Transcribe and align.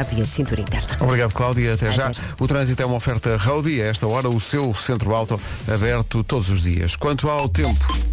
à 0.00 0.02
via 0.02 0.24
de 0.24 0.30
cintura 0.30 0.60
interna. 0.60 0.88
Obrigado, 1.00 1.32
Cláudia. 1.32 1.74
Até 1.74 1.92
já. 1.92 2.06
Até 2.06 2.14
já. 2.14 2.22
O 2.38 2.48
trânsito 2.48 2.82
é 2.82 2.86
uma 2.86 2.96
oferta 2.96 3.36
Roadie. 3.36 3.82
A 3.82 3.86
esta 3.86 4.06
hora, 4.06 4.28
o 4.28 4.40
seu 4.40 4.72
centro 4.74 5.14
auto 5.14 5.40
aberto 5.72 6.24
todos 6.24 6.48
os 6.48 6.62
dias. 6.62 6.96
Quanto 6.96 7.28
ao 7.28 7.48
tempo. 7.48 8.09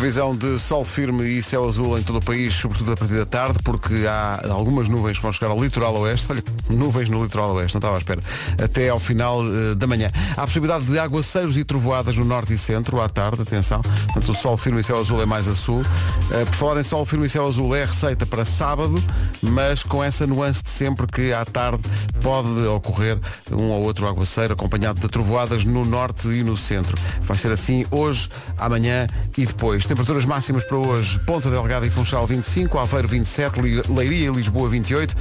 Previsão 0.00 0.34
de 0.34 0.58
sol 0.58 0.82
firme 0.82 1.28
e 1.28 1.42
céu 1.42 1.68
azul 1.68 1.98
em 1.98 2.02
todo 2.02 2.16
o 2.16 2.22
país, 2.22 2.54
sobretudo 2.54 2.92
a 2.92 2.96
partir 2.96 3.18
da 3.18 3.26
tarde, 3.26 3.58
porque 3.62 4.06
há 4.08 4.40
algumas 4.48 4.88
nuvens 4.88 5.18
que 5.18 5.22
vão 5.22 5.30
chegar 5.30 5.50
ao 5.50 5.62
litoral 5.62 5.94
oeste. 5.96 6.26
Olha, 6.30 6.42
nuvens 6.70 7.10
no 7.10 7.22
litoral 7.22 7.52
oeste, 7.52 7.74
não 7.74 7.80
estava 7.80 7.96
à 7.96 7.98
espera. 7.98 8.22
Até 8.64 8.88
ao 8.88 8.98
final 8.98 9.42
eh, 9.42 9.74
da 9.74 9.86
manhã. 9.86 10.10
Há 10.38 10.40
possibilidade 10.40 10.86
de 10.86 10.98
aguaceiros 10.98 11.58
e 11.58 11.64
trovoadas 11.64 12.16
no 12.16 12.24
norte 12.24 12.54
e 12.54 12.56
centro 12.56 12.98
à 12.98 13.10
tarde, 13.10 13.42
atenção. 13.42 13.82
Portanto, 13.82 14.30
o 14.30 14.34
sol 14.34 14.56
firme 14.56 14.80
e 14.80 14.82
céu 14.82 14.98
azul 14.98 15.20
é 15.20 15.26
mais 15.26 15.46
a 15.46 15.54
sul. 15.54 15.82
Eh, 16.30 16.46
por 16.46 16.54
falar 16.54 16.80
em 16.80 16.84
sol 16.84 17.04
firme 17.04 17.26
e 17.26 17.28
céu 17.28 17.46
azul, 17.46 17.76
é 17.76 17.82
a 17.82 17.86
receita 17.86 18.24
para 18.24 18.46
sábado, 18.46 19.04
mas 19.42 19.82
com 19.82 20.02
essa 20.02 20.26
nuance 20.26 20.62
de 20.62 20.70
sempre 20.70 21.06
que 21.06 21.30
à 21.34 21.44
tarde 21.44 21.82
pode 22.22 22.48
ocorrer 22.68 23.18
um 23.52 23.68
ou 23.68 23.82
outro 23.82 24.08
aguaceiro 24.08 24.54
acompanhado 24.54 24.98
de 24.98 25.08
trovoadas 25.08 25.66
no 25.66 25.84
norte 25.84 26.26
e 26.28 26.42
no 26.42 26.56
centro. 26.56 26.96
Vai 27.20 27.36
ser 27.36 27.52
assim 27.52 27.84
hoje, 27.90 28.30
amanhã 28.56 29.06
e 29.36 29.44
depois. 29.44 29.89
Temperaturas 29.90 30.24
máximas 30.24 30.62
para 30.62 30.76
hoje, 30.76 31.18
Ponta 31.26 31.50
Delgada 31.50 31.84
e 31.84 31.90
Funchal 31.90 32.24
25, 32.24 32.78
Aveiro 32.78 33.08
27, 33.08 33.60
Li- 33.60 33.82
Leiria 33.88 34.28
e 34.28 34.32
Lisboa 34.32 34.68
28, 34.68 35.16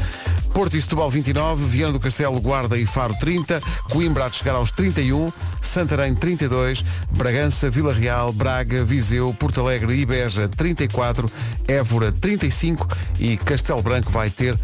Porto 0.53 0.77
e 0.77 0.81
Setúbal 0.81 1.09
29, 1.09 1.65
Viana 1.65 1.93
do 1.93 1.99
Castelo, 1.99 2.39
Guarda 2.39 2.77
e 2.77 2.85
Faro 2.85 3.15
30, 3.19 3.59
Coimbra 3.89 4.25
a 4.25 4.29
chegar 4.29 4.53
aos 4.53 4.69
31, 4.69 5.33
Santarém 5.59 6.13
32, 6.13 6.85
Bragança, 7.09 7.67
Vila 7.67 7.91
Real, 7.91 8.31
Braga, 8.31 8.85
Viseu, 8.85 9.33
Porto 9.33 9.59
Alegre 9.59 9.91
e 9.95 10.05
Beja 10.05 10.47
34, 10.47 11.27
Évora 11.67 12.11
35 12.11 12.87
e 13.20 13.37
Castelo 13.37 13.81
Branco 13.81 14.11
vai 14.11 14.29
ter 14.29 14.55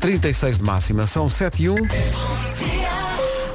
36 0.00 0.56
de 0.56 0.64
máxima. 0.64 1.06
São 1.06 1.28
7 1.28 1.64
e 1.64 1.68
1. 1.68 1.76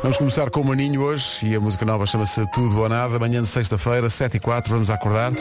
Vamos 0.01 0.17
começar 0.17 0.49
com 0.49 0.61
o 0.61 0.65
Maninho 0.65 1.01
hoje 1.01 1.45
e 1.45 1.55
a 1.55 1.59
música 1.59 1.85
nova 1.85 2.05
chama-se 2.05 2.45
Tudo 2.51 2.79
ou 2.79 2.87
Nada. 2.89 3.17
Amanhã 3.17 3.41
de 3.41 3.47
sexta-feira, 3.47 4.09
7 4.09 4.37
e 4.37 4.39
4, 4.39 4.71
vamos 4.73 4.89
acordar. 4.89 5.31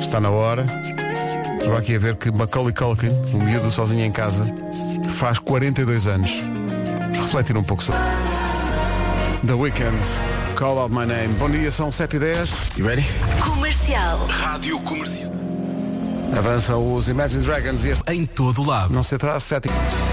Está 0.00 0.20
na 0.20 0.30
hora. 0.30 0.64
Estava 1.58 1.78
aqui 1.78 1.96
a 1.96 1.98
ver 1.98 2.16
que 2.16 2.30
Macaulay 2.30 2.72
Culkin, 2.74 3.08
o 3.32 3.38
miúdo 3.42 3.70
sozinho 3.70 4.04
em 4.04 4.12
casa, 4.12 4.44
faz 5.16 5.38
42 5.38 6.06
anos. 6.06 6.30
Vamos 7.02 7.18
refletir 7.18 7.56
um 7.56 7.62
pouco 7.64 7.82
sobre. 7.82 8.00
The 9.46 9.54
Weekend, 9.54 9.98
Call 10.56 10.78
Out 10.78 10.94
My 10.94 11.04
Name. 11.04 11.34
Bom 11.38 11.50
dia, 11.50 11.70
são 11.70 11.90
7 11.90 12.16
e 12.16 12.18
10. 12.20 12.50
You 12.78 12.86
ready? 12.86 13.04
Comercial. 13.40 14.26
Rádio 14.26 14.78
Comercial. 14.80 15.32
Avançam 16.36 16.94
os 16.94 17.08
Imagine 17.08 17.44
Dragons 17.44 17.84
e 17.84 17.90
este 17.90 18.12
Em 18.12 18.24
todo 18.24 18.62
lado. 18.66 18.92
não 18.94 19.02
se 19.02 19.16
atrasa, 19.16 19.40
7 19.40 19.68
e... 19.68 20.11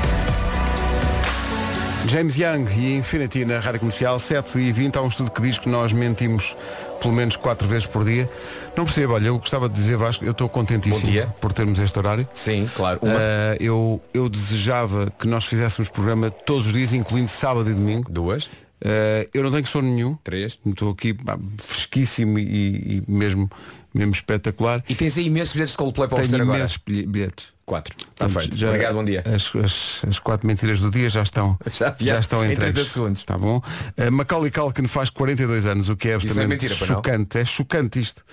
James 2.08 2.36
Young 2.38 2.66
e 2.76 2.96
Infinity 2.96 3.46
na 3.46 3.60
Rádio 3.60 3.82
Comercial 3.82 4.18
7 4.18 4.58
e 4.58 4.72
20 4.72 4.96
há 4.98 5.02
um 5.02 5.08
estudo 5.08 5.30
que 5.30 5.42
diz 5.42 5.58
que 5.60 5.70
nós 5.70 5.94
mentimos 5.94 6.56
pelo 7.02 7.14
menos 7.14 7.36
4 7.36 7.68
vezes 7.68 7.86
por 7.86 8.04
dia. 8.04 8.28
Não 8.76 8.86
percebo, 8.86 9.14
olha, 9.14 9.28
eu 9.28 9.38
gostava 9.38 9.68
de 9.70 9.76
dizer 9.76 9.96
Vasco, 9.98 10.24
eu 10.26 10.32
estou 10.32 10.50
contentíssimo 10.50 11.28
por 11.40 11.54
termos 11.54 11.78
este 11.80 11.98
horário. 12.00 12.28
Sim, 12.34 12.68
claro. 12.76 13.00
Uma, 13.02 13.14
Ah, 13.16 13.58
eu, 13.60 14.02
eu 14.14 14.28
desejava 14.28 15.12
que 15.20 15.28
nós 15.28 15.46
fizéssemos 15.46 15.90
programa 15.90 16.32
todos 16.32 16.68
os 16.68 16.74
dias, 16.74 16.94
incluindo 16.94 17.30
sábado 17.30 17.70
e 17.70 17.74
domingo. 17.74 18.10
duas, 18.12 18.50
Ah, 18.84 19.28
eu 19.34 19.44
não 19.44 19.52
tenho 19.52 19.66
sono 19.68 19.88
nenhum. 19.94 20.18
três. 20.24 20.58
Estou 20.66 20.92
aqui 20.92 21.14
pá, 21.14 21.38
fresquíssimo 21.58 22.40
e, 22.40 23.04
e 23.08 23.12
mesmo, 23.12 23.50
mesmo 23.94 24.14
espetacular. 24.14 24.84
E 24.90 24.96
tens 24.96 25.18
aí 25.18 25.28
imensos 25.28 25.54
bilhetes 25.54 25.74
de 25.74 25.78
Coldplay 25.78 26.08
para 26.08 26.16
Tenho 26.18 26.28
oferecer 26.28 26.42
agora. 26.44 26.60
imensos 26.60 26.80
bilhe- 26.86 27.06
bilhetes. 27.06 27.48
Quatro. 27.70 27.96
Está 28.12 28.28
feito. 28.28 28.58
já- 28.58 28.68
Obrigado, 28.70 28.96
bom 28.96 29.04
dia. 29.04 29.24
As, 29.28 29.56
as, 29.56 30.02
as 30.10 30.18
quatro 30.18 30.48
mentiras 30.48 30.80
do 30.80 30.90
dia 30.90 31.08
já 31.08 31.22
estão, 31.22 31.56
Já 31.72 31.92
vieste 31.92 32.22
estão 32.22 32.44
em 32.44 32.54
entregues. 32.54 32.74
30 32.74 32.90
segundos. 32.90 33.24
Tá 33.24 33.38
bom? 33.38 33.58
Uh, 33.96 34.12
Macaulay 34.12 34.50
Culkin 34.50 34.88
faz 34.88 35.12
42 35.12 35.68
anos, 35.68 35.88
o 35.88 35.96
que 35.96 36.08
é 36.08 36.12
é 36.12 36.16
absolutamente 36.16 36.50
mentira, 36.50 36.74
pois 36.76 36.90
não? 36.90 36.98
chocante. 36.98 37.38
É 37.38 37.46
chocante 37.46 38.00
isto. 38.00 38.26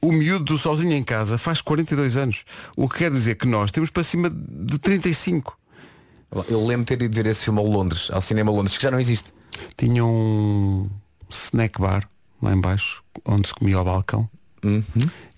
O 0.00 0.10
miúdo 0.10 0.46
do 0.46 0.56
sozinho 0.56 0.94
em 0.94 1.04
casa 1.04 1.36
faz 1.36 1.60
42 1.60 2.16
anos. 2.16 2.44
O 2.74 2.88
que 2.88 2.98
quer 3.00 3.10
dizer 3.10 3.34
que 3.34 3.46
nós 3.46 3.70
temos 3.70 3.90
para 3.90 4.02
cima 4.02 4.30
de 4.30 4.78
35. 4.78 5.54
Eu 6.48 6.64
lembro 6.64 6.86
ter 6.86 7.02
ido 7.02 7.14
ver 7.14 7.26
esse 7.26 7.44
filme 7.44 7.60
ao 7.60 7.66
Londres, 7.66 8.08
ao 8.10 8.22
cinema 8.22 8.50
Londres, 8.50 8.78
que 8.78 8.82
já 8.82 8.90
não 8.90 8.98
existe. 8.98 9.34
Tinha 9.76 10.02
um 10.02 10.88
snack 11.28 11.78
bar 11.78 12.08
lá 12.40 12.54
embaixo, 12.54 13.02
onde 13.26 13.48
se 13.48 13.54
comia 13.54 13.76
ao 13.76 13.84
balcão. 13.84 14.26
Uhum. 14.64 14.82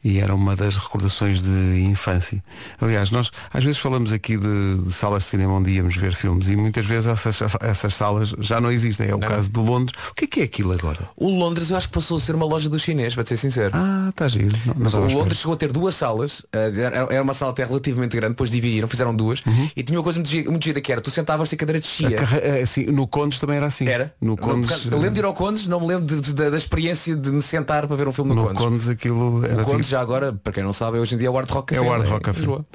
E 0.05 0.19
era 0.19 0.35
uma 0.35 0.55
das 0.55 0.77
recordações 0.77 1.41
de 1.43 1.81
infância. 1.81 2.45
Aliás, 2.81 3.11
nós 3.11 3.31
às 3.53 3.65
vezes 3.65 3.81
falamos 3.81 4.13
aqui 4.13 4.37
de, 4.37 4.79
de 4.85 4.93
salas 4.93 5.23
de 5.23 5.31
cinema 5.31 5.55
onde 5.55 5.71
íamos 5.71 5.97
ver 5.97 6.13
filmes 6.15 6.49
e 6.49 6.57
muitas 6.57 6.85
vezes 6.85 7.07
essas, 7.09 7.39
essas 7.61 7.95
salas 7.95 8.35
já 8.39 8.61
não 8.61 8.71
existem. 8.71 9.09
É 9.09 9.15
o 9.15 9.19
caso 9.19 9.51
de 9.51 9.59
Londres. 9.59 9.99
O 10.11 10.15
que 10.15 10.25
é 10.25 10.29
que 10.29 10.41
é 10.41 10.45
aquilo 10.45 10.73
agora? 10.73 10.99
O 11.17 11.31
Londres 11.31 11.71
eu 11.71 11.77
acho 11.77 11.89
que 11.89 11.95
passou 11.95 12.19
a 12.19 12.21
ser 12.21 12.35
uma 12.35 12.45
loja 12.45 12.69
do 12.69 12.79
chinês, 12.79 13.15
para 13.15 13.25
ser 13.25 13.37
sincero. 13.39 13.73
Ah, 13.75 14.09
está 14.11 14.29
giro. 14.29 14.55
Não, 14.67 14.75
não 14.91 15.07
o. 15.07 15.13
Londres 15.15 15.39
chegou 15.39 15.55
a 15.55 15.57
ter 15.57 15.73
duas 15.73 15.95
salas, 15.95 16.45
eh, 16.53 16.73
era 17.11 17.23
uma 17.23 17.33
sala 17.35 17.53
até 17.53 17.65
relativamente 17.65 18.15
grande, 18.17 18.33
depois 18.35 18.51
dividiram, 18.51 18.87
fizeram 18.89 19.15
duas, 19.15 19.41
Uhum. 19.47 19.71
e 19.75 19.83
tinha 19.83 19.99
uma 19.99 20.05
coisa 20.05 20.19
muito 20.19 20.29
gira, 20.31 20.51
muito 20.51 20.65
gira 20.65 20.81
que 20.81 20.93
era, 20.93 21.01
tu 21.01 21.11
sentavas-te 21.11 21.53
e 21.53 21.57
a 21.57 21.59
cadeira 21.59 21.79
A 21.79 21.81
descia. 21.81 22.17
é, 22.43 22.63
assim, 22.63 22.85
no 22.87 23.07
Condes 23.07 23.39
também 23.39 23.57
era 23.57 23.67
assim. 23.67 23.87
Era? 23.87 24.15
No 24.21 24.37
Condes, 24.37 24.85
Eu 24.87 24.99
lembro 24.99 25.13
de 25.15 25.21
ir 25.21 25.25
ao 25.25 25.33
Condes, 25.33 25.67
não 25.67 25.81
me 25.81 25.87
lembro 25.87 26.05
de- 26.07 26.21
de- 26.21 26.35
da, 26.35 26.51
da 26.51 26.57
experiência 26.59 27.17
de 27.17 27.31
me 27.31 27.41
sentar 27.43 27.87
para 27.87 27.97
ver 27.97 28.07
um 28.09 28.13
filme 28.13 28.35
no, 28.35 28.43
no 28.43 28.49
Condes. 28.49 28.63
Condes 28.63 28.89
aquilo 28.89 29.45
era 29.45 29.63
já 29.95 30.01
agora, 30.01 30.33
para 30.33 30.53
quem 30.53 30.63
não 30.65 30.73
sabe, 30.73 30.99
hoje 30.99 31.15
em 31.15 31.19
dia 31.19 31.29
é 31.29 31.31
o 31.31 31.35
Hard 31.35 31.49
Rock 31.51 31.73
é 31.73 31.77
Café. 31.77 31.89
o 31.89 31.93
Hard 31.93 32.07
em 32.07 32.11
Rock 32.11 32.25
Café. 32.25 32.39
Lisboa. 32.41 32.67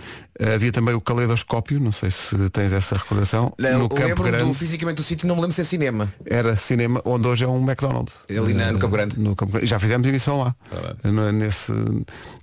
Havia 0.55 0.71
também 0.71 0.95
o 0.95 1.01
Caleidoscópio, 1.01 1.79
não 1.81 1.91
sei 1.91 2.09
se 2.09 2.49
tens 2.49 2.71
essa 2.71 2.95
recordação. 2.95 3.53
Não, 3.59 3.79
no 3.79 3.89
Campo 3.89 4.23
Grande 4.23 4.45
do 4.45 4.53
fisicamente 4.53 4.95
do 4.97 5.03
sítio, 5.03 5.27
não 5.27 5.35
me 5.35 5.41
lembro 5.41 5.53
se 5.53 5.59
é 5.61 5.63
cinema. 5.65 6.07
era 6.25 6.55
cinema, 6.55 7.01
onde 7.03 7.27
hoje 7.27 7.43
é 7.43 7.47
um 7.47 7.61
McDonald's. 7.61 8.13
Ali 8.29 8.53
na- 8.53 8.71
no 8.71 8.79
Campo 8.79 8.93
Grande. 8.93 9.19
No 9.19 9.35
Campo 9.35 9.51
Grande. 9.51 9.67
Já 9.67 9.77
fizemos 9.79 10.07
emissão 10.07 10.39
lá. 10.41 10.55
No- 11.03 11.31
Nesse... 11.33 11.73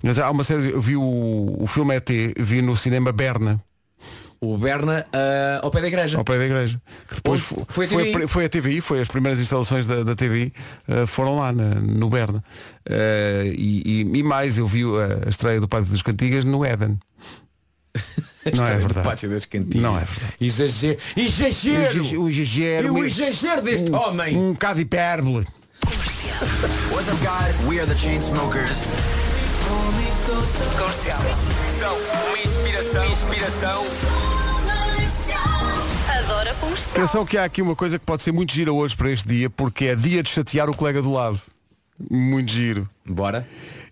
Mas 0.03 0.19
há 0.19 0.29
uma 0.29 0.43
série, 0.43 0.69
eu 0.71 0.79
vi 0.81 0.95
o, 0.95 1.55
o 1.59 1.65
filme 1.67 1.95
ET, 1.95 2.07
vi 2.37 2.61
no 2.61 2.75
cinema 2.75 3.11
Berna, 3.11 3.59
O 4.39 4.55
Berna 4.57 5.05
ah, 5.11 5.59
ao 5.63 5.71
pé 5.71 5.81
da 5.81 5.87
igreja. 5.87 6.17
ao 6.17 6.23
pé 6.23 6.37
da 6.37 6.45
igreja. 6.45 6.79
Que 7.07 7.15
depois 7.15 7.41
Onde 7.41 7.61
fo- 7.61 7.65
foi 7.69 7.85
a 7.85 7.89
foi, 7.89 8.03
TVI. 8.11 8.23
a, 8.23 8.27
foi 8.27 8.45
a 8.45 8.49
TVI, 8.49 8.81
foi 8.81 9.01
as 9.01 9.07
primeiras 9.07 9.39
instalações 9.41 9.87
da, 9.87 10.03
da 10.03 10.15
TVI, 10.15 10.53
eh, 10.87 11.05
foram 11.07 11.37
lá 11.37 11.51
na- 11.51 11.75
no 11.75 12.07
Berna. 12.09 12.43
Eh, 12.87 13.51
e, 13.55 13.81
e- 14.03 14.17
e 14.19 14.23
mais, 14.23 14.57
eu 14.59 14.67
vi 14.67 14.83
a, 14.83 15.27
estreia 15.29 15.59
do 15.59 15.67
Pátio 15.67 15.91
das 15.91 16.01
Cantigas 16.03 16.45
no 16.45 16.63
Éden. 16.63 16.99
Não 18.55 18.65
é 18.67 18.77
verdade. 18.77 19.07
Pátio 19.07 19.29
das 19.29 19.45
Cantigas. 19.45 19.81
Não 19.81 19.95
é 19.97 20.03
verdade. 20.05 20.33
Exagero. 20.39 20.99
Exagero. 21.15 22.21
O 22.21 22.29
exagero. 22.29 22.87
E 22.87 22.89
o 22.91 22.93
um- 22.93 23.05
exagero 23.05 23.61
deste 23.63 23.91
homem. 23.91 24.37
Um 24.37 24.53
bocado 24.53 24.75
de 24.75 24.81
hipérbole. 24.83 25.47
What's 26.91 27.07
up, 27.11 27.17
guys? 27.23 27.65
We 27.67 27.79
are 27.79 27.87
the 27.87 27.95
Chainsmokers. 27.97 28.83
Comercial. 30.77 31.66
São 31.87 31.95
uma 32.27 32.37
inspiração. 32.39 33.05
Inspiração. 33.09 33.85
Adora 36.19 36.53
comercial. 36.55 37.03
Atenção 37.03 37.25
que 37.25 37.37
há 37.37 37.45
aqui 37.45 37.61
uma 37.61 37.75
coisa 37.77 37.97
que 37.97 38.05
pode 38.05 38.23
ser 38.23 38.31
muito 38.33 38.51
gira 38.53 38.73
hoje 38.73 38.93
para 38.95 39.09
este 39.09 39.25
dia, 39.27 39.49
porque 39.49 39.85
é 39.85 39.95
dia 39.95 40.21
de 40.21 40.29
chatear 40.29 40.69
o 40.69 40.75
colega 40.75 41.01
do 41.01 41.11
lado. 41.11 41.39
Muito 42.11 42.51
giro. 42.51 42.89
Bora. 43.07 43.47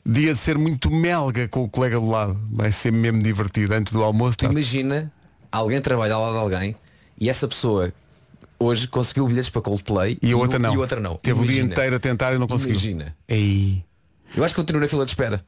Dia 0.05 0.33
de 0.33 0.39
ser 0.39 0.57
muito 0.57 0.91
melga 0.91 1.47
com 1.47 1.63
o 1.63 1.69
colega 1.69 1.97
do 1.99 2.07
lado. 2.09 2.37
Vai 2.51 2.71
ser 2.71 2.91
mesmo 2.91 3.23
divertido. 3.23 3.73
Antes 3.73 3.93
do 3.93 4.03
almoço. 4.03 4.37
Tu 4.37 4.45
tá- 4.45 4.51
imagina 4.51 5.11
alguém 5.51 5.79
trabalha 5.79 6.15
ao 6.15 6.21
lado 6.21 6.33
de 6.33 6.39
alguém 6.55 6.75
e 7.19 7.29
essa 7.29 7.47
pessoa 7.47 7.93
hoje 8.59 8.87
conseguiu 8.89 9.25
bilhetes 9.25 9.49
para 9.49 9.61
Coldplay 9.61 10.17
E 10.21 10.33
a 10.33 10.35
o- 10.35 10.39
outra 10.41 10.59
não. 10.59 10.73
E 10.73 10.77
outra 10.77 10.99
não. 10.99 11.15
Teve 11.15 11.39
o 11.39 11.43
dia 11.43 11.53
Imagina. 11.59 11.73
inteiro 11.73 11.95
a 11.95 11.99
tentar 11.99 12.33
e 12.33 12.37
não 12.37 12.45
conseguiu. 12.47 12.73
Imagina. 12.75 13.15
Ei. 13.27 13.83
Eu 14.35 14.43
acho 14.43 14.53
que 14.53 14.59
continuo 14.61 14.81
na 14.81 14.87
fila 14.89 15.05
de 15.05 15.11
espera. 15.11 15.45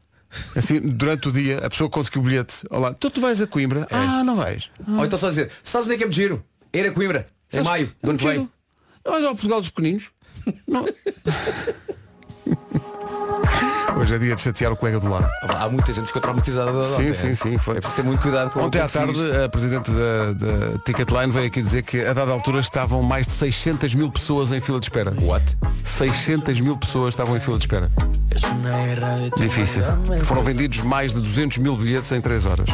Assim, 0.55 0.79
durante 0.79 1.29
o 1.29 1.31
dia, 1.31 1.59
a 1.59 1.69
pessoa 1.69 1.89
conseguiu 1.89 2.21
o 2.21 2.25
bilhete. 2.25 2.61
Olá, 2.69 2.93
tu, 2.93 3.09
tu 3.09 3.21
vais 3.21 3.41
a 3.41 3.47
Coimbra? 3.47 3.87
Ah, 3.91 4.23
não 4.23 4.35
vais. 4.35 4.69
Ou 4.87 5.05
então 5.05 5.17
só 5.17 5.29
dizer, 5.29 5.51
sabes 5.63 5.87
onde 5.87 5.95
é 5.95 5.97
que 5.97 6.03
é 6.03 6.11
giro? 6.11 6.43
Ir 6.73 6.87
a 6.87 6.91
Coimbra. 6.91 7.27
Em 7.51 7.63
maio, 7.63 7.93
do 8.01 8.09
ano 8.09 8.19
que 8.19 8.27
vem. 8.27 8.49
Não 9.05 9.11
vais 9.13 9.23
ao 9.23 9.31
Portugal 9.31 9.59
dos 9.59 9.69
Pequeninos? 9.69 10.09
Não. 10.67 10.85
Hoje 13.97 14.13
é 14.15 14.19
dia 14.19 14.35
de 14.35 14.41
chatear 14.41 14.71
o 14.71 14.75
colega 14.77 14.99
do 14.99 15.09
lado. 15.09 15.27
Há 15.41 15.67
muita 15.69 15.87
gente 15.91 16.01
que 16.01 16.07
ficou 16.07 16.21
traumatizada 16.21 16.71
de 16.71 16.85
Sim, 16.85 17.13
sim, 17.13 17.27
é? 17.29 17.35
sim, 17.35 17.57
foi. 17.57 17.77
É 17.77 17.79
preciso 17.79 17.95
ter 17.95 18.03
muito 18.03 18.21
cuidado 18.21 18.51
com 18.51 18.59
Ontem 18.61 18.79
à 18.79 18.83
o 18.83 18.85
que 18.85 18.91
se 18.91 18.97
tarde, 18.97 19.13
diz. 19.13 19.35
a 19.35 19.49
Presidente 19.49 19.91
da, 19.91 20.33
da 20.33 20.77
Ticketline 20.85 21.31
veio 21.31 21.47
aqui 21.47 21.61
dizer 21.61 21.81
que 21.83 22.01
a 22.05 22.13
dada 22.13 22.31
altura 22.31 22.59
estavam 22.59 23.01
mais 23.01 23.25
de 23.25 23.33
600 23.33 23.95
mil 23.95 24.11
pessoas 24.11 24.51
em 24.51 24.61
fila 24.61 24.79
de 24.79 24.85
espera. 24.85 25.13
What? 25.21 25.57
600 25.83 26.59
mil 26.61 26.77
pessoas 26.77 27.13
estavam 27.13 27.35
em 27.35 27.39
fila 27.39 27.57
de 27.57 27.63
espera. 27.63 27.89
Difícil. 29.35 29.83
Foram 30.25 30.43
vendidos 30.43 30.79
mais 30.81 31.13
de 31.13 31.21
200 31.21 31.57
mil 31.57 31.75
bilhetes 31.75 32.11
em 32.11 32.21
3 32.21 32.45
horas. 32.45 32.69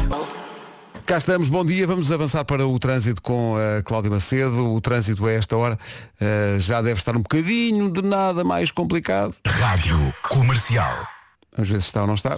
Cá 1.05 1.17
estamos, 1.17 1.49
bom 1.49 1.65
dia. 1.65 1.85
Vamos 1.85 2.11
avançar 2.13 2.45
para 2.45 2.65
o 2.65 2.79
trânsito 2.79 3.21
com 3.21 3.55
a 3.57 3.83
Cláudia 3.83 4.09
Macedo. 4.09 4.73
O 4.73 4.79
trânsito 4.79 5.25
a 5.25 5.31
esta 5.33 5.57
hora 5.57 5.77
eh, 6.19 6.55
já 6.59 6.81
deve 6.81 6.97
estar 6.97 7.15
um 7.17 7.21
bocadinho 7.21 7.91
de 7.91 8.01
nada 8.01 8.43
mais 8.43 8.71
complicado. 8.71 9.35
Rádio 9.45 10.13
Comercial. 10.21 11.05
Às 11.57 11.67
vezes 11.67 11.85
está 11.85 12.01
ou 12.01 12.07
não 12.07 12.15
está. 12.15 12.37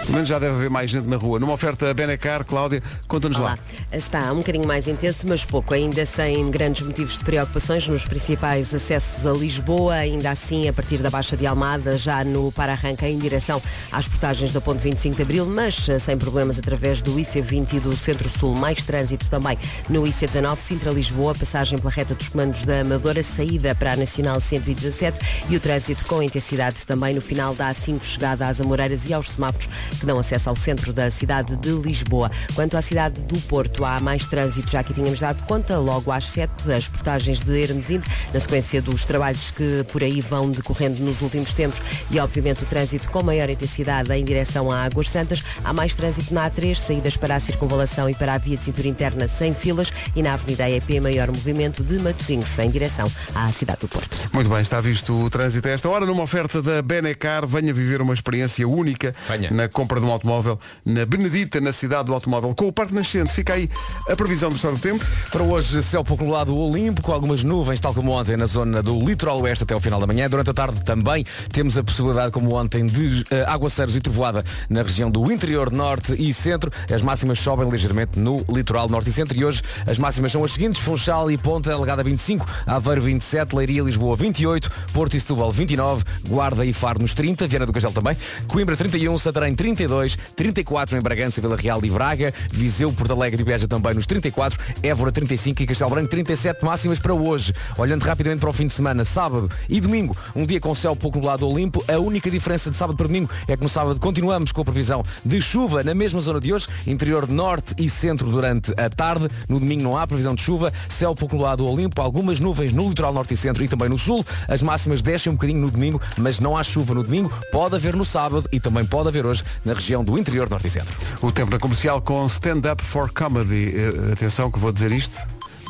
Pelo 0.00 0.12
menos 0.12 0.28
já 0.28 0.38
deve 0.38 0.54
haver 0.54 0.70
mais 0.70 0.90
gente 0.90 1.08
na 1.08 1.16
rua. 1.16 1.38
Numa 1.38 1.52
oferta 1.52 1.92
Benecar, 1.92 2.44
Cláudia, 2.44 2.82
conta-nos 3.08 3.38
lá. 3.38 3.58
Está 3.92 4.32
um 4.32 4.36
bocadinho 4.36 4.66
mais 4.66 4.86
intenso, 4.86 5.26
mas 5.28 5.44
pouco, 5.44 5.74
ainda 5.74 6.06
sem 6.06 6.50
grandes 6.50 6.86
motivos 6.86 7.18
de 7.18 7.24
preocupações 7.24 7.88
nos 7.88 8.06
principais 8.06 8.74
acessos 8.74 9.26
a 9.26 9.32
Lisboa, 9.32 9.94
ainda 9.94 10.30
assim 10.30 10.68
a 10.68 10.72
partir 10.72 10.98
da 10.98 11.10
Baixa 11.10 11.36
de 11.36 11.46
Almada, 11.46 11.96
já 11.96 12.22
no 12.24 12.52
para-arranca 12.52 13.08
em 13.08 13.18
direção 13.18 13.60
às 13.90 14.06
portagens 14.06 14.52
da 14.52 14.60
Ponte 14.60 14.80
25 14.82 15.16
de 15.16 15.22
Abril, 15.22 15.46
mas 15.46 15.88
eh, 15.88 15.98
sem 15.98 16.16
problemas 16.16 16.58
através 16.58 17.02
do 17.02 17.12
IC20 17.16 17.74
e 17.74 17.80
do 17.80 17.96
Centro-Sul, 17.96 18.54
mais 18.54 18.84
trânsito 18.84 19.28
também 19.28 19.58
no 19.88 20.02
IC19, 20.02 20.58
Sintra-Lisboa, 20.58 21.34
passagem 21.34 21.78
pela 21.78 21.90
reta 21.90 22.14
dos 22.14 22.28
comandos 22.28 22.64
da 22.64 22.80
Amadora, 22.80 23.22
saída 23.22 23.74
para 23.74 23.92
a 23.92 23.96
Nacional 23.96 24.38
117 24.40 25.18
e 25.48 25.56
o 25.56 25.60
trânsito 25.60 26.04
com 26.06 26.22
intensidade 26.22 26.86
também 26.86 27.14
no 27.14 27.20
final 27.20 27.54
da 27.54 27.70
A5, 27.70 28.02
chegada 28.02 28.46
às 28.46 28.60
Amoreiras 28.60 29.08
e 29.08 29.14
aos 29.14 29.30
semáforos 29.30 29.68
que 29.98 30.06
dão 30.06 30.18
acesso 30.18 30.48
ao 30.48 30.56
centro 30.56 30.92
da 30.92 31.10
cidade 31.10 31.56
de 31.56 31.70
Lisboa. 31.70 32.30
Quanto 32.54 32.76
à 32.76 32.82
cidade 32.82 33.20
do 33.22 33.40
Porto, 33.42 33.84
há 33.84 34.00
mais 34.00 34.26
trânsito, 34.26 34.70
já 34.70 34.82
que 34.82 34.92
tínhamos 34.92 35.20
dado 35.20 35.42
conta, 35.44 35.78
logo 35.78 36.10
às 36.10 36.24
7 36.26 36.66
das 36.66 36.88
portagens 36.88 37.42
de 37.42 37.58
Hermesinde, 37.58 38.06
na 38.32 38.40
sequência 38.40 38.80
dos 38.82 39.04
trabalhos 39.04 39.50
que 39.50 39.84
por 39.92 40.02
aí 40.02 40.20
vão 40.20 40.50
decorrendo 40.50 41.02
nos 41.02 41.20
últimos 41.22 41.52
tempos 41.52 41.80
e 42.10 42.18
obviamente 42.18 42.62
o 42.62 42.66
trânsito 42.66 43.10
com 43.10 43.22
maior 43.22 43.48
intensidade 43.48 44.12
em 44.12 44.24
direção 44.24 44.70
a 44.70 44.84
Águas 44.84 45.10
Santas. 45.10 45.42
Há 45.64 45.72
mais 45.72 45.94
trânsito 45.94 46.32
na 46.32 46.50
A3, 46.50 46.74
saídas 46.74 47.16
para 47.16 47.36
a 47.36 47.40
circunvalação 47.40 48.08
e 48.08 48.14
para 48.14 48.34
a 48.34 48.38
via 48.38 48.56
de 48.56 48.64
cintura 48.64 48.88
interna 48.88 49.28
sem 49.28 49.54
filas 49.54 49.92
e 50.14 50.22
na 50.22 50.34
Avenida 50.34 50.68
EP 50.68 51.00
maior 51.00 51.28
movimento 51.28 51.82
de 51.82 51.98
Matosinhos 51.98 52.58
em 52.58 52.70
direção 52.70 53.10
à 53.34 53.50
cidade 53.52 53.80
do 53.80 53.88
Porto. 53.88 54.16
Muito 54.32 54.48
bem, 54.48 54.60
está 54.60 54.80
visto 54.80 55.12
o 55.12 55.30
trânsito 55.30 55.68
a 55.68 55.70
esta 55.70 55.88
hora 55.88 56.06
numa 56.06 56.22
oferta 56.22 56.62
da 56.62 56.82
Benecar. 56.82 57.46
Venha 57.46 57.72
viver 57.72 58.00
uma 58.00 58.14
experiência 58.14 58.66
única 58.68 59.14
Venha. 59.28 59.50
na 59.50 59.65
compra 59.68 60.00
de 60.00 60.06
um 60.06 60.10
automóvel 60.10 60.58
na 60.84 61.04
Benedita, 61.06 61.60
na 61.60 61.72
cidade 61.72 62.04
do 62.04 62.14
automóvel. 62.14 62.54
Com 62.54 62.68
o 62.68 62.72
Parque 62.72 62.94
Nascente, 62.94 63.32
fica 63.32 63.54
aí 63.54 63.68
a 64.08 64.16
previsão 64.16 64.50
do 64.50 64.56
estado 64.56 64.74
do 64.74 64.80
tempo. 64.80 65.04
Para 65.30 65.42
hoje, 65.42 65.82
céu 65.82 66.04
pouco 66.04 66.24
nublado 66.24 66.56
Olimpo, 66.56 67.02
com 67.02 67.12
algumas 67.12 67.42
nuvens, 67.42 67.80
tal 67.80 67.94
como 67.94 68.12
ontem, 68.12 68.36
na 68.36 68.46
zona 68.46 68.82
do 68.82 68.98
litoral 68.98 69.40
oeste 69.40 69.64
até 69.64 69.74
ao 69.74 69.80
final 69.80 70.00
da 70.00 70.06
manhã. 70.06 70.28
Durante 70.28 70.50
a 70.50 70.54
tarde 70.54 70.84
também 70.84 71.24
temos 71.52 71.78
a 71.78 71.84
possibilidade, 71.84 72.30
como 72.32 72.54
ontem, 72.54 72.86
de 72.86 73.24
eh, 73.30 73.44
aguaceiros 73.46 73.96
e 73.96 74.00
trovoada 74.00 74.44
na 74.68 74.82
região 74.82 75.10
do 75.10 75.30
interior 75.30 75.70
norte 75.70 76.14
e 76.18 76.32
centro. 76.32 76.70
As 76.92 77.02
máximas 77.02 77.38
sobem 77.38 77.68
ligeiramente 77.68 78.18
no 78.18 78.44
litoral 78.48 78.88
norte 78.88 79.10
e 79.10 79.12
centro. 79.12 79.36
E 79.36 79.44
hoje 79.44 79.62
as 79.86 79.98
máximas 79.98 80.32
são 80.32 80.44
as 80.44 80.52
seguintes. 80.52 80.80
Funchal 80.80 81.30
e 81.30 81.38
Ponta 81.38 81.70
Delgada 81.70 82.02
25, 82.02 82.46
Aveiro 82.66 83.02
27, 83.02 83.56
Leiria, 83.56 83.82
Lisboa 83.82 84.16
28, 84.16 84.70
Porto 84.92 85.16
e 85.16 85.20
Setúbal 85.20 85.50
29, 85.50 86.04
Guarda 86.28 86.64
e 86.64 86.72
Faro 86.72 87.00
nos 87.00 87.14
30, 87.14 87.46
Viana 87.46 87.66
do 87.66 87.72
Castelo 87.72 87.94
também, 87.94 88.16
Coimbra 88.46 88.76
31, 88.76 89.18
Santarém 89.18 89.54
32, 89.56 90.16
34 90.36 90.96
em 90.96 91.00
Bragança, 91.00 91.40
Vila 91.40 91.56
Real 91.56 91.84
e 91.84 91.90
Braga, 91.90 92.32
Viseu, 92.50 92.92
Porto 92.92 93.12
Alegre 93.12 93.42
e 93.42 93.44
Beja 93.44 93.66
também 93.66 93.94
nos 93.94 94.06
34, 94.06 94.58
Évora 94.82 95.10
35 95.10 95.62
e 95.62 95.66
Castelo 95.66 95.90
Branco 95.90 96.08
37 96.08 96.64
máximas 96.64 96.98
para 96.98 97.14
hoje. 97.14 97.52
Olhando 97.76 98.02
rapidamente 98.02 98.40
para 98.40 98.50
o 98.50 98.52
fim 98.52 98.66
de 98.66 98.72
semana, 98.72 99.04
sábado 99.04 99.50
e 99.68 99.80
domingo, 99.80 100.16
um 100.34 100.44
dia 100.46 100.60
com 100.60 100.74
céu 100.74 100.94
pouco 100.94 101.18
nublado 101.18 101.48
Olimpo. 101.48 101.82
A 101.88 101.98
única 101.98 102.30
diferença 102.30 102.70
de 102.70 102.76
sábado 102.76 102.96
para 102.96 103.06
domingo 103.06 103.30
é 103.48 103.56
que 103.56 103.62
no 103.62 103.68
sábado 103.68 103.98
continuamos 103.98 104.52
com 104.52 104.60
a 104.60 104.64
previsão 104.64 105.02
de 105.24 105.40
chuva 105.40 105.82
na 105.82 105.94
mesma 105.94 106.20
zona 106.20 106.40
de 106.40 106.52
hoje, 106.52 106.68
interior 106.86 107.28
norte 107.28 107.74
e 107.78 107.88
centro 107.88 108.30
durante 108.30 108.72
a 108.76 108.90
tarde. 108.90 109.28
No 109.48 109.58
domingo 109.58 109.82
não 109.82 109.96
há 109.96 110.06
previsão 110.06 110.34
de 110.34 110.42
chuva, 110.42 110.72
céu 110.88 111.14
pouco 111.14 111.34
nublado 111.34 111.66
Olimpo, 111.66 112.02
algumas 112.02 112.38
nuvens 112.38 112.72
no 112.72 112.88
litoral 112.88 113.12
norte 113.12 113.34
e 113.34 113.36
centro 113.36 113.64
e 113.64 113.68
também 113.68 113.88
no 113.88 113.96
sul. 113.96 114.24
As 114.46 114.62
máximas 114.62 115.00
descem 115.00 115.32
um 115.32 115.34
bocadinho 115.34 115.60
no 115.60 115.70
domingo, 115.70 116.00
mas 116.18 116.40
não 116.40 116.56
há 116.56 116.62
chuva 116.62 116.94
no 116.94 117.02
domingo. 117.02 117.32
Pode 117.50 117.74
haver 117.74 117.96
no 117.96 118.04
sábado 118.04 118.48
e 118.52 118.60
também 118.60 118.84
pode 118.84 119.08
haver 119.08 119.24
hoje 119.24 119.45
na 119.64 119.74
região 119.74 120.04
do 120.04 120.18
interior 120.18 120.48
norte 120.48 120.66
e 120.66 120.70
centro. 120.70 120.96
O 121.22 121.32
tempo 121.32 121.50
na 121.50 121.58
comercial 121.58 122.00
com 122.02 122.26
Stand 122.26 122.62
Up 122.72 122.82
for 122.82 123.10
Comedy. 123.10 123.72
Eh, 123.76 124.12
atenção 124.12 124.50
que 124.50 124.58
vou 124.58 124.72
dizer 124.72 124.92
isto, 124.92 125.16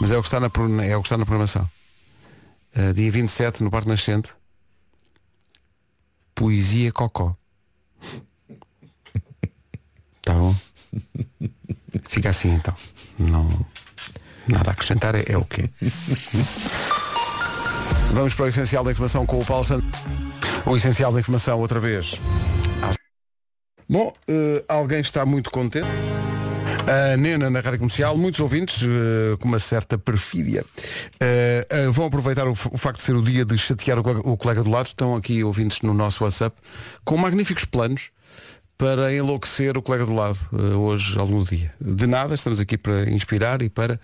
mas 0.01 0.11
é 0.13 0.17
o 0.17 0.23
que 0.23 0.29
está 0.29 0.41
na, 0.41 0.49
é 0.85 0.97
o 0.97 1.03
que 1.03 1.07
está 1.07 1.17
na 1.17 1.25
programação. 1.25 1.69
Eh, 2.75 2.93
dia 2.93 3.11
27 3.11 3.63
no 3.63 3.71
Parque 3.71 3.89
Nascente. 3.89 4.31
Poesia 6.35 6.93
Cocó. 6.93 7.35
Tá 10.23 10.35
bom? 10.35 10.55
Fica 12.09 12.31
assim 12.31 12.51
então. 12.51 12.75
Não. 13.19 13.49
Nada 14.47 14.71
a 14.71 14.73
acrescentar 14.73 15.15
é, 15.15 15.25
é 15.27 15.39
o 15.39 15.45
quê? 15.45 15.71
Vamos 18.13 18.35
para 18.35 18.45
o 18.45 18.49
essencial 18.49 18.85
da 18.85 18.93
informação 18.93 19.27
com 19.27 19.39
o 19.39 19.45
Paulo 19.45 19.65
Santos. 19.65 19.89
O 20.65 20.77
essencial 20.77 21.13
da 21.13 21.21
informação 21.21 21.59
outra 21.61 21.81
vez. 21.81 22.15
Bom, 23.89 24.13
eh, 24.29 24.65
alguém 24.69 25.01
está 25.01 25.25
muito 25.25 25.51
contente. 25.51 25.87
A 26.89 27.17
Nena 27.17 27.51
na 27.51 27.61
Rádio 27.61 27.81
Comercial, 27.81 28.17
muitos 28.17 28.39
ouvintes 28.41 28.83
eh, 28.83 29.37
com 29.41 29.49
uma 29.49 29.59
certa 29.59 29.99
perfídia 29.99 30.65
eh, 31.19 31.67
eh, 31.69 31.89
vão 31.89 32.07
aproveitar 32.07 32.47
o, 32.47 32.53
o 32.53 32.77
facto 32.79 32.99
de 32.99 33.03
ser 33.03 33.15
o 33.17 33.23
dia 33.23 33.45
de 33.45 33.59
chatear 33.59 33.99
o, 33.99 34.03
colega- 34.05 34.29
o 34.29 34.37
colega 34.37 34.63
do 34.63 34.71
lado. 34.71 34.87
Estão 34.87 35.17
aqui 35.17 35.43
ouvintes 35.43 35.81
no 35.83 35.93
nosso 35.93 36.23
WhatsApp 36.23 36.57
com 37.05 37.17
magníficos 37.17 37.65
planos 37.65 38.11
para 38.79 39.13
enlouquecer 39.13 39.77
o 39.77 39.83
colega 39.83 40.05
do 40.07 40.15
lado 40.15 40.39
hoje 40.79 41.19
ao 41.19 41.27
longo 41.27 41.45
do 41.45 41.57
dia. 41.57 41.73
De 41.81 42.07
nada, 42.07 42.35
estamos 42.35 42.61
aqui 42.61 42.77
para 42.79 43.09
inspirar 43.11 43.63
e 43.63 43.69
para 43.69 43.99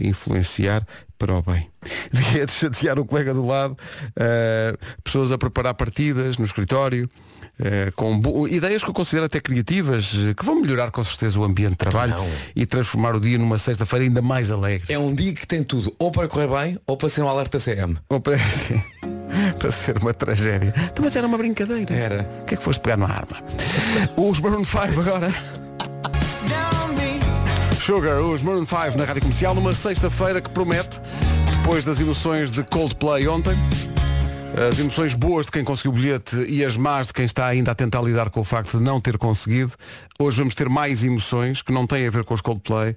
influenciar 0.00 0.86
para 1.18 1.34
o 1.34 1.42
bem. 1.42 1.68
Dia 2.12 2.44
de 2.44 2.52
chatear 2.52 2.98
o 2.98 3.04
colega 3.06 3.32
do 3.32 3.46
lado, 3.46 3.78
pessoas 5.04 5.30
a 5.32 5.38
preparar 5.38 5.72
partidas 5.74 6.36
no 6.36 6.44
escritório, 6.44 7.08
eh, 7.60 7.90
com 7.96 8.18
bo- 8.18 8.46
ideias 8.48 8.82
que 8.84 8.90
eu 8.90 8.94
considero 8.94 9.26
até 9.26 9.40
criativas, 9.40 10.12
eh, 10.28 10.34
que 10.34 10.44
vão 10.44 10.60
melhorar 10.60 10.90
com 10.90 11.02
certeza 11.04 11.38
o 11.38 11.44
ambiente 11.44 11.72
de 11.72 11.76
trabalho 11.78 12.14
Não. 12.16 12.28
e 12.54 12.64
transformar 12.66 13.14
o 13.16 13.20
dia 13.20 13.36
numa 13.38 13.58
sexta-feira 13.58 14.04
ainda 14.04 14.22
mais 14.22 14.50
alegre. 14.50 14.92
É 14.92 14.98
um 14.98 15.14
dia 15.14 15.32
que 15.32 15.46
tem 15.46 15.62
tudo, 15.62 15.94
ou 15.98 16.10
para 16.10 16.28
correr 16.28 16.48
bem, 16.48 16.78
ou 16.86 16.96
para 16.96 17.08
ser 17.08 17.22
um 17.22 17.28
alerta 17.28 17.58
CM. 17.58 17.96
Ou 18.08 18.20
para, 18.20 18.36
para 19.58 19.70
ser 19.70 19.98
uma 19.98 20.14
tragédia. 20.14 20.72
Então, 20.76 21.04
Mas 21.04 21.16
era 21.16 21.26
uma 21.26 21.38
brincadeira. 21.38 21.92
Era. 21.94 22.30
O 22.42 22.44
que 22.44 22.54
é 22.54 22.56
que 22.56 22.62
foste 22.64 22.80
pegar 22.80 22.96
na 22.96 23.06
arma? 23.06 23.42
Os 24.16 24.40
Maroon 24.40 24.64
5 24.64 25.00
agora. 25.00 25.34
Sugar, 27.80 28.20
os 28.20 28.42
Maroon 28.42 28.66
5 28.66 28.98
na 28.98 29.04
Rádio 29.04 29.22
Comercial 29.22 29.54
numa 29.54 29.72
sexta-feira 29.72 30.40
que 30.42 30.50
promete, 30.50 31.00
depois 31.56 31.84
das 31.84 31.98
emoções 32.00 32.50
de 32.50 32.62
Coldplay 32.64 33.26
ontem, 33.28 33.56
as 34.66 34.78
emoções 34.78 35.14
boas 35.14 35.46
de 35.46 35.52
quem 35.52 35.62
conseguiu 35.62 35.92
o 35.92 35.94
bilhete 35.94 36.36
e 36.48 36.64
as 36.64 36.76
más 36.76 37.06
de 37.06 37.12
quem 37.12 37.24
está 37.24 37.46
ainda 37.46 37.70
a 37.70 37.74
tentar 37.74 38.02
lidar 38.02 38.28
com 38.30 38.40
o 38.40 38.44
facto 38.44 38.78
de 38.78 38.82
não 38.82 39.00
ter 39.00 39.16
conseguido. 39.16 39.72
Hoje 40.18 40.38
vamos 40.38 40.54
ter 40.54 40.68
mais 40.68 41.04
emoções 41.04 41.62
que 41.62 41.72
não 41.72 41.86
têm 41.86 42.06
a 42.06 42.10
ver 42.10 42.24
com 42.24 42.34
os 42.34 42.40
Coldplay, 42.40 42.96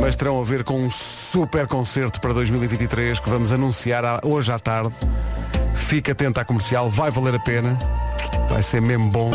mas 0.00 0.14
terão 0.14 0.40
a 0.40 0.44
ver 0.44 0.62
com 0.62 0.80
um 0.80 0.90
super 0.90 1.66
concerto 1.66 2.20
para 2.20 2.32
2023 2.32 3.18
que 3.18 3.28
vamos 3.28 3.52
anunciar 3.52 4.20
hoje 4.24 4.52
à 4.52 4.58
tarde. 4.58 4.94
Fica 5.74 6.12
atento 6.12 6.38
à 6.38 6.44
comercial, 6.44 6.88
vai 6.88 7.10
valer 7.10 7.34
a 7.34 7.40
pena. 7.40 7.78
Vai 8.48 8.62
ser 8.62 8.80
mesmo 8.80 9.10
bom. 9.10 9.30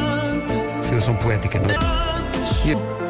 Situação 0.81 1.15
poética, 1.15 1.59
não 1.59 1.69
é? 1.69 1.73
E- 2.71 3.06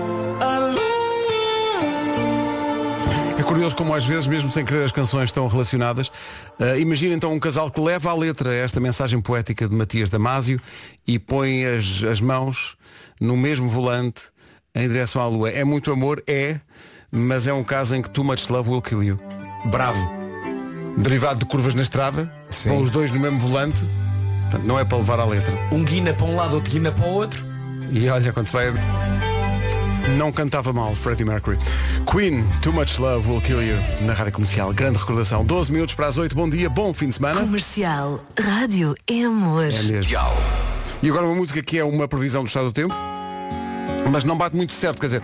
curioso 3.48 3.76
como 3.78 3.96
às 3.96 4.06
vezes, 4.06 4.28
mesmo 4.28 4.52
sem 4.52 4.66
querer, 4.66 4.84
as 4.84 4.92
canções 4.92 5.30
estão 5.30 5.48
relacionadas. 5.48 6.12
Ah, 6.60 6.78
imagina 6.78 7.16
então 7.16 7.34
um 7.34 7.40
casal 7.40 7.72
que 7.72 7.80
leva 7.80 8.12
à 8.12 8.14
letra 8.14 8.54
esta 8.54 8.80
mensagem 8.80 9.22
poética 9.22 9.68
de 9.68 9.74
Matias 9.74 10.10
Damasio 10.10 10.60
e 11.08 11.18
põe 11.18 11.66
as, 11.66 12.04
as 12.04 12.20
mãos 12.20 12.76
no 13.22 13.38
mesmo 13.38 13.70
volante 13.70 14.24
em 14.76 14.88
direção 14.88 15.22
à 15.22 15.28
lua. 15.28 15.50
É 15.50 15.64
muito 15.64 15.92
amor? 15.92 16.22
É, 16.28 16.60
mas 17.10 17.48
é 17.48 17.54
um 17.54 17.64
caso 17.64 17.96
em 17.96 18.02
que 18.02 18.10
too 18.10 18.24
much 18.24 18.50
love 18.50 18.70
will 18.70 18.82
kill 18.82 19.02
you. 19.02 19.20
Bravo. 19.66 20.12
Derivado 20.98 21.40
de 21.40 21.46
curvas 21.46 21.74
na 21.74 21.84
estrada, 21.84 22.32
Sim. 22.50 22.70
com 22.70 22.82
os 22.82 22.90
dois 22.90 23.12
no 23.14 23.20
mesmo 23.20 23.40
volante. 23.40 23.78
Portanto, 24.44 24.68
não 24.68 24.78
é 24.78 24.84
para 24.84 24.98
levar 24.98 25.20
à 25.20 25.26
letra. 25.26 25.56
Um 25.72 25.84
guina 25.86 26.14
para 26.14 26.26
um 26.26 26.36
lado, 26.36 26.56
outro 26.56 26.72
guina 26.72 26.92
para 26.92 27.06
o 27.06 27.14
outro. 27.14 27.46
E 27.92 28.10
olha, 28.10 28.34
quando 28.34 28.48
se 28.48 28.54
vai. 28.54 28.74
Não 30.16 30.32
cantava 30.32 30.72
mal, 30.72 30.96
Freddie 30.96 31.26
Mercury. 31.26 31.58
Queen, 32.10 32.46
Too 32.62 32.72
Much 32.72 32.98
Love 32.98 33.30
Will 33.30 33.42
Kill 33.42 33.62
You, 33.62 33.78
na 34.02 34.14
rádio 34.14 34.32
comercial. 34.32 34.72
Grande 34.72 34.98
recordação. 34.98 35.44
12 35.44 35.70
minutos 35.72 35.96
para 35.96 36.08
as 36.08 36.18
8. 36.18 36.34
Bom 36.34 36.50
dia, 36.50 36.70
bom 36.70 36.94
fim 36.94 37.10
de 37.10 37.16
semana. 37.16 37.42
Comercial. 37.42 38.24
Rádio 38.40 38.96
é 39.06 39.24
amor. 39.24 39.66
É 39.66 39.84
mesmo. 39.84 40.18
E 41.04 41.10
agora 41.10 41.26
uma 41.26 41.36
música 41.36 41.62
que 41.62 41.78
é 41.78 41.84
uma 41.84 42.08
previsão 42.08 42.44
do 42.44 42.48
estado 42.48 42.68
do 42.68 42.72
tempo, 42.72 42.96
mas 44.10 44.24
não 44.24 44.38
bate 44.38 44.56
muito 44.56 44.72
certo, 44.72 45.00
quer 45.00 45.08
dizer, 45.08 45.24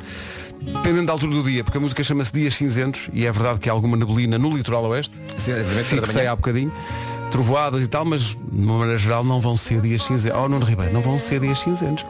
dependendo 0.62 1.08
da 1.08 1.13
altura 1.13 1.32
do 1.32 1.44
dia, 1.44 1.63
porque 1.63 1.78
a 1.78 1.82
música 1.82 2.04
chama-se 2.04 2.34
Dias 2.34 2.54
Cinzentos 2.54 3.10
e 3.13 3.25
é 3.25 3.32
verdade 3.32 3.60
que 3.60 3.70
há 3.70 3.72
alguma 3.72 3.96
neblina 3.96 4.38
no 4.38 4.56
litoral 4.56 4.84
oeste. 4.86 5.18
Fixei 5.86 6.28
há 6.28 6.36
bocadinho. 6.36 6.72
Trovoadas 7.34 7.82
e 7.82 7.88
tal, 7.88 8.06
mas 8.06 8.22
de 8.22 8.38
uma 8.52 8.78
maneira 8.78 9.00
geral 9.00 9.24
não 9.24 9.42
vão 9.42 9.58
ser 9.58 9.82
dias 9.82 10.04
cinzentos. 10.04 10.40
Oh, 10.40 10.48
Nuno 10.48 10.63
Ribeiro, 10.63 10.94
não 10.94 11.02
vão 11.02 11.20
ser 11.20 11.40
dias 11.40 11.58
cinzentos. 11.62 12.06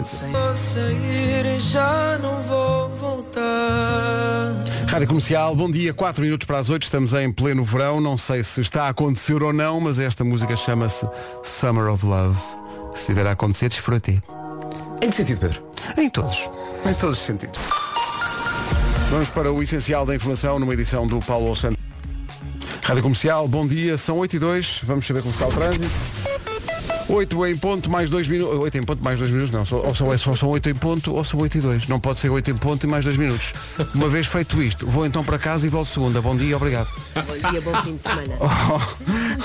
Rádio 4.86 5.08
Comercial, 5.08 5.56
bom 5.56 5.72
dia, 5.72 5.94
4 5.94 6.22
minutos 6.22 6.46
para 6.46 6.58
as 6.60 6.70
8, 6.70 6.84
estamos 6.84 7.14
em 7.14 7.32
pleno 7.32 7.64
verão, 7.64 8.02
não 8.02 8.18
sei 8.18 8.44
se 8.44 8.60
está 8.60 8.84
a 8.84 8.90
acontecer 8.90 9.42
ou 9.42 9.54
não, 9.54 9.80
mas 9.80 9.98
esta 9.98 10.26
música 10.26 10.58
chama-se 10.58 11.08
Summer 11.42 11.94
of 11.94 12.06
Love. 12.06 12.38
Se 12.92 13.00
estiver 13.00 13.26
a 13.26 13.32
acontecer, 13.32 13.70
desfrute. 13.70 14.22
Em 15.02 15.10
que 15.10 15.16
sentido, 15.16 15.40
Pedro? 15.40 15.64
Em 15.98 16.10
todos. 16.10 16.50
Em 16.86 16.94
todos 16.96 17.18
os 17.18 17.26
sentidos. 17.26 17.62
Vamos 19.10 19.30
para 19.30 19.50
o 19.54 19.64
essencial 19.64 20.06
da 20.06 20.14
informação 20.14 20.60
numa 20.60 20.74
edição 20.74 21.08
do 21.08 21.20
Paulo 21.20 21.56
Santos. 21.56 21.83
Rádio 22.84 23.02
Comercial, 23.02 23.48
bom 23.48 23.66
dia, 23.66 23.98
são 23.98 24.18
8 24.18 24.36
e 24.36 24.40
2, 24.40 24.82
vamos 24.84 25.06
saber 25.08 25.22
como 25.22 25.34
está 25.34 25.48
o 25.48 25.52
trânsito. 25.52 25.90
8 27.10 27.46
em 27.46 27.58
ponto, 27.58 27.90
mais 27.90 28.10
2 28.10 28.28
minutos. 28.28 28.60
8 28.60 28.78
em 28.78 28.84
ponto, 28.84 29.04
mais 29.04 29.20
2 29.20 29.32
minutos, 29.32 29.52
não. 29.52 29.80
Ou 29.80 29.96
são, 29.96 30.18
são, 30.18 30.36
são 30.36 30.50
8 30.50 30.70
em 30.70 30.76
ponto 30.76 31.14
ou 31.14 31.24
são 31.24 31.40
8 31.40 31.58
e 31.58 31.62
2. 31.62 31.88
Não 31.88 32.00
pode 32.00 32.20
ser 32.20 32.30
8 32.30 32.52
em 32.52 32.56
ponto 32.58 32.86
e 32.86 32.88
mais 32.90 33.06
2 33.06 33.18
minutos. 33.18 33.54
Uma 33.94 34.10
vez 34.10 34.28
feito 34.28 34.62
isto, 34.62 34.88
vou 34.88 35.06
então 35.06 35.24
para 35.24 35.38
casa 35.38 35.66
e 35.66 35.70
volto 35.70 35.88
segunda. 35.90 36.22
Bom 36.22 36.36
dia, 36.36 36.56
obrigado. 36.56 36.90
Bom 37.16 37.52
dia, 37.52 37.62
bom 37.62 37.74
fim 37.84 37.96
de 37.96 38.04
semana. 38.04 38.34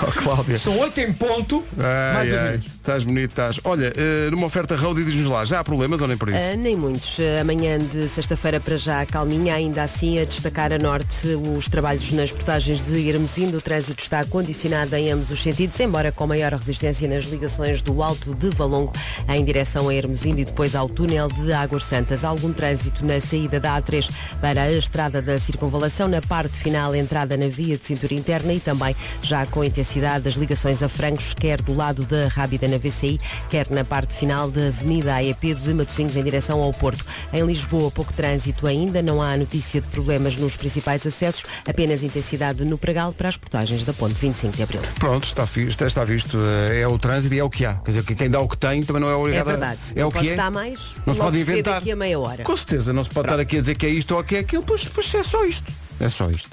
Oh, 0.00 0.06
oh, 0.06 0.12
Cláudia. 0.12 0.58
São 0.58 0.78
8 0.78 1.00
em 1.00 1.12
ponto, 1.12 1.64
Ai, 1.78 2.14
mais 2.14 2.28
dois 2.28 2.40
ai, 2.40 2.50
minutos. 2.50 2.77
Estás 2.88 3.04
bonito, 3.04 3.32
estás. 3.32 3.60
Olha, 3.64 3.92
eh, 3.94 4.30
numa 4.30 4.46
oferta 4.46 4.74
road 4.74 5.04
diz-nos 5.04 5.28
lá, 5.28 5.44
já 5.44 5.60
há 5.60 5.64
problemas 5.64 6.00
ou 6.00 6.08
nem 6.08 6.16
por 6.16 6.30
isso? 6.30 6.38
Ah, 6.38 6.56
nem 6.56 6.74
muitos. 6.74 7.18
Ah, 7.20 7.42
Amanhã 7.42 7.76
de 7.76 8.08
sexta-feira 8.08 8.58
para 8.60 8.78
já 8.78 9.04
calminha, 9.04 9.54
ainda 9.54 9.82
assim 9.82 10.18
a 10.18 10.24
destacar 10.24 10.72
a 10.72 10.78
norte 10.78 11.28
os 11.54 11.68
trabalhos 11.68 12.10
nas 12.12 12.32
portagens 12.32 12.80
de 12.80 13.06
Hermesindo. 13.06 13.58
O 13.58 13.60
trânsito 13.60 14.02
está 14.02 14.24
condicionado 14.24 14.96
em 14.96 15.12
ambos 15.12 15.30
os 15.30 15.42
sentidos, 15.42 15.78
embora 15.80 16.10
com 16.10 16.26
maior 16.26 16.50
resistência 16.54 17.06
nas 17.06 17.24
ligações 17.24 17.82
do 17.82 18.02
Alto 18.02 18.34
de 18.34 18.48
Valongo 18.48 18.90
em 19.28 19.44
direção 19.44 19.90
a 19.90 19.94
Hermesindo 19.94 20.40
e 20.40 20.46
depois 20.46 20.74
ao 20.74 20.88
túnel 20.88 21.28
de 21.28 21.52
Águas 21.52 21.84
Santas. 21.84 22.24
Há 22.24 22.28
algum 22.28 22.54
trânsito 22.54 23.04
na 23.04 23.20
saída 23.20 23.60
da 23.60 23.82
A3 23.82 24.08
para 24.40 24.62
a 24.62 24.72
estrada 24.72 25.20
da 25.20 25.38
circunvalação, 25.38 26.08
na 26.08 26.22
parte 26.22 26.56
final 26.56 26.94
entrada 26.94 27.36
na 27.36 27.48
via 27.48 27.76
de 27.76 27.84
cintura 27.84 28.14
interna 28.14 28.54
e 28.54 28.60
também 28.60 28.96
já 29.20 29.44
com 29.44 29.62
intensidade 29.62 30.24
das 30.24 30.34
ligações 30.36 30.82
a 30.82 30.88
Francos, 30.88 31.34
quer 31.34 31.60
do 31.60 31.74
lado 31.74 32.06
da 32.06 32.28
Rábida 32.28 32.66
na 32.66 32.77
VCI, 32.78 33.20
quer 33.50 33.68
na 33.70 33.84
parte 33.84 34.14
final 34.14 34.50
da 34.50 34.68
Avenida 34.68 35.14
AEP 35.14 35.54
de 35.54 35.74
Matosinhos 35.74 36.16
em 36.16 36.22
direção 36.22 36.62
ao 36.62 36.72
Porto. 36.72 37.04
Em 37.32 37.44
Lisboa, 37.44 37.90
pouco 37.90 38.12
trânsito 38.12 38.66
ainda, 38.66 39.02
não 39.02 39.20
há 39.22 39.36
notícia 39.36 39.80
de 39.80 39.86
problemas 39.88 40.36
nos 40.36 40.56
principais 40.56 41.06
acessos, 41.06 41.44
apenas 41.68 42.02
intensidade 42.02 42.64
no 42.64 42.78
Pregal 42.78 43.12
para 43.12 43.28
as 43.28 43.36
portagens 43.36 43.84
da 43.84 43.92
Ponte 43.92 44.14
25 44.14 44.56
de 44.56 44.62
Abril. 44.62 44.80
Pronto, 44.98 45.24
está 45.24 45.44
visto, 45.44 45.84
está 45.84 46.04
visto. 46.04 46.38
eh, 46.70 46.80
É 46.80 46.86
o 46.88 46.98
trânsito 46.98 47.34
e 47.34 47.38
é 47.38 47.44
o 47.44 47.50
que 47.50 47.64
há. 47.64 47.74
Quer 47.74 47.90
dizer, 47.90 48.04
que 48.04 48.14
quem 48.14 48.30
dá 48.30 48.40
o 48.40 48.48
que 48.48 48.56
tem 48.56 48.82
também 48.82 49.00
não 49.02 49.08
é 49.08 49.12
É 49.12 49.14
obrigado. 49.16 49.48
a- 49.48 49.50
verdade. 49.50 49.80
É 49.96 50.00
não 50.00 50.08
o 50.08 50.12
que 50.12 50.28
é. 50.28 50.34
dar 50.36 50.50
mais. 50.50 50.78
Não 51.06 51.14
se 51.14 51.20
pode 51.20 51.38
inventar. 51.40 51.74
Daqui 51.80 51.90
a 51.92 51.96
meia 51.96 52.18
hora. 52.18 52.44
Com 52.44 52.56
certeza, 52.56 52.92
não 52.92 53.02
se 53.04 53.10
pode 53.10 53.26
estar 53.26 53.40
aqui 53.40 53.58
a 53.58 53.60
dizer 53.60 53.74
que 53.74 53.86
é 53.86 53.88
isto 53.88 54.14
ou 54.16 54.22
que 54.24 54.36
é 54.36 54.38
aquilo, 54.40 54.62
pois, 54.62 54.84
pois 54.84 55.12
é 55.14 55.22
só 55.22 55.44
isto. 55.44 55.70
É 56.00 56.08
só 56.08 56.30
isto. 56.30 56.48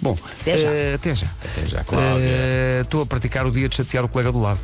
Bom, 0.00 0.16
Até 0.40 0.56
já. 0.58 0.68
eh, 0.68 0.94
até 0.94 1.14
já. 1.14 1.26
Até 1.44 1.66
já, 1.66 1.84
Cláudia. 1.84 2.24
Eh, 2.24 2.80
Estou 2.82 3.02
a 3.02 3.06
praticar 3.06 3.46
o 3.46 3.50
dia 3.50 3.68
de 3.68 3.76
chatear 3.76 4.04
o 4.04 4.08
colega 4.08 4.32
do 4.32 4.40
lado. 4.40 4.58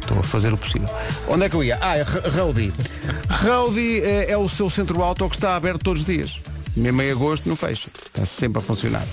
Estou- 0.00 0.18
a 0.18 0.22
fazer 0.22 0.52
o 0.52 0.56
possível. 0.56 0.88
Onde 1.28 1.44
é 1.44 1.48
que 1.48 1.54
eu 1.56 1.62
ia? 1.64 1.78
Ah, 1.80 1.96
é 1.96 2.02
Ra- 2.02 2.28
Raudi. 2.30 2.72
Raudi 3.28 4.00
eh, 4.02 4.30
é 4.30 4.36
o 4.38 4.48
seu 4.48 4.70
centro 4.70 5.02
auto 5.02 5.28
que 5.28 5.36
está 5.36 5.54
aberto 5.56 5.82
todos 5.82 6.00
os 6.02 6.06
dias. 6.06 6.40
Mesmo 6.76 7.02
em 7.02 7.10
agosto 7.10 7.48
não 7.48 7.56
fecha. 7.56 7.88
Está 8.06 8.24
sempre 8.24 8.58
a 8.60 8.62
funcionar. 8.62 9.04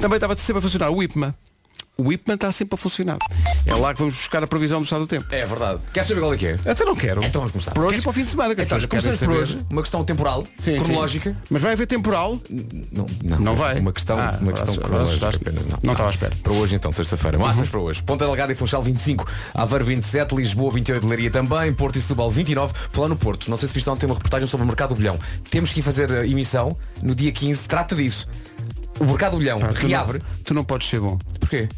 Também 0.00 0.16
estava 0.16 0.36
sempre 0.36 0.58
a 0.58 0.62
funcionar 0.62 0.90
o 0.90 1.02
IPMA. 1.02 1.34
O 1.98 2.12
IPMA 2.12 2.34
está 2.34 2.52
sempre 2.52 2.74
a 2.74 2.76
funcionar. 2.76 3.16
É 3.64 3.74
lá 3.74 3.94
que 3.94 4.00
vamos 4.00 4.14
buscar 4.16 4.44
a 4.44 4.46
previsão 4.46 4.80
do 4.80 4.84
estado 4.84 5.00
do 5.00 5.06
tempo. 5.06 5.26
É 5.34 5.46
verdade. 5.46 5.80
Queres 5.94 6.06
saber 6.06 6.20
qual 6.20 6.34
é 6.34 6.36
que 6.36 6.46
é? 6.48 6.58
Até 6.66 6.84
não 6.84 6.94
quero. 6.94 7.24
Então 7.24 7.40
vamos 7.40 7.52
começar. 7.52 7.72
Por 7.72 7.84
hoje 7.84 7.88
Queres- 7.92 8.02
e 8.02 8.04
para 8.04 8.10
o 8.10 8.12
fim 8.12 8.24
de 8.24 8.30
semana. 8.32 8.54
que 8.54 8.60
as 8.60 8.66
Então, 8.66 8.76
pessoas 8.78 8.90
começamos 8.90 9.18
por 9.18 9.24
saber. 9.24 9.38
hoje. 9.40 9.66
Uma 9.70 9.80
questão 9.80 10.04
temporal, 10.04 10.44
Sim, 10.58 10.72
sim. 10.76 10.84
cronológica. 10.84 11.34
Mas 11.48 11.62
vai 11.62 11.72
haver 11.72 11.86
temporal? 11.86 12.38
Não, 12.92 13.06
não, 13.24 13.40
Não 13.40 13.56
vai? 13.56 13.78
Uma 13.80 13.94
questão, 13.94 14.18
Ah, 14.18 14.36
uma 14.42 14.52
questão 14.52 14.74
agora 14.74 14.88
cronológica 14.88 15.28
assustaste. 15.28 15.40
apenas. 15.48 15.82
Não, 15.82 15.92
estava 15.92 16.10
à 16.10 16.12
espera. 16.12 16.36
Para 16.42 16.52
hoje 16.52 16.76
então, 16.76 16.92
sexta-feira. 16.92 17.38
Máximas 17.38 17.70
para 17.70 17.80
hoje. 17.80 18.02
Ponta 18.02 18.26
Delgada 18.26 18.52
e 18.52 18.54
Funchal 18.54 18.82
25, 18.82 19.24
Aveiro 19.54 19.84
27, 19.86 20.34
Lisboa 20.36 20.70
28, 20.72 21.06
Leiria 21.08 21.30
também, 21.30 21.72
Porto 21.72 21.96
e 21.96 22.02
Setúbal 22.02 22.30
29. 22.30 22.74
Falar 22.92 23.08
no 23.08 23.16
Porto, 23.16 23.48
não 23.50 23.56
sei 23.56 23.68
se 23.68 23.74
viste 23.74 23.88
ontem 23.88 24.04
uma 24.04 24.14
reportagem 24.16 24.46
sobre 24.46 24.64
o 24.64 24.66
mercado 24.66 24.90
do 24.90 24.96
bilhão. 24.96 25.18
Temos 25.50 25.72
que 25.72 25.80
ir 25.80 25.82
fazer 25.82 26.12
a 26.12 26.26
emissão 26.26 26.76
no 27.02 27.14
dia 27.14 27.32
15, 27.32 27.66
trata 27.66 27.96
disso. 27.96 28.28
O 29.00 29.04
mercado 29.04 29.32
do 29.32 29.38
bilhão 29.38 29.58
reabre. 29.74 30.20
tu 30.44 30.52
não 30.52 30.62
podes 30.62 30.88
ser 30.90 31.00
bom. 31.00 31.16
Porquê? 31.40 31.68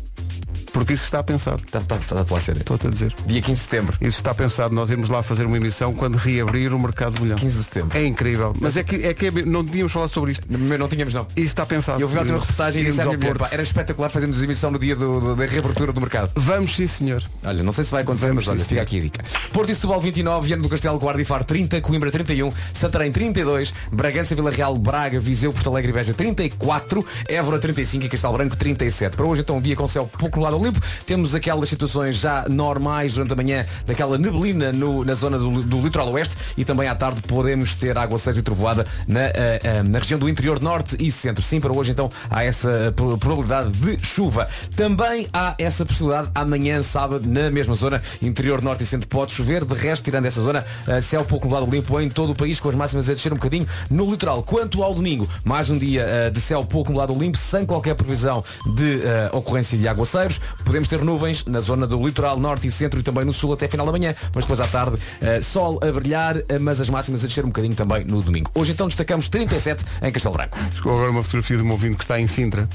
Porque 0.73 0.93
isso 0.93 1.05
está 1.05 1.23
pensado. 1.23 1.63
Está 1.65 1.81
tá, 1.81 1.97
tá, 1.97 2.25
tá, 2.25 2.37
a 2.37 2.41
sério. 2.41 2.61
Estou-te 2.61 2.87
a 2.87 2.91
dizer. 2.91 3.15
Dia 3.27 3.41
15 3.41 3.55
de 3.55 3.61
setembro. 3.61 3.97
Isso 4.01 4.17
está 4.19 4.35
pensado. 4.35 4.75
Nós 4.75 4.91
irmos 4.91 5.09
lá 5.09 5.23
fazer 5.23 5.45
uma 5.47 5.57
emissão 5.57 5.93
quando 5.95 6.17
reabrir 6.17 6.73
o 6.73 6.79
mercado 6.79 7.15
de 7.15 7.21
bolhão. 7.21 7.37
15 7.37 7.57
de 7.59 7.65
setembro. 7.65 7.99
É 7.99 8.05
incrível. 8.05 8.55
Mas 8.61 8.77
é 8.77 8.85
que, 8.85 8.97
é 9.07 9.15
que 9.15 9.27
é- 9.27 9.31
não 9.45 9.65
tínhamos 9.65 9.93
falado 9.93 10.11
sobre 10.13 10.33
isto. 10.33 10.47
Não 10.49 10.89
tínhamos 10.89 11.15
não. 11.15 11.27
Isso 11.37 11.47
está 11.47 11.65
pensado. 11.67 12.01
Eu 12.01 12.09
vi 12.09 12.15
ontem 12.19 12.27
uma 12.33 12.37
Irmos- 12.37 12.43
reportagem 12.49 12.83
e 12.83 12.85
disse 12.85 13.01
à 13.01 13.05
minha 13.05 13.17
mulher, 13.17 13.35
Porto. 13.37 13.49
pá, 13.51 13.55
era 13.55 13.63
espetacular 13.63 14.11
fazermos 14.11 14.43
emissão 14.43 14.71
no 14.71 14.79
dia 14.79 14.95
do- 14.95 15.21
do- 15.21 15.37
da 15.37 15.47
reabertura 15.47 15.93
do 15.93 16.01
mercado. 16.01 16.33
Vamos 16.37 16.75
sim 16.77 16.87
senhor. 16.87 17.23
Olha, 17.45 17.63
não 17.63 17.73
sei 17.73 17.85
se 17.85 17.91
vai 17.91 18.03
acontecer, 18.03 18.27
Vamos, 18.29 18.47
mas 18.47 18.53
olha, 18.53 18.59
sim, 18.59 18.69
fica 18.69 18.83
aqui 18.83 18.99
a 18.99 19.01
dica. 19.01 19.25
Porto 19.53 19.71
e 19.71 19.75
Setúbal 19.75 20.01
29, 20.01 20.47
Viana 20.47 20.63
do 20.63 20.69
Castelo, 20.69 20.99
Guarda 20.99 21.21
e 21.23 21.25
Faro 21.25 21.45
30, 21.45 21.81
Coimbra 21.81 22.11
31, 22.11 22.51
Santarém 22.73 23.11
32, 23.11 23.73
Bragança, 23.93 24.35
Vila 24.35 24.51
Real, 24.51 24.77
Braga, 24.77 25.19
Viseu, 25.21 25.53
Porto 25.53 25.71
Alegre 25.71 25.91
e 25.91 25.95
Beja 25.95 26.15
34, 26.15 27.05
Évora 27.29 27.59
35 27.59 28.05
e 28.05 28.09
Castelo 28.09 28.33
Branco 28.35 28.57
37. 28.57 29.17
Para 29.17 29.27
hoje 29.27 29.41
então 29.43 29.57
um 29.57 29.61
dia 29.61 29.75
com 29.77 29.87
céu 29.87 30.09
pouco 30.19 30.39
no 30.39 30.47
limpo, 30.63 30.81
temos 31.07 31.35
aquelas 31.35 31.69
situações 31.69 32.17
já 32.17 32.45
normais 32.49 33.15
durante 33.15 33.33
a 33.33 33.37
manhã, 33.37 33.67
daquela 33.87 34.19
neblina 34.19 34.73
no- 34.73 35.05
na 35.05 35.15
zona 35.15 35.39
do, 35.39 35.63
do 35.63 35.81
litoral 35.81 36.11
oeste 36.13 36.37
e 36.57 36.65
também 36.65 36.89
à 36.89 36.95
tarde 36.95 37.21
podemos 37.23 37.75
ter 37.75 37.97
água 37.97 38.19
seca 38.19 38.39
e 38.39 38.43
trovoada 38.43 38.87
na, 39.07 39.21
eh, 39.21 39.61
eh, 39.63 39.83
na 39.83 39.99
região 39.99 40.19
do 40.19 40.29
interior 40.29 40.61
norte 40.61 40.97
e 40.99 41.11
centro. 41.11 41.43
Sim, 41.43 41.61
para 41.61 41.73
hoje 41.73 41.93
então 41.93 42.11
há 42.31 42.45
essa 42.45 42.71
eh, 42.71 42.91
pro- 42.91 43.17
probabilidade 43.19 43.71
de 43.71 43.99
chuva. 44.05 44.49
Também 44.77 45.29
há 45.33 45.55
essa 45.59 45.85
possibilidade 45.85 46.31
amanhã, 46.35 46.83
sábado, 46.83 47.29
na 47.29 47.51
mesma 47.51 47.75
zona, 47.75 48.03
interior 48.23 48.63
norte 48.63 48.85
e 48.85 48.87
centro 48.87 49.09
pode 49.09 49.33
chover. 49.33 49.65
De 49.65 49.75
resto, 49.75 50.05
tirando 50.05 50.27
essa 50.27 50.41
zona, 50.41 50.65
eh, 50.87 51.01
céu 51.01 51.25
pouco 51.25 51.47
nublado 51.47 51.71
limpo 51.71 52.01
em 52.01 52.09
todo 52.09 52.33
o 52.33 52.35
país, 52.35 52.61
com 52.61 52.69
as 52.69 52.75
máximas 52.75 53.09
a 53.09 53.15
descer 53.15 53.33
um 53.33 53.37
bocadinho 53.37 53.67
no 53.91 54.09
litoral. 54.11 54.43
Quanto 54.43 54.83
ao 54.83 54.95
domingo, 54.95 55.29
mais 55.45 55.71
um 55.71 55.79
dia 55.79 56.31
de 56.33 56.41
céu 56.41 56.65
pouco 56.65 56.91
nublado 56.91 57.13
limpo, 57.19 57.37
sem 57.39 57.65
qualquer 57.67 57.95
previsão 57.95 58.43
de 58.77 59.01
ocorrência 59.33 59.77
de 59.79 59.87
aguaceiros. 59.89 60.41
Podemos 60.65 60.89
ter 60.89 61.03
nuvens 61.05 61.45
na 61.45 61.61
zona 61.61 61.87
do 61.87 62.05
litoral 62.05 62.39
norte 62.39 62.67
e 62.67 62.71
centro 62.71 63.01
e 63.01 63.03
também 63.03 63.25
no 63.25 63.33
sul 63.33 63.53
até 63.53 63.69
final 63.69 63.87
da 63.87 63.93
manhã, 63.93 64.15
mas 64.35 64.45
depois 64.45 64.61
à 64.61 64.67
tarde 64.67 64.99
eh, 65.21 65.41
sol 65.43 65.81
a 65.83 65.93
brilhar, 65.93 66.37
eh, 66.49 66.59
mas 66.59 66.81
as 66.81 66.91
máximas 66.91 67.25
a 67.25 67.27
descer 67.27 67.45
um 67.45 67.49
bocadinho 67.49 67.75
também 67.75 68.05
no 68.05 68.23
domingo. 68.23 68.51
Hoje 68.55 68.73
então 68.73 68.87
destacamos 68.87 69.29
37 69.29 69.85
em 70.03 70.13
Castelo 70.13 70.35
Branco. 70.35 70.59
Chegou 70.75 70.95
agora 70.95 71.11
uma 71.11 71.23
fotografia 71.23 71.57
de 71.57 71.63
um 71.63 71.71
ouvinte 71.71 71.97
que 71.97 72.05
está 72.05 72.21
em 72.21 72.27
Sintra. 72.27 72.69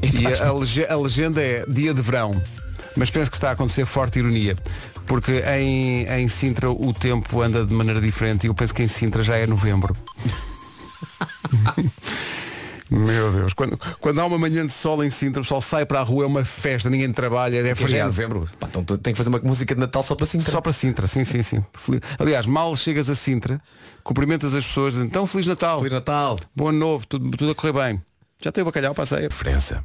E 0.00 0.26
a, 0.26 0.48
a 0.48 0.94
a 0.94 0.98
legenda 0.98 1.42
é 1.42 1.64
dia 1.68 1.92
de 1.92 2.00
verão. 2.00 2.40
Mas 2.96 3.10
penso 3.10 3.30
que 3.30 3.36
está 3.36 3.50
a 3.50 3.52
acontecer 3.52 3.86
forte 3.86 4.18
ironia. 4.18 4.56
Porque 5.06 5.42
em, 5.58 6.04
em 6.04 6.28
Sintra 6.28 6.70
o 6.70 6.92
tempo 6.92 7.40
anda 7.40 7.64
de 7.64 7.72
maneira 7.72 8.00
diferente 8.00 8.44
e 8.44 8.48
eu 8.48 8.54
penso 8.54 8.74
que 8.74 8.82
em 8.82 8.88
Sintra 8.88 9.22
já 9.22 9.36
é 9.36 9.46
novembro. 9.46 9.96
Meu 12.92 13.32
Deus, 13.32 13.54
quando, 13.54 13.80
quando 13.98 14.20
há 14.20 14.26
uma 14.26 14.36
manhã 14.36 14.66
de 14.66 14.72
sol 14.72 15.02
em 15.02 15.08
Sintra, 15.08 15.40
o 15.40 15.44
pessoal 15.44 15.62
sai 15.62 15.86
para 15.86 16.00
a 16.00 16.02
rua, 16.02 16.24
é 16.24 16.26
uma 16.26 16.44
festa, 16.44 16.90
ninguém 16.90 17.10
trabalha, 17.10 17.56
é 17.56 17.62
já 17.62 17.68
é 17.70 17.74
feriado. 17.74 18.06
novembro. 18.08 18.46
Pá, 18.60 18.68
então 18.68 18.84
tem 18.98 19.14
que 19.14 19.16
fazer 19.16 19.30
uma 19.30 19.38
música 19.38 19.74
de 19.74 19.80
Natal 19.80 20.02
só 20.02 20.14
para 20.14 20.26
Sintra. 20.26 20.50
Só 20.50 20.60
para 20.60 20.72
Sintra, 20.72 21.06
sim, 21.06 21.24
sim, 21.24 21.42
sim. 21.42 21.64
Aliás, 22.18 22.44
mal 22.44 22.76
chegas 22.76 23.08
a 23.08 23.14
Sintra, 23.14 23.60
cumprimentas 24.04 24.54
as 24.54 24.64
pessoas, 24.64 24.96
então 24.98 25.26
Feliz 25.26 25.46
Natal, 25.46 25.78
Feliz 25.78 25.92
Natal. 25.94 26.38
bom 26.54 26.68
ano 26.68 26.78
novo, 26.78 27.06
tudo, 27.06 27.30
tudo 27.30 27.52
a 27.52 27.54
correr 27.54 27.72
bem. 27.72 28.02
Já 28.42 28.50
tem 28.50 28.62
o 28.62 28.64
bacalhau 28.64 28.92
para 28.92 29.04
a 29.04 29.06
ceia. 29.06 29.28
Diferença. 29.28 29.84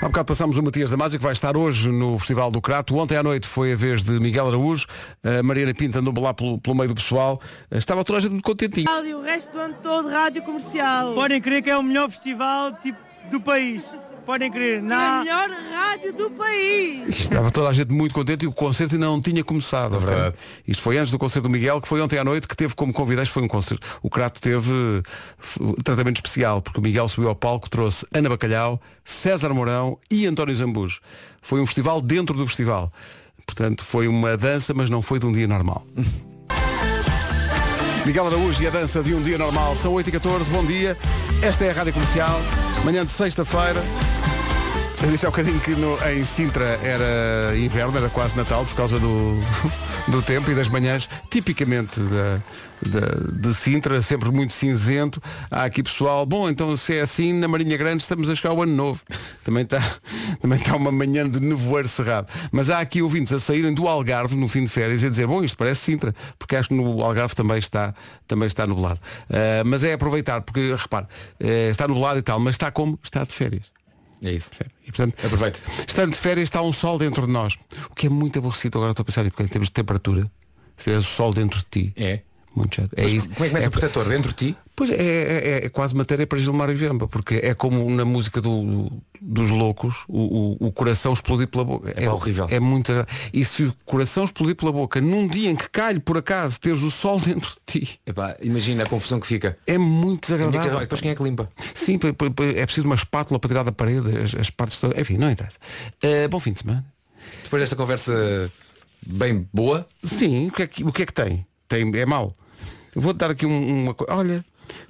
Há 0.00 0.06
bocado 0.06 0.24
passámos 0.24 0.56
o 0.56 0.62
Matias 0.62 0.88
Damasio, 0.88 1.18
que 1.18 1.22
vai 1.22 1.34
estar 1.34 1.58
hoje 1.58 1.90
no 1.90 2.18
Festival 2.18 2.50
do 2.50 2.58
Crato. 2.58 2.96
Ontem 2.96 3.18
à 3.18 3.22
noite 3.22 3.46
foi 3.46 3.74
a 3.74 3.76
vez 3.76 4.02
de 4.02 4.18
Miguel 4.18 4.48
Araújo. 4.48 4.86
A 5.22 5.42
Mariana 5.42 5.74
Pinta 5.74 5.98
andou 5.98 6.18
lá 6.22 6.32
pelo, 6.32 6.58
pelo 6.58 6.74
meio 6.74 6.88
do 6.88 6.94
pessoal. 6.94 7.38
Estava 7.70 8.02
toda 8.02 8.18
a 8.18 8.22
gente 8.22 8.30
muito 8.30 8.44
contentinho. 8.44 8.88
E 9.04 9.14
o 9.14 9.20
resto 9.20 9.52
do 9.52 9.60
ano 9.60 9.74
todo 9.82 10.08
rádio 10.08 10.40
comercial. 10.42 11.12
Podem 11.12 11.38
crer 11.38 11.62
que 11.62 11.68
é 11.68 11.76
o 11.76 11.82
melhor 11.82 12.10
festival 12.10 12.72
tipo, 12.80 12.98
do 13.30 13.40
país. 13.42 13.92
Podem 14.28 14.50
crer. 14.50 14.82
Na... 14.82 15.20
A 15.20 15.24
melhor 15.24 15.48
rádio 15.72 16.12
do 16.12 16.30
país. 16.32 17.08
Estava 17.18 17.50
toda 17.50 17.70
a 17.70 17.72
gente 17.72 17.94
muito 17.94 18.14
contente 18.14 18.44
e 18.44 18.46
o 18.46 18.52
concerto 18.52 18.94
ainda 18.94 19.06
não 19.06 19.22
tinha 19.22 19.42
começado. 19.42 19.94
ok? 19.94 20.06
verdade. 20.06 20.36
Isto 20.66 20.82
foi 20.82 20.98
antes 20.98 21.10
do 21.10 21.18
concerto 21.18 21.48
do 21.48 21.50
Miguel, 21.50 21.80
que 21.80 21.88
foi 21.88 21.98
ontem 22.02 22.18
à 22.18 22.24
noite, 22.24 22.46
que 22.46 22.54
teve 22.54 22.74
como 22.74 22.92
convidados, 22.92 23.30
foi 23.30 23.42
um 23.42 23.48
concerto. 23.48 23.86
O 24.02 24.10
Crato 24.10 24.38
teve 24.38 25.02
tratamento 25.82 26.16
especial, 26.16 26.60
porque 26.60 26.78
o 26.78 26.82
Miguel 26.82 27.08
subiu 27.08 27.30
ao 27.30 27.34
palco, 27.34 27.70
trouxe 27.70 28.06
Ana 28.12 28.28
Bacalhau, 28.28 28.78
César 29.02 29.48
Mourão 29.54 29.98
e 30.10 30.26
António 30.26 30.54
Zambujo. 30.54 31.00
Foi 31.40 31.62
um 31.62 31.64
festival 31.64 32.02
dentro 32.02 32.36
do 32.36 32.46
festival. 32.46 32.92
Portanto, 33.46 33.82
foi 33.82 34.08
uma 34.08 34.36
dança, 34.36 34.74
mas 34.74 34.90
não 34.90 35.00
foi 35.00 35.18
de 35.18 35.24
um 35.24 35.32
dia 35.32 35.48
normal. 35.48 35.86
Miguel 38.04 38.26
Araújo 38.26 38.62
e 38.62 38.66
a 38.66 38.70
dança 38.70 39.02
de 39.02 39.14
um 39.14 39.22
dia 39.22 39.38
normal 39.38 39.74
são 39.74 39.94
8h14, 39.94 40.44
bom 40.50 40.66
dia. 40.66 40.98
Esta 41.40 41.64
é 41.64 41.70
a 41.70 41.72
Rádio 41.72 41.94
Comercial, 41.94 42.38
manhã 42.84 43.04
de 43.04 43.10
sexta-feira. 43.10 43.82
Eu 45.00 45.10
disse 45.12 45.24
há 45.26 45.30
bocadinho 45.30 45.60
que 45.60 45.70
no- 45.76 45.96
em 46.10 46.24
Sintra 46.24 46.64
era 46.82 47.56
inverno, 47.56 47.96
era 47.96 48.08
quase 48.10 48.36
Natal 48.36 48.64
por 48.64 48.74
causa 48.74 48.98
do, 48.98 49.38
do 50.10 50.20
tempo 50.22 50.50
e 50.50 50.54
das 50.56 50.66
manhãs, 50.66 51.08
tipicamente 51.30 52.00
da, 52.00 52.40
da- 52.84 53.30
de 53.48 53.54
Sintra, 53.54 54.02
sempre 54.02 54.28
muito 54.32 54.52
cinzento. 54.52 55.22
Há 55.52 55.62
aqui 55.64 55.84
pessoal, 55.84 56.26
bom, 56.26 56.50
então 56.50 56.76
se 56.76 56.96
é 56.96 57.00
assim, 57.02 57.32
na 57.32 57.46
Marinha 57.46 57.76
Grande 57.76 58.02
estamos 58.02 58.28
a 58.28 58.34
chegar 58.34 58.50
ao 58.50 58.60
ano 58.60 58.74
novo. 58.74 59.00
Também 59.44 59.62
está 59.62 59.78
também 60.42 60.58
está 60.58 60.74
uma 60.76 60.90
manhã 60.90 61.30
de 61.30 61.40
nevoeiro 61.40 61.88
cerrado. 61.88 62.26
Mas 62.50 62.68
há 62.68 62.80
aqui 62.80 63.00
ouvintes 63.00 63.32
a 63.32 63.38
saírem 63.38 63.72
do 63.72 63.86
Algarve 63.86 64.34
no 64.36 64.48
fim 64.48 64.64
de 64.64 64.68
férias 64.70 65.02
e 65.04 65.06
a 65.06 65.10
dizer, 65.10 65.28
bom, 65.28 65.44
isto 65.44 65.56
parece 65.56 65.80
Sintra, 65.80 66.12
porque 66.36 66.56
acho 66.56 66.68
que 66.70 66.74
no 66.74 67.02
Algarve 67.02 67.36
também 67.36 67.58
está, 67.58 67.94
também 68.26 68.48
está 68.48 68.66
nublado. 68.66 68.98
Ah, 69.30 69.62
mas 69.64 69.84
é 69.84 69.92
aproveitar, 69.92 70.40
porque 70.42 70.74
repare, 70.76 71.06
eh, 71.38 71.68
está 71.70 71.86
nublado 71.86 72.18
e 72.18 72.22
tal, 72.22 72.38
mas 72.40 72.54
está 72.56 72.70
como? 72.72 72.98
Está 73.02 73.22
de 73.24 73.32
férias. 73.32 73.77
É 74.22 74.32
isso. 74.32 74.50
E, 74.86 74.92
portanto, 74.92 75.14
Aproveite. 75.24 75.62
Estando 75.86 76.12
de 76.12 76.18
férias 76.18 76.44
está 76.48 76.60
um 76.62 76.72
sol 76.72 76.98
dentro 76.98 77.26
de 77.26 77.32
nós. 77.32 77.56
O 77.90 77.94
que 77.94 78.06
é 78.06 78.10
muito 78.10 78.38
aborrecido 78.38 78.78
agora 78.78 78.90
estou 78.90 79.02
a 79.02 79.06
pensar 79.06 79.24
porque 79.24 79.42
em 79.42 79.48
termos 79.48 79.68
de 79.68 79.72
temperatura, 79.74 80.30
se 80.76 80.84
tiveres 80.84 81.06
o 81.06 81.10
sol 81.10 81.32
dentro 81.32 81.58
de 81.58 81.66
ti. 81.70 81.92
É. 81.96 82.20
Muito 82.54 82.76
chato. 82.76 82.90
É 82.96 83.02
Mas 83.02 83.12
isso. 83.12 83.28
como 83.28 83.44
é 83.44 83.48
que 83.48 83.54
mete 83.54 83.68
o 83.68 83.70
protetor? 83.70 84.08
Dentro 84.08 84.28
de 84.30 84.34
ti? 84.34 84.56
Pois 84.78 84.90
é, 84.90 84.94
é, 84.94 85.48
é- 85.62 85.66
é 85.66 85.68
quase 85.68 85.92
matéria 85.92 86.24
para 86.24 86.38
Gilmar 86.38 86.70
e 86.70 86.74
Vemba, 86.74 87.08
porque 87.08 87.34
é 87.42 87.52
como 87.52 87.90
na 87.90 88.04
música 88.04 88.40
do- 88.40 88.88
dos 89.20 89.50
loucos, 89.50 90.04
o, 90.06 90.56
o- 90.62 90.68
o 90.68 90.72
coração 90.72 91.12
explodir 91.12 91.48
pela 91.48 91.64
boca. 91.64 91.92
É 91.96 92.04
pá, 92.06 92.12
horrível. 92.12 92.46
É 92.48 92.60
muito. 92.60 92.92
E 93.32 93.44
se 93.44 93.64
o 93.64 93.74
coração 93.84 94.24
explodir 94.24 94.54
pela 94.54 94.70
boca 94.70 95.00
num 95.00 95.26
dia 95.26 95.50
em 95.50 95.56
que 95.56 95.68
calhe 95.68 95.98
por 95.98 96.16
acaso 96.16 96.60
teres 96.60 96.82
o 96.84 96.92
sol 96.92 97.18
dentro 97.20 97.50
de 97.66 97.80
ti, 97.80 98.00
Epá, 98.06 98.36
imagina 98.40 98.84
a 98.84 98.86
confusão 98.86 99.18
que 99.18 99.26
fica. 99.26 99.58
é 99.66 99.76
muito 99.76 100.22
desagradável. 100.28 100.70
carro- 100.70 100.80
Depois 100.82 101.00
quem 101.00 101.10
é 101.10 101.14
que 101.16 101.22
limpa? 101.24 101.50
Sim, 101.74 101.98
é 102.56 102.64
preciso 102.64 102.86
uma 102.86 102.94
espátula 102.94 103.40
para 103.40 103.48
tirar 103.48 103.64
da 103.64 103.72
parede 103.72 104.16
as, 104.16 104.32
as 104.36 104.48
partes 104.50 104.78
todas. 104.78 104.96
Enfim, 104.96 105.18
não 105.18 105.28
interessa. 105.28 105.58
Eh, 106.00 106.28
bom 106.28 106.38
fim 106.38 106.52
de 106.52 106.60
semana. 106.60 106.84
Depois 107.42 107.60
desta 107.60 107.74
conversa 107.74 108.48
bem 109.04 109.48
boa, 109.52 109.84
Sim, 110.04 110.46
o 110.48 110.52
que 110.52 110.62
é 110.62 110.66
que, 110.68 110.84
o 110.84 110.92
que, 110.92 111.02
é 111.02 111.06
que 111.06 111.12
tem? 111.12 111.44
tem? 111.66 111.90
É 111.96 112.06
mau. 112.06 112.32
Vou 112.94 113.12
dar 113.12 113.30
aqui 113.32 113.44
um- 113.44 113.82
uma 113.82 113.94
coisa. 113.94 114.14
Olha, 114.14 114.44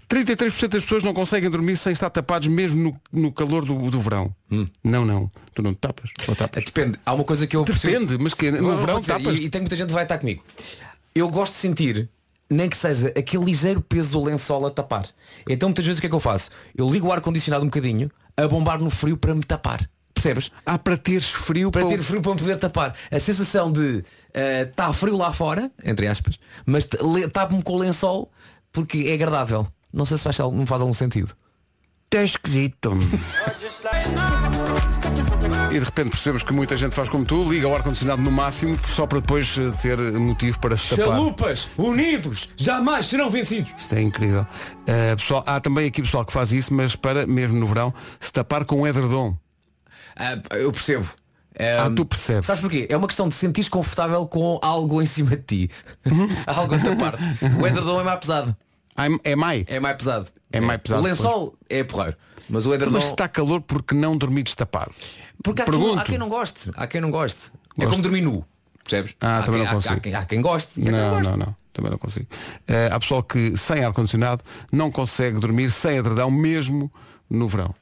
33% 0.09 0.69
das 0.69 0.83
pessoas 0.83 1.03
não 1.05 1.13
conseguem 1.13 1.51
dormir 1.51 1.77
sem 1.77 1.93
estar 1.93 2.09
tapados 2.11 2.49
mesmo 2.49 3.01
no, 3.13 3.21
no 3.23 3.33
calor 3.33 3.65
do, 3.65 3.91
do 3.91 4.01
verão. 4.01 4.35
Não, 4.83 5.05
não. 5.05 5.31
Tu 5.55 5.63
não 5.63 5.75
te 5.75 5.79
tapas. 5.79 6.11
Ou 6.27 6.33
é, 6.35 6.37
tapas. 6.37 6.65
depende. 6.65 6.99
Há 7.05 7.13
uma 7.13 7.25
coisa 7.25 7.47
que 7.47 7.57
eu 7.57 7.65
percebo- 7.65 7.93
Depende, 7.93 8.23
mas 8.23 8.35
que 8.35 8.51
no 8.51 8.77
verão 8.79 9.01
dizer, 9.01 9.13
tapas. 9.13 9.39
E, 9.39 9.45
e 9.45 9.51
tem 9.51 9.61
muita 9.61 9.77
gente 9.77 9.89
que 9.89 9.95
vai 9.95 10.05
estar 10.05 10.19
comigo. 10.19 10.43
Eu 11.15 11.29
gosto 11.29 11.53
de 11.53 11.59
sentir, 11.59 12.09
nem 12.49 12.69
que 12.69 12.77
seja 12.77 13.09
aquele 13.17 13.45
ligeiro 13.45 13.81
peso 13.81 14.13
do 14.13 14.25
lençol 14.25 14.67
a 14.67 14.71
tapar. 14.71 15.07
Então 15.49 15.69
muitas 15.69 15.85
vezes 15.85 15.99
o 15.99 16.01
que 16.01 16.07
é 16.07 16.11
que 16.11 16.17
eu 16.17 16.21
faço? 16.21 16.51
Eu 16.77 16.89
ligo 16.89 17.09
o 17.09 17.13
ar-condicionado 17.13 17.65
um 17.65 17.69
bocadinho, 17.69 18.11
a 18.37 18.47
bombar 18.49 18.79
no 18.81 18.89
frio 18.91 19.17
para 19.17 19.35
me 19.35 19.43
tapar. 19.43 19.89
Percebes? 20.15 20.51
Ah, 20.67 20.77
para 20.79 20.97
teres 20.97 21.31
frio 21.31 21.71
Para 21.71 21.83
para 21.83 21.91
ter 21.97 22.03
frio 22.03 22.21
para 22.21 22.33
me 22.35 22.39
poder 22.41 22.57
tapar. 22.57 22.93
A 23.09 23.21
sensação 23.21 23.71
de 23.71 24.03
está 24.69 24.93
frio 24.93 25.17
lá 25.17 25.33
fora, 25.33 25.71
entre 25.85 26.09
aspas, 26.09 26.39
mas 26.67 26.89
tapo-me 27.33 27.63
com 27.63 27.75
o 27.75 27.79
lençol 27.79 28.29
porque 28.73 29.07
é 29.09 29.15
agradável. 29.15 29.67
Não 29.93 30.05
sei 30.05 30.19
se 30.19 30.25
faz, 30.25 30.39
não 30.39 30.67
faz 30.67 30.81
algum 30.81 30.95
sentido. 30.95 31.35
É 32.11 32.25
esquisito. 32.25 32.97
E 35.71 35.79
de 35.79 35.85
repente 35.85 36.11
percebemos 36.11 36.43
que 36.43 36.53
muita 36.55 36.77
gente 36.77 36.95
faz 36.95 37.09
como 37.11 37.25
tu, 37.27 37.51
liga 37.51 37.69
o 37.69 37.75
ar-condicionado 37.75 38.23
no 38.23 38.31
máximo 38.31 38.79
só 38.89 39.07
para 39.07 39.21
depois 39.21 39.59
eh, 39.59 39.71
ter 39.83 39.99
motivo 40.13 40.59
para 40.59 40.77
se 40.77 40.97
tapar. 40.97 41.15
Chalupas 41.15 41.69
unidos 41.77 42.49
jamais 42.57 43.07
serão 43.07 43.31
vencidos. 43.31 43.75
Isto 43.79 43.95
é 43.95 44.01
incrível. 44.01 44.47
Eh, 44.87 45.15
pessoal, 45.17 45.45
há 45.47 45.61
também 45.61 45.87
aqui 45.87 46.01
pessoal 46.01 46.25
que 46.25 46.33
faz 46.33 46.53
isso, 46.53 46.73
mas 46.73 46.97
para, 46.97 47.27
mesmo 47.27 47.59
no 47.59 47.67
verão, 47.67 47.93
se 48.19 48.33
tapar 48.33 48.65
com 48.65 48.81
um 48.81 48.87
edredom. 48.87 49.37
Ah, 50.17 50.39
eu 50.57 50.73
percebo. 50.73 51.07
Ah, 51.59 51.91
tu 51.95 52.05
percebes. 52.05 52.47
Sabes 52.47 52.61
porquê? 52.61 52.87
É 52.89 52.97
uma 52.97 53.07
questão 53.07 53.29
de 53.29 53.35
sentir 53.35 53.69
confortável 53.69 54.27
com 54.27 54.59
algo 54.63 55.03
em 55.03 55.07
cima 55.07 55.31
de 55.37 55.43
ti. 55.43 55.71
Uhum. 56.07 56.29
algo 56.47 56.75
a 56.75 56.79
tapar. 56.79 57.15
O 57.61 57.67
edredom 57.67 58.01
é 58.01 58.05
mais 58.05 58.21
pesado. 58.21 58.57
É 59.25 59.37
mai. 59.37 59.65
É 59.69 59.79
mais 59.81 59.97
pesado. 59.97 60.27
É 60.53 60.61
mais 60.61 60.81
pesado, 60.81 61.03
O 61.03 61.05
lençol 61.05 61.55
é 61.69 61.85
porreiro. 61.85 62.17
Mas 62.49 62.65
o 62.67 62.73
edredom. 62.75 62.95
Mas 62.99 63.07
está 63.07 63.29
calor 63.29 63.61
porque 63.61 63.95
não 63.95 64.17
dormi 64.17 64.43
destapado. 64.43 64.93
Porque 65.43 65.63
há 65.63 65.65
quem, 65.65 65.75
Pergunto. 65.75 66.01
há 66.01 66.05
quem 66.05 66.19
não 66.19 66.29
goste. 66.29 66.71
Há 66.75 66.87
quem 66.87 67.01
não 67.01 67.11
goste. 67.11 67.53
É 67.77 67.85
Gosto. 67.85 67.91
como 67.91 68.03
dormir 68.03 68.21
nu. 68.23 68.45
Percebes? 68.83 69.15
Ah, 69.21 69.39
há 69.39 69.43
também 69.43 69.61
quem, 69.61 69.65
não 69.65 69.71
há- 69.71 69.75
consigo. 69.75 69.95
Há, 69.95 70.01
quem, 70.01 70.15
há 70.15 70.25
quem 70.25 70.41
goste. 70.43 70.81
há 70.81 70.83
quem 70.83 70.93
Não, 70.93 71.11
goste. 71.11 71.29
não, 71.31 71.37
não. 71.37 71.57
Também 71.73 71.91
não 71.91 71.99
consigo. 71.99 72.27
Eh, 72.67 72.89
há 72.91 72.99
pessoal 72.99 73.23
que 73.23 73.57
sem 73.57 73.85
ar-condicionado 73.85 74.43
não 74.73 74.91
consegue 74.91 75.39
dormir 75.39 75.71
sem 75.71 75.99
edredão 75.99 76.31
mesmo 76.31 76.91
no 77.31 77.47
verão. 77.49 77.73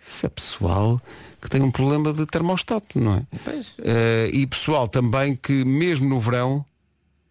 Isso 0.00 0.26
é 0.26 0.28
pessoal 0.28 1.00
que 1.46 1.50
tem 1.50 1.62
um 1.62 1.70
problema 1.70 2.12
de 2.12 2.26
termostato, 2.26 2.98
não 2.98 3.14
é? 3.14 3.22
Pois. 3.44 3.74
Eh, 3.78 4.30
e 4.32 4.46
pessoal 4.46 4.88
também 4.88 5.36
que 5.36 5.64
mesmo 5.64 6.08
no 6.08 6.18
verão, 6.18 6.64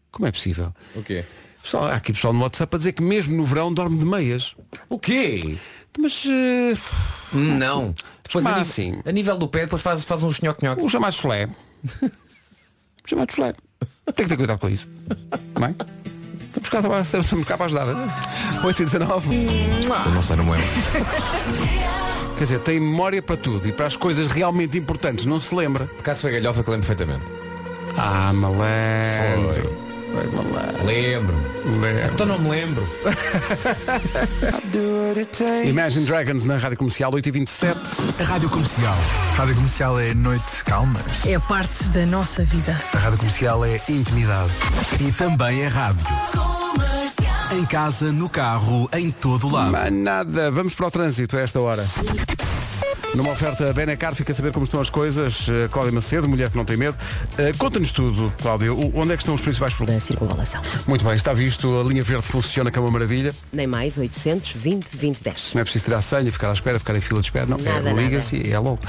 como 0.09 0.25
é 0.25 0.31
possível? 0.31 0.73
O 0.95 1.03
quê? 1.03 1.25
Pessoal, 1.61 1.85
há 1.85 1.95
aqui 1.95 2.13
pessoal 2.13 2.33
no 2.33 2.41
WhatsApp 2.41 2.73
a 2.75 2.77
dizer 2.77 2.93
que 2.93 3.03
mesmo 3.03 3.35
no 3.35 3.43
verão 3.43 3.73
dorme 3.73 3.97
de 3.99 4.05
meias. 4.05 4.55
O 4.87 4.97
quê? 4.97 5.57
Mas 5.99 6.23
eh, 6.25 6.77
Não. 7.33 7.93
Depois 8.23 8.43
Mas 8.43 8.53
a, 8.53 8.57
nível, 8.57 8.61
assim. 8.71 9.01
a 9.05 9.11
nível 9.11 9.37
do 9.37 9.47
pé, 9.47 9.61
depois 9.61 9.81
faz, 9.81 10.03
faz 10.03 10.23
um 10.23 10.29
chnhoc-nhoc. 10.29 10.81
o 10.81 10.89
chamado 10.89 11.13
chulé. 11.13 11.47
o 12.01 12.09
chamado 13.09 13.31
chulé. 13.33 13.53
Tem 14.15 14.25
que 14.25 14.29
ter 14.29 14.37
cuidado 14.37 14.59
com 14.59 14.69
isso. 14.69 14.87
Não 15.59 15.67
é? 15.67 15.75
Estamos 16.47 16.69
cá, 16.69 16.79
estamos 17.01 17.25
estamos 17.25 17.45
cá 17.47 17.57
para 17.57 17.65
ajudar. 17.65 17.85
8 18.63 18.81
e 18.81 18.85
19. 18.85 19.35
Eu 19.35 20.11
não 20.11 20.23
sei, 20.23 20.35
não 20.37 20.45
me 20.45 20.51
lembro. 20.51 20.67
Quer 22.37 22.43
dizer, 22.43 22.59
tem 22.59 22.79
memória 22.79 23.21
para 23.21 23.37
tudo 23.37 23.67
e 23.67 23.71
para 23.71 23.85
as 23.85 23.95
coisas 23.95 24.31
realmente 24.31 24.77
importantes, 24.77 25.25
não 25.25 25.39
se 25.39 25.55
lembra. 25.55 25.85
Por 25.85 26.01
acaso 26.01 26.21
foi 26.21 26.31
galhofa 26.31 26.63
que 26.63 26.69
lembro 26.69 26.85
perfeitamente. 26.85 27.23
Ah, 27.97 28.33
malandro. 28.33 29.73
Foi 30.13 30.27
malandro. 30.27 30.85
Lembro. 30.85 31.35
Lembro. 31.65 32.13
Então 32.13 32.25
não 32.25 32.39
me 32.39 32.49
lembro. 32.49 32.87
Imagine 35.65 36.05
Dragons 36.05 36.43
na 36.43 36.57
Rádio 36.57 36.77
Comercial 36.77 37.11
8h27. 37.11 37.75
A 38.19 38.23
Rádio 38.23 38.49
Comercial. 38.49 38.97
A 39.31 39.35
Rádio 39.35 39.55
Comercial 39.55 39.99
é 39.99 40.13
noites 40.13 40.61
calmas. 40.61 41.25
É 41.25 41.39
parte 41.39 41.83
da 41.85 42.05
nossa 42.05 42.43
vida. 42.43 42.79
A 42.93 42.97
Rádio 42.97 43.17
Comercial 43.19 43.65
é 43.65 43.81
intimidade. 43.89 44.51
E 44.99 45.11
também 45.11 45.63
é 45.63 45.67
rádio. 45.67 46.05
Em 47.51 47.65
casa, 47.65 48.11
no 48.11 48.27
carro, 48.27 48.89
em 48.91 49.11
todo 49.11 49.47
lado. 49.47 49.71
Mas 49.71 49.93
nada, 49.93 50.49
vamos 50.49 50.73
para 50.73 50.87
o 50.87 50.91
trânsito 50.91 51.37
a 51.37 51.41
esta 51.41 51.59
hora. 51.59 51.85
Numa 53.15 53.31
oferta 53.31 53.71
Benacar, 53.71 54.13
fica 54.13 54.33
a 54.33 54.35
saber 54.35 54.51
como 54.51 54.65
estão 54.65 54.81
as 54.81 54.89
coisas. 54.89 55.47
Uh, 55.47 55.69
Cláudia 55.71 55.93
Macedo, 55.93 56.27
mulher 56.27 56.49
que 56.49 56.57
não 56.57 56.65
tem 56.65 56.75
medo. 56.75 56.97
Uh, 57.39 57.57
Conta-nos 57.57 57.93
tudo, 57.93 58.31
Cláudia. 58.41 58.73
Onde 58.73 59.13
é 59.13 59.15
que 59.15 59.23
estão 59.23 59.33
os 59.33 59.41
principais 59.41 59.73
problemas? 59.73 60.03
Da 60.03 60.07
circunvalação. 60.07 60.61
Muito 60.85 61.05
bem, 61.05 61.15
está 61.15 61.31
visto. 61.33 61.79
A 61.79 61.83
linha 61.83 62.03
verde 62.03 62.23
funciona 62.23 62.69
que 62.69 62.77
é 62.77 62.81
uma 62.81 62.91
maravilha. 62.91 63.33
Nem 63.53 63.67
mais 63.67 63.97
820 63.97 64.89
2010. 64.91 65.53
Não 65.53 65.61
é 65.61 65.63
preciso 65.63 65.85
tirar 65.85 65.99
a 65.99 66.01
senha, 66.01 66.29
ficar 66.29 66.49
à 66.49 66.53
espera, 66.53 66.77
ficar 66.77 66.93
em 66.95 66.99
fila 66.99 67.21
de 67.21 67.27
espera. 67.27 67.45
Não, 67.45 67.57
Nada, 67.57 67.89
é, 67.89 67.93
liga-se 67.93 68.35
e 68.35 68.51
é 68.51 68.59
logo. 68.59 68.79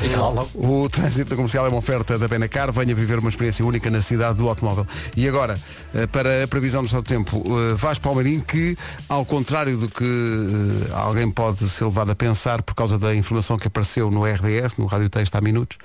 O 0.54 0.88
trânsito 0.88 1.30
da 1.30 1.36
comercial 1.36 1.64
é 1.66 1.68
uma 1.68 1.78
oferta 1.78 2.18
da 2.18 2.26
Benacar. 2.26 2.72
Venha 2.72 2.96
viver 2.96 3.20
uma 3.20 3.28
experiência 3.28 3.64
única 3.64 3.88
na 3.90 4.00
cidade 4.00 4.38
do 4.38 4.48
automóvel. 4.48 4.86
E 5.16 5.28
agora, 5.28 5.56
eh, 5.94 6.06
para 6.08 6.42
a 6.42 6.48
previsão 6.48 6.82
do 6.82 6.86
estado 6.86 7.04
do 7.04 7.08
tempo, 7.08 7.44
eh, 7.46 7.74
Vasco 7.74 8.02
Palmeirim, 8.02 8.40
que, 8.40 8.76
ao 9.08 9.24
contrário 9.24 9.76
do 9.76 9.88
que 9.88 10.04
eh, 10.04 10.92
alguém 10.92 11.30
pode 11.30 11.68
ser 11.68 11.84
levado 11.84 12.10
a 12.10 12.14
pensar 12.14 12.60
por 12.62 12.74
causa 12.74 12.98
da 12.98 13.14
informação 13.14 13.56
que 13.56 13.68
apareceu 13.68 14.10
no 14.16 14.24
RDS, 14.24 14.76
no 14.78 14.86
Rádio 14.86 15.08
Texto 15.08 15.34
há 15.36 15.40
minutos, 15.40 15.78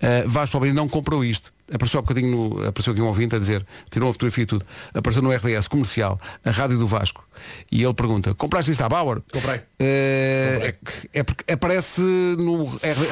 eh, 0.00 0.24
Vasco 0.26 0.52
Palmeirim 0.52 0.76
não 0.76 0.88
comprou 0.88 1.24
isto. 1.24 1.52
Apareceu 1.72 1.98
há 1.98 2.02
bocadinho, 2.02 2.30
no, 2.30 2.66
apareceu 2.66 2.92
aqui 2.92 3.02
um 3.02 3.06
ouvinte 3.06 3.36
a 3.36 3.38
dizer, 3.38 3.64
tirou 3.90 4.08
uma 4.08 4.12
fotografia 4.12 4.44
e 4.44 4.46
tudo, 4.46 4.64
apareceu 4.94 5.22
no 5.22 5.30
RDS 5.30 5.68
comercial, 5.68 6.18
a 6.44 6.50
rádio 6.50 6.78
do 6.78 6.86
Vasco, 6.86 7.22
e 7.70 7.82
ele 7.82 7.94
pergunta, 7.94 8.34
compraste 8.34 8.72
isto 8.72 8.82
à 8.82 8.88
Bauer? 8.88 9.20
Comprei. 9.30 9.60
Eh, 9.78 10.52
Comprei. 10.54 10.74
é 11.12 11.20
é 11.20 11.22
porque 11.22 11.52
aparece 11.52 12.00
no 12.00 12.70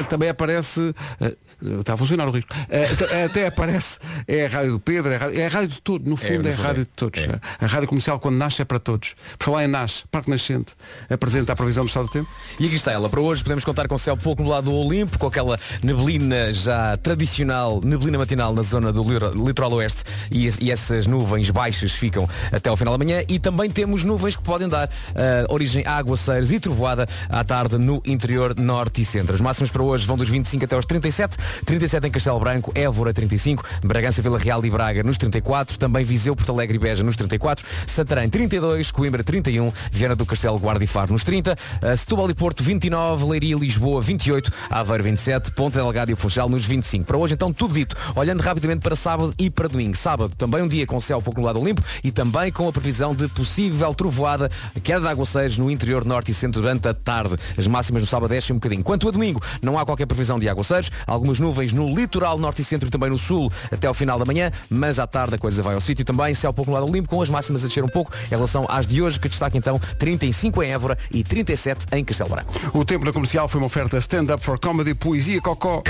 também 0.09 0.29
aparece 0.29 0.93
eh, 1.21 1.35
está 1.79 1.93
a 1.93 1.97
funcionar 1.97 2.27
o 2.27 2.31
risco 2.31 2.53
Eh, 2.69 2.85
t- 2.85 3.23
até 3.23 3.47
aparece 3.47 3.99
é 4.27 4.45
a 4.45 4.49
rádio 4.49 4.71
do 4.73 4.79
Pedro 4.79 5.11
é 5.11 5.15
a 5.15 5.19
rádio, 5.19 5.39
é 5.41 5.45
a 5.45 5.49
rádio 5.49 5.67
de 5.69 5.81
todos 5.81 6.07
no 6.07 6.15
fundo 6.17 6.43
no 6.43 6.49
é, 6.49 6.51
a 6.51 6.55
fundo 6.55 6.65
rádio 6.65 6.81
é. 6.81 6.83
de 6.83 6.89
todos 6.89 7.19
É. 7.19 7.39
a 7.59 7.65
rádio 7.67 7.87
comercial 7.87 8.19
quando 8.19 8.35
nasce 8.37 8.61
é 8.61 8.65
para 8.65 8.79
todos 8.79 9.15
por 9.37 9.45
falar 9.45 9.65
em 9.65 9.67
nasce 9.67 10.03
Parque 10.11 10.29
Nascente 10.29 10.73
apresenta 11.09 11.53
a 11.53 11.55
previsão 11.55 11.83
do 11.83 11.87
estado 11.87 12.05
do 12.05 12.11
tempo 12.11 12.29
E 12.59 12.65
aqui 12.65 12.75
está 12.75 12.91
ela. 12.91 13.09
Para 13.09 13.21
hoje 13.21 13.43
podemos 13.43 13.63
contar 13.63 13.87
com 13.87 13.97
céu 13.97 14.15
pouco 14.17 14.43
no 14.43 14.49
lado 14.49 14.65
do 14.65 14.73
Olimpo, 14.73 15.17
com 15.17 15.27
aquela 15.27 15.57
neblina 15.83 16.53
já 16.53 16.97
tradicional, 16.97 17.81
neblina 17.83 18.17
matinal 18.17 18.53
na 18.53 18.61
zona 18.61 18.91
do 18.91 19.03
litoral 19.45 19.71
oeste 19.73 20.03
e, 20.31 20.49
e 20.61 20.71
essas 20.71 21.07
nuvens 21.07 21.49
baixas 21.49 21.91
ficam 21.91 22.27
até 22.51 22.69
ao 22.69 22.77
final 22.77 22.97
da 22.97 23.03
manhã 23.03 23.21
e 23.27 23.39
também 23.39 23.69
temos 23.69 24.03
nuvens 24.03 24.35
que 24.35 24.43
podem 24.43 24.67
dar 24.69 24.89
ah, 25.15 25.45
origem 25.49 25.83
a 25.85 25.97
aguaceiros 25.97 26.51
e 26.51 26.59
trovoada 26.59 27.07
à 27.29 27.43
tarde 27.43 27.77
no 27.77 28.01
interior 28.05 28.53
norte 28.59 29.01
e 29.01 29.05
centro. 29.05 29.33
As 29.35 29.41
máximas 29.41 29.71
para 29.71 29.81
hoje 29.83 30.05
vão 30.05 30.17
dos 30.17 30.29
25 30.29 30.65
até 30.65 30.75
aos 30.75 30.85
37, 30.85 31.37
37 31.65 32.07
em 32.07 32.11
Castelo 32.11 32.39
Branco, 32.39 32.71
Évora 32.75 33.13
35, 33.13 33.63
Bragança, 33.83 34.21
Vila 34.21 34.37
Real 34.37 34.63
e 34.65 34.69
Braga 34.69 35.03
nos 35.03 35.17
34, 35.17 35.77
também 35.77 36.03
Viseu, 36.05 36.35
Porto 36.35 36.51
Alegre 36.51 36.75
e 36.75 36.79
Beja 36.79 37.03
nos 37.03 37.15
34, 37.15 37.65
Santarém 37.85 38.29
32, 38.29 38.91
Coimbra 38.91 39.23
31, 39.23 39.71
Viana 39.91 40.15
do 40.15 40.25
Castelo, 40.25 40.59
Guarda 40.59 40.83
e 40.83 40.87
Faro 40.87 41.11
nos 41.13 41.23
30, 41.23 41.53
uh, 41.53 41.97
Setúbal 41.97 42.29
e 42.29 42.33
Porto 42.33 42.63
29, 42.63 43.25
Leiria 43.25 43.55
e 43.55 43.59
Lisboa 43.59 44.01
28, 44.01 44.51
Aveiro 44.69 45.03
27, 45.03 45.51
Ponta 45.51 45.79
Delgado 45.79 46.11
e 46.11 46.15
Funchal 46.15 46.49
nos 46.49 46.65
25. 46.65 47.05
Para 47.05 47.17
hoje 47.17 47.33
então 47.33 47.51
tudo 47.53 47.73
dito, 47.73 47.95
olhando 48.15 48.41
rapidamente 48.41 48.81
para 48.81 48.95
sábado 48.95 49.33
e 49.37 49.49
para 49.49 49.67
domingo. 49.67 49.95
Sábado 49.95 50.33
também 50.37 50.61
um 50.61 50.67
dia 50.67 50.85
com 50.85 50.99
céu 50.99 51.21
pouco 51.21 51.39
nublado 51.39 51.63
limpo 51.63 51.81
e 52.03 52.11
também 52.11 52.51
com 52.51 52.67
a 52.67 52.71
previsão 52.71 53.13
de 53.13 53.27
possível 53.27 53.93
trovoada, 53.93 54.49
queda 54.83 55.01
de 55.01 55.07
aguaceiros 55.07 55.57
no 55.57 55.69
interior 55.69 56.05
norte 56.05 56.31
e 56.31 56.33
centro 56.33 56.61
durante 56.61 56.87
a 56.87 56.93
tarde. 56.93 57.35
As 57.57 57.67
máximas 57.67 58.01
no 58.01 58.07
sábado 58.07 58.29
descem 58.29 58.55
um 58.55 58.59
bocadinho. 58.59 58.83
Quanto 58.83 59.07
a 59.07 59.11
domingo, 59.11 59.41
não 59.61 59.77
há 59.77 59.85
qualquer 59.85 60.05
previsão 60.05 60.39
de 60.39 60.47
aguaceiros. 60.47 60.91
Algumas 61.05 61.36
nuvens 61.39 61.73
no 61.73 61.87
litoral 61.87 62.37
norte 62.37 62.61
e 62.61 62.65
centro 62.65 62.87
e 62.87 62.91
também 62.91 63.09
no 63.09 63.17
sul 63.17 63.51
até 63.71 63.87
ao 63.87 63.93
final 63.93 64.17
da 64.19 64.25
manhã, 64.25 64.51
mas 64.69 64.99
à 64.99 65.07
tarde 65.07 65.35
a 65.35 65.37
coisa 65.37 65.61
vai 65.61 65.75
ao 65.75 65.81
sítio 65.81 66.03
também. 66.05 66.33
Céu 66.33 66.53
pouco 66.53 66.71
nublado 66.71 66.91
limpo 66.91 67.09
com 67.09 67.21
as 67.21 67.29
máximas 67.29 67.63
a 67.63 67.67
descer 67.67 67.83
um 67.83 67.89
pouco 67.89 68.11
em 68.25 68.29
relação 68.29 68.65
às 68.69 68.85
de 68.87 69.01
hoje, 69.01 69.19
que 69.19 69.29
destaca 69.29 69.57
então 69.57 69.79
35 69.99 70.63
em 70.63 70.71
Évora 70.71 70.97
e 71.11 71.23
37 71.23 71.87
em 71.93 72.03
Castelo 72.03 72.29
Branco. 72.29 72.53
O 72.73 72.83
tempo 72.85 73.05
na 73.05 73.13
comercial 73.13 73.47
foi 73.47 73.59
uma 73.59 73.67
oferta 73.67 73.97
stand-up 73.97 74.43
for 74.43 74.59
comedy, 74.59 74.93
poesia, 74.93 75.41
cocó. 75.41 75.83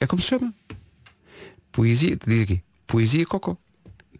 É 0.00 0.06
como 0.06 0.22
se 0.22 0.28
chama? 0.28 0.54
Poesia, 1.72 2.16
diz 2.26 2.42
aqui. 2.42 2.62
Poesia 2.86 3.26
Cocó. 3.26 3.56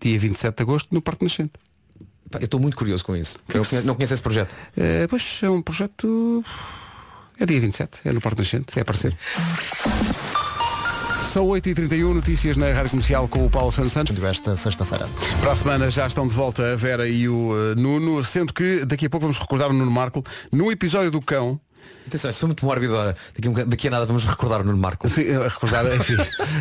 Dia 0.01 0.19
27 0.19 0.57
de 0.57 0.63
agosto 0.63 0.95
no 0.95 1.03
Parque 1.03 1.25
Nascente. 1.25 1.53
Eu 2.35 2.45
estou 2.45 2.61
muito 2.61 2.77
curioso 2.77 3.05
com 3.05 3.17
isso. 3.17 3.39
Eu 3.49 3.57
não 3.57 3.65
conheço, 3.65 3.87
não 3.87 3.95
conheço 3.95 4.15
esse 4.15 4.23
projeto. 4.23 4.55
É, 4.77 5.07
pois 5.07 5.41
é 5.43 5.49
um 5.49 5.63
projeto. 5.63 6.45
É 7.41 7.47
dia 7.47 7.61
27, 7.61 8.01
é 8.05 8.13
no 8.13 8.21
Parque 8.21 8.41
Nascente, 8.41 8.77
é 8.77 8.83
aparecer. 8.83 9.17
São 11.33 11.47
8h31, 11.47 12.15
notícias 12.15 12.57
na 12.57 12.73
Rádio 12.73 12.91
Comercial 12.91 13.29
com 13.29 13.47
o 13.47 13.51
Paulo 13.51 13.71
Santos 13.71 13.93
Santos. 13.93 14.21
Esta 14.25 14.57
sexta-feira. 14.57 15.07
Para 15.41 15.53
a 15.53 15.55
semana 15.55 15.89
já 15.89 16.07
estão 16.07 16.27
de 16.27 16.35
volta 16.35 16.73
a 16.73 16.75
Vera 16.75 17.07
e 17.07 17.29
o 17.29 17.53
eh, 17.55 17.75
Nuno, 17.77 18.25
sendo 18.25 18.53
que 18.53 18.85
daqui 18.85 19.07
a 19.07 19.11
pouco 19.11 19.27
vamos 19.27 19.39
recordar 19.39 19.71
o 19.71 19.73
Nuno 19.73 19.91
Marco 19.91 20.25
no 20.51 20.73
episódio 20.73 21.13
do 21.13 21.23
cão. 21.23 21.61
Atenção, 22.09 22.33
foi 22.33 22.47
muito 22.49 22.65
mórbido 22.65 22.95
agora. 22.95 23.17
Daqui, 23.37 23.49
um 23.49 23.53
daqui 23.53 23.87
a 23.87 23.91
nada 23.91 24.07
vamos 24.07 24.25
recordar 24.25 24.63
o 24.63 24.65
Nuno 24.65 24.79
Marco. 24.79 25.09
Sim, 25.09 25.27
recordar, 25.39 25.87
enfim, 25.95 26.17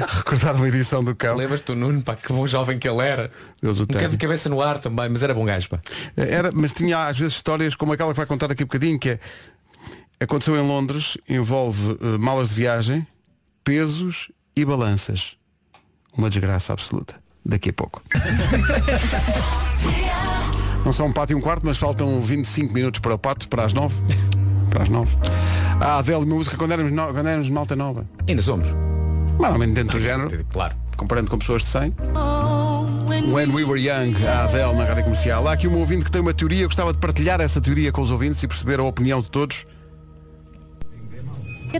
recordar 0.08 0.56
uma 0.56 0.68
edição 0.68 1.04
do 1.04 1.16
cão. 1.16 1.38
Lembras-te 1.38 1.66
do 1.68 1.76
Nuno, 1.76 2.04
pá, 2.04 2.16
que 2.16 2.32
bom 2.32 2.46
jovem 2.46 2.78
que 2.78 2.88
ele 2.88 3.02
era. 3.02 3.32
Deus 3.60 3.80
o 3.80 3.84
Um 3.84 3.86
bocado 3.88 4.10
de 4.10 4.18
cabeça 4.18 4.48
no 4.48 4.62
ar 4.62 4.78
também, 4.78 5.10
mas 5.10 5.24
era 5.24 5.34
bom 5.34 5.44
gajo, 5.44 5.70
pá. 5.70 5.80
Era, 6.16 6.52
mas 6.54 6.72
tinha 6.72 7.08
às 7.08 7.18
vezes 7.18 7.34
histórias 7.34 7.74
como 7.74 7.94
aquela 7.94 8.12
que 8.12 8.18
vai 8.18 8.26
contar 8.26 8.48
daqui 8.48 8.64
a 8.64 8.66
bocadinho, 8.66 9.00
que 9.00 9.12
é 9.12 9.20
aconteceu 10.20 10.56
em 10.56 10.68
Londres, 10.68 11.18
envolve 11.28 11.98
eh, 12.02 12.18
malas 12.18 12.50
de 12.50 12.56
viagem, 12.56 13.06
pesos 13.64 14.32
e 14.56 14.66
balanças. 14.66 15.36
Uma 16.18 16.30
desgraça 16.30 16.74
absoluta. 16.74 17.16
Daqui 17.46 17.70
a 17.70 17.74
pouco. 17.74 18.02
Não 20.84 20.94
são 20.94 21.08
um 21.08 21.14
pato 21.14 21.32
e 21.34 21.36
um 21.36 21.42
quarto, 21.42 21.66
mas 21.66 21.78
faltam 21.78 22.22
25 22.22 22.74
minutos 22.74 23.00
para 23.00 23.14
o 23.14 23.18
pato, 23.18 23.48
para 23.50 23.66
as 23.66 23.74
9. 23.74 23.96
Para 24.70 24.84
as 24.84 24.90
9. 24.90 25.16
A 25.82 25.98
Adele, 25.98 26.26
música 26.26 26.56
quando 26.58 26.72
éramos, 26.72 26.92
no- 26.92 27.14
quando 27.14 27.28
éramos 27.28 27.50
malta 27.50 27.76
nova. 27.76 28.06
Ainda 28.28 28.42
somos. 28.42 28.68
Mais 29.40 29.54
ou 29.54 29.60
menos 29.60 29.76
dentro 29.76 30.00
do 30.00 30.04
género, 30.04 30.46
Claro. 30.46 30.76
comparando 30.96 31.30
com 31.30 31.38
pessoas 31.38 31.62
de 31.64 31.70
100. 31.70 31.94
When 33.32 33.52
We 33.54 33.64
Were 33.66 33.80
Young, 33.80 34.16
a 34.26 34.46
Adele 34.46 34.74
na 34.76 34.86
rádio 34.86 35.04
comercial. 35.04 35.48
Há 35.48 35.54
aqui 35.54 35.68
um 35.68 35.78
ouvinte 35.78 36.06
que 36.06 36.12
tem 36.12 36.22
uma 36.22 36.34
teoria, 36.34 36.62
eu 36.64 36.68
gostava 36.68 36.92
de 36.94 36.98
partilhar 37.00 37.40
essa 37.42 37.60
teoria 37.62 37.92
com 37.92 38.02
os 38.02 38.10
ouvintes 38.12 38.42
e 38.44 38.48
perceber 38.48 38.80
a 38.80 38.84
opinião 38.84 39.22
de 39.22 39.30
todos. 39.30 39.66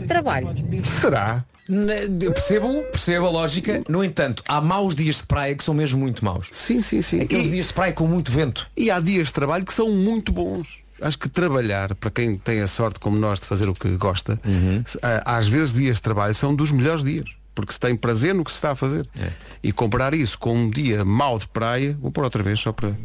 Que 0.00 0.06
trabalho. 0.08 0.48
Será? 0.84 1.44
Eu 1.68 2.32
Percebo, 2.32 2.82
percebo 2.92 3.26
a 3.26 3.30
lógica. 3.30 3.82
No 3.88 4.02
entanto, 4.02 4.42
há 4.48 4.60
maus 4.60 4.94
dias 4.94 5.16
de 5.16 5.24
praia 5.24 5.54
que 5.54 5.62
são 5.62 5.74
mesmo 5.74 6.00
muito 6.00 6.24
maus. 6.24 6.48
Sim, 6.52 6.80
sim, 6.80 7.02
sim. 7.02 7.20
Aqueles 7.20 7.48
E, 7.48 7.50
dias 7.50 7.66
de 7.66 7.72
praia 7.74 7.92
com 7.92 8.06
muito 8.06 8.32
vento. 8.32 8.70
e 8.76 8.90
há 8.90 8.98
dias 8.98 9.26
de 9.28 9.34
trabalho 9.34 9.64
que 9.66 9.74
são 9.74 9.90
muito 9.90 10.32
bons. 10.32 10.78
Acho 11.00 11.18
que 11.18 11.28
trabalhar, 11.28 11.94
para 11.94 12.10
quem 12.10 12.36
tem 12.38 12.60
a 12.60 12.66
sorte 12.66 12.98
como 12.98 13.18
nós 13.18 13.38
de 13.38 13.46
fazer 13.46 13.68
o 13.68 13.74
que 13.74 13.88
gosta, 13.90 14.40
a- 15.02 15.36
às 15.36 15.46
vezes 15.46 15.72
dias 15.74 15.96
de 15.96 16.02
trabalho 16.02 16.34
são 16.34 16.54
dos 16.54 16.72
melhores 16.72 17.04
dias. 17.04 17.28
Porque 17.54 17.72
se 17.72 17.80
tem 17.80 17.94
prazer 17.96 18.34
no 18.34 18.44
que 18.44 18.50
se 18.50 18.56
está 18.56 18.70
a 18.70 18.76
fazer. 18.76 19.06
E 19.62 19.70
comparar 19.72 20.14
isso 20.14 20.38
com 20.38 20.54
um 20.56 20.70
dia 20.70 21.04
mau 21.04 21.38
de 21.38 21.46
praia, 21.48 21.96
vou 22.00 22.10
pôr 22.10 22.24
outra 22.24 22.42
vez 22.42 22.58
só 22.60 22.72
para. 22.72 22.96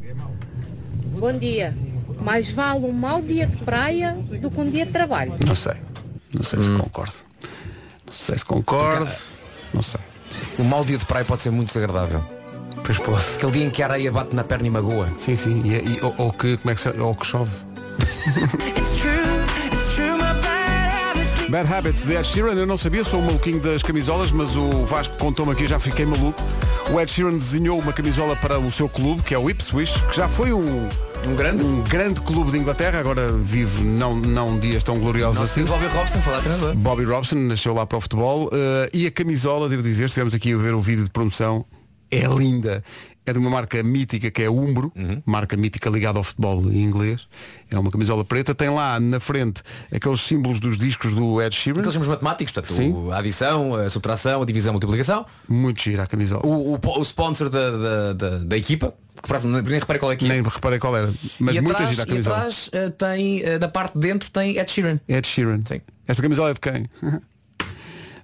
Bom 1.19 1.37
dia. 1.37 1.75
Mais 2.21 2.49
vale 2.51 2.85
um 2.85 2.91
mau 2.91 3.21
dia 3.21 3.45
de 3.47 3.57
praia 3.57 4.13
do 4.41 4.49
que 4.49 4.59
um 4.59 4.69
dia 4.69 4.85
de 4.85 4.91
trabalho. 4.91 5.33
Não 5.45 5.55
sei. 5.55 5.73
Não 6.33 6.43
sei 6.43 6.61
se 6.63 6.69
concordo. 6.71 7.13
Não 8.05 8.13
sei 8.13 8.37
se 8.37 8.45
concordo. 8.45 9.09
Não 9.73 9.81
sei. 9.81 10.01
Um 10.59 10.63
mau 10.63 10.83
dia 10.83 10.97
de 10.97 11.05
praia 11.05 11.23
pode 11.25 11.41
ser 11.41 11.51
muito 11.51 11.67
desagradável. 11.67 12.23
Pois 12.83 12.97
pode. 12.97 13.21
Aquele 13.35 13.51
dia 13.53 13.65
em 13.65 13.69
que 13.69 13.81
a 13.83 13.85
areia 13.87 14.11
bate 14.11 14.35
na 14.35 14.43
perna 14.43 14.67
e 14.67 14.69
magoa. 14.69 15.07
Sim, 15.17 15.35
sim. 15.35 15.61
E, 15.63 15.73
e- 15.97 15.99
ou, 16.01 16.13
ou 16.17 16.31
que, 16.33 16.57
como 16.57 16.71
é 16.71 16.75
que 16.75 16.81
se, 16.81 16.89
ou 16.89 17.15
que 17.15 17.25
chove. 17.25 17.51
Bad 21.49 21.71
Habits 21.71 22.03
de 22.05 22.13
Ed 22.15 22.25
Sheeran, 22.27 22.53
eu 22.53 22.65
não 22.65 22.77
sabia, 22.77 23.03
sou 23.03 23.19
um 23.19 23.25
maluquinho 23.25 23.59
das 23.59 23.83
camisolas, 23.83 24.31
mas 24.31 24.55
o 24.55 24.85
Vasco 24.85 25.15
contou-me 25.17 25.51
aqui, 25.51 25.67
já 25.67 25.77
fiquei 25.77 26.05
maluco. 26.05 26.41
O 26.91 26.99
Ed 26.99 27.11
Sheeran 27.11 27.37
desenhou 27.37 27.79
uma 27.79 27.93
camisola 27.93 28.35
para 28.35 28.57
o 28.59 28.71
seu 28.71 28.89
clube, 28.89 29.21
que 29.21 29.35
é 29.35 29.37
o 29.37 29.49
Ipswich, 29.49 30.01
que 30.09 30.15
já 30.15 30.27
foi 30.27 30.51
um, 30.51 30.89
Um 31.25 31.35
grande. 31.35 31.63
um 31.63 31.81
grande 31.83 32.21
clube 32.21 32.51
de 32.51 32.57
Inglaterra, 32.57 32.99
agora 32.99 33.31
vive 33.31 33.83
não, 33.83 34.15
não 34.15 34.59
dias 34.59 34.83
tão 34.83 34.99
gloriosos 34.99 35.39
Nosso 35.39 35.59
assim. 35.59 35.69
Bobby 35.69 35.87
Robson, 35.87 36.19
falar 36.19 36.41
treinador. 36.41 36.75
Bobby 36.75 37.03
Robson 37.05 37.35
nasceu 37.35 37.73
lá 37.73 37.85
para 37.85 37.97
o 37.97 38.01
futebol 38.01 38.49
eh, 38.51 38.89
e 38.93 39.07
a 39.07 39.11
camisola, 39.11 39.69
devo 39.69 39.81
dizer, 39.81 40.05
estivemos 40.05 40.35
aqui 40.35 40.53
a 40.53 40.57
ver 40.57 40.73
o 40.73 40.81
vídeo 40.81 41.03
de 41.03 41.09
promoção, 41.09 41.65
é 42.11 42.27
linda. 42.27 42.83
É 43.25 43.31
de 43.31 43.39
uma 43.39 43.49
marca 43.49 43.81
mítica 43.81 44.29
que 44.29 44.43
é 44.43 44.49
Umbro, 44.49 44.91
marca 45.25 45.55
mítica 45.55 45.89
ligada 45.89 46.17
ao 46.17 46.23
futebol 46.23 46.61
inglês. 46.71 47.27
É 47.71 47.79
uma 47.79 47.89
camisola 47.89 48.25
preta, 48.25 48.53
tem 48.53 48.69
lá 48.69 48.99
na 48.99 49.19
frente 49.19 49.61
aqueles 49.93 50.19
símbolos 50.21 50.59
dos 50.59 50.77
discos 50.77 51.13
do 51.13 51.41
Ed 51.41 51.55
Sheeran. 51.55 51.79
Aqueles 51.79 51.93
símbolos 51.93 52.15
matemáticos, 52.15 52.51
portanto, 52.53 52.73
Sim. 52.75 53.11
a 53.11 53.17
adição, 53.17 53.75
a 53.75 53.89
subtração, 53.89 54.41
a 54.41 54.45
divisão, 54.45 54.71
a 54.71 54.73
multiplicação. 54.73 55.25
Muito 55.47 55.81
gira 55.81 56.03
a 56.03 56.07
camisola. 56.07 56.45
O, 56.45 56.73
o, 56.75 56.79
o 56.99 57.01
sponsor 57.01 57.49
da, 57.49 57.71
da, 57.71 58.13
da, 58.13 58.37
da 58.39 58.57
equipa, 58.57 58.93
que 59.21 59.47
nem 59.47 59.79
reparei 59.79 59.99
qual 59.99 60.11
é 60.11 60.15
que 60.17 60.25
é. 60.25 60.29
Nem 60.29 60.43
reparei 60.43 60.79
qual 60.79 60.97
era, 60.97 61.13
mas 61.39 61.55
e 61.55 61.61
muito 61.61 61.75
atrás, 61.75 61.91
gira 61.91 62.03
a 62.03 62.05
e 62.05 62.09
camisola. 62.09 62.35
atrás 62.35 62.69
eh, 62.73 62.89
tem, 62.89 63.41
eh, 63.41 63.57
na 63.59 63.67
parte 63.69 63.93
de 63.93 63.99
dentro 64.07 64.29
tem 64.31 64.57
Ed 64.57 64.69
Sheeran. 64.69 64.99
Ed 65.07 65.25
Sheeran. 65.25 65.61
Sim. 65.65 65.79
Esta 66.07 66.21
camisola 66.21 66.49
é 66.49 66.53
de 66.53 66.59
quem? 66.59 66.89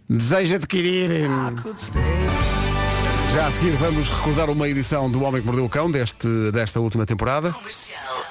Deseja 0.09 0.55
adquirir. 0.55 1.29
Já 3.33 3.45
a 3.45 3.51
seguir 3.51 3.71
vamos 3.77 4.09
recordar 4.09 4.49
uma 4.49 4.67
edição 4.67 5.09
do 5.09 5.21
Homem 5.21 5.41
que 5.41 5.45
Mordeu 5.45 5.65
o 5.65 5.69
Cão 5.69 5.89
deste, 5.89 6.27
desta 6.51 6.79
última 6.79 7.05
temporada. 7.05 7.53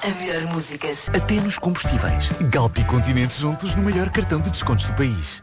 A 0.03 0.07
melhor 0.21 0.53
música. 0.53 0.87
Até 1.13 1.35
nos 1.35 1.57
combustíveis. 1.57 2.29
Galp 2.49 2.77
e 2.77 2.83
Continente 2.83 3.39
juntos 3.39 3.75
no 3.75 3.83
maior 3.83 4.09
cartão 4.09 4.41
de 4.41 4.49
descontos 4.49 4.87
do 4.89 4.93
país. 4.95 5.41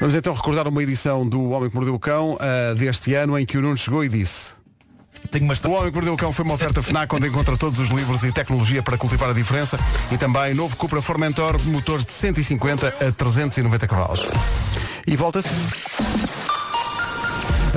Vamos 0.00 0.14
então 0.14 0.34
recordar 0.34 0.66
uma 0.66 0.82
edição 0.82 1.26
do 1.26 1.50
Homem 1.50 1.70
que 1.70 1.74
Mordeu 1.76 1.94
o 1.94 1.98
Cão 1.98 2.36
ah, 2.40 2.74
deste 2.74 3.14
ano 3.14 3.38
em 3.38 3.46
que 3.46 3.56
o 3.56 3.62
Nuno 3.62 3.76
chegou 3.76 4.04
e 4.04 4.08
disse 4.08 4.54
Tenho 5.30 5.44
uma 5.44 5.54
O 5.54 5.70
Homem 5.70 5.90
que 5.90 5.94
Mordeu 5.94 6.14
o 6.14 6.16
Cão 6.16 6.32
foi 6.32 6.44
uma 6.44 6.54
oferta 6.54 6.82
FNAC 6.82 7.14
onde 7.14 7.28
encontra 7.28 7.56
todos 7.56 7.78
os 7.78 7.88
livros 7.88 8.24
e 8.24 8.32
tecnologia 8.32 8.82
para 8.82 8.98
cultivar 8.98 9.30
a 9.30 9.32
diferença 9.32 9.78
e 10.12 10.18
também 10.18 10.52
novo 10.52 10.76
Cupra 10.76 11.00
Formentor, 11.00 11.58
motores 11.66 12.04
de 12.04 12.12
150 12.12 12.88
a 12.88 13.12
390 13.12 13.86
cavalos. 13.86 14.26
E 15.06 15.16
volta-se. 15.16 15.48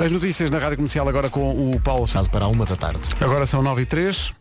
As 0.02 0.12
notícias 0.12 0.48
na 0.50 0.58
Rádio 0.58 0.76
Comercial 0.76 1.08
agora 1.08 1.28
com 1.28 1.70
o 1.70 1.80
Paulo 1.80 2.06
Santos. 2.06 2.28
para 2.28 2.44
a 2.44 2.48
uma 2.48 2.64
da 2.64 2.76
tarde. 2.76 3.00
Agora 3.20 3.44
são 3.46 3.62
9 3.62 3.82
e 3.82 3.86
3. 3.86 4.32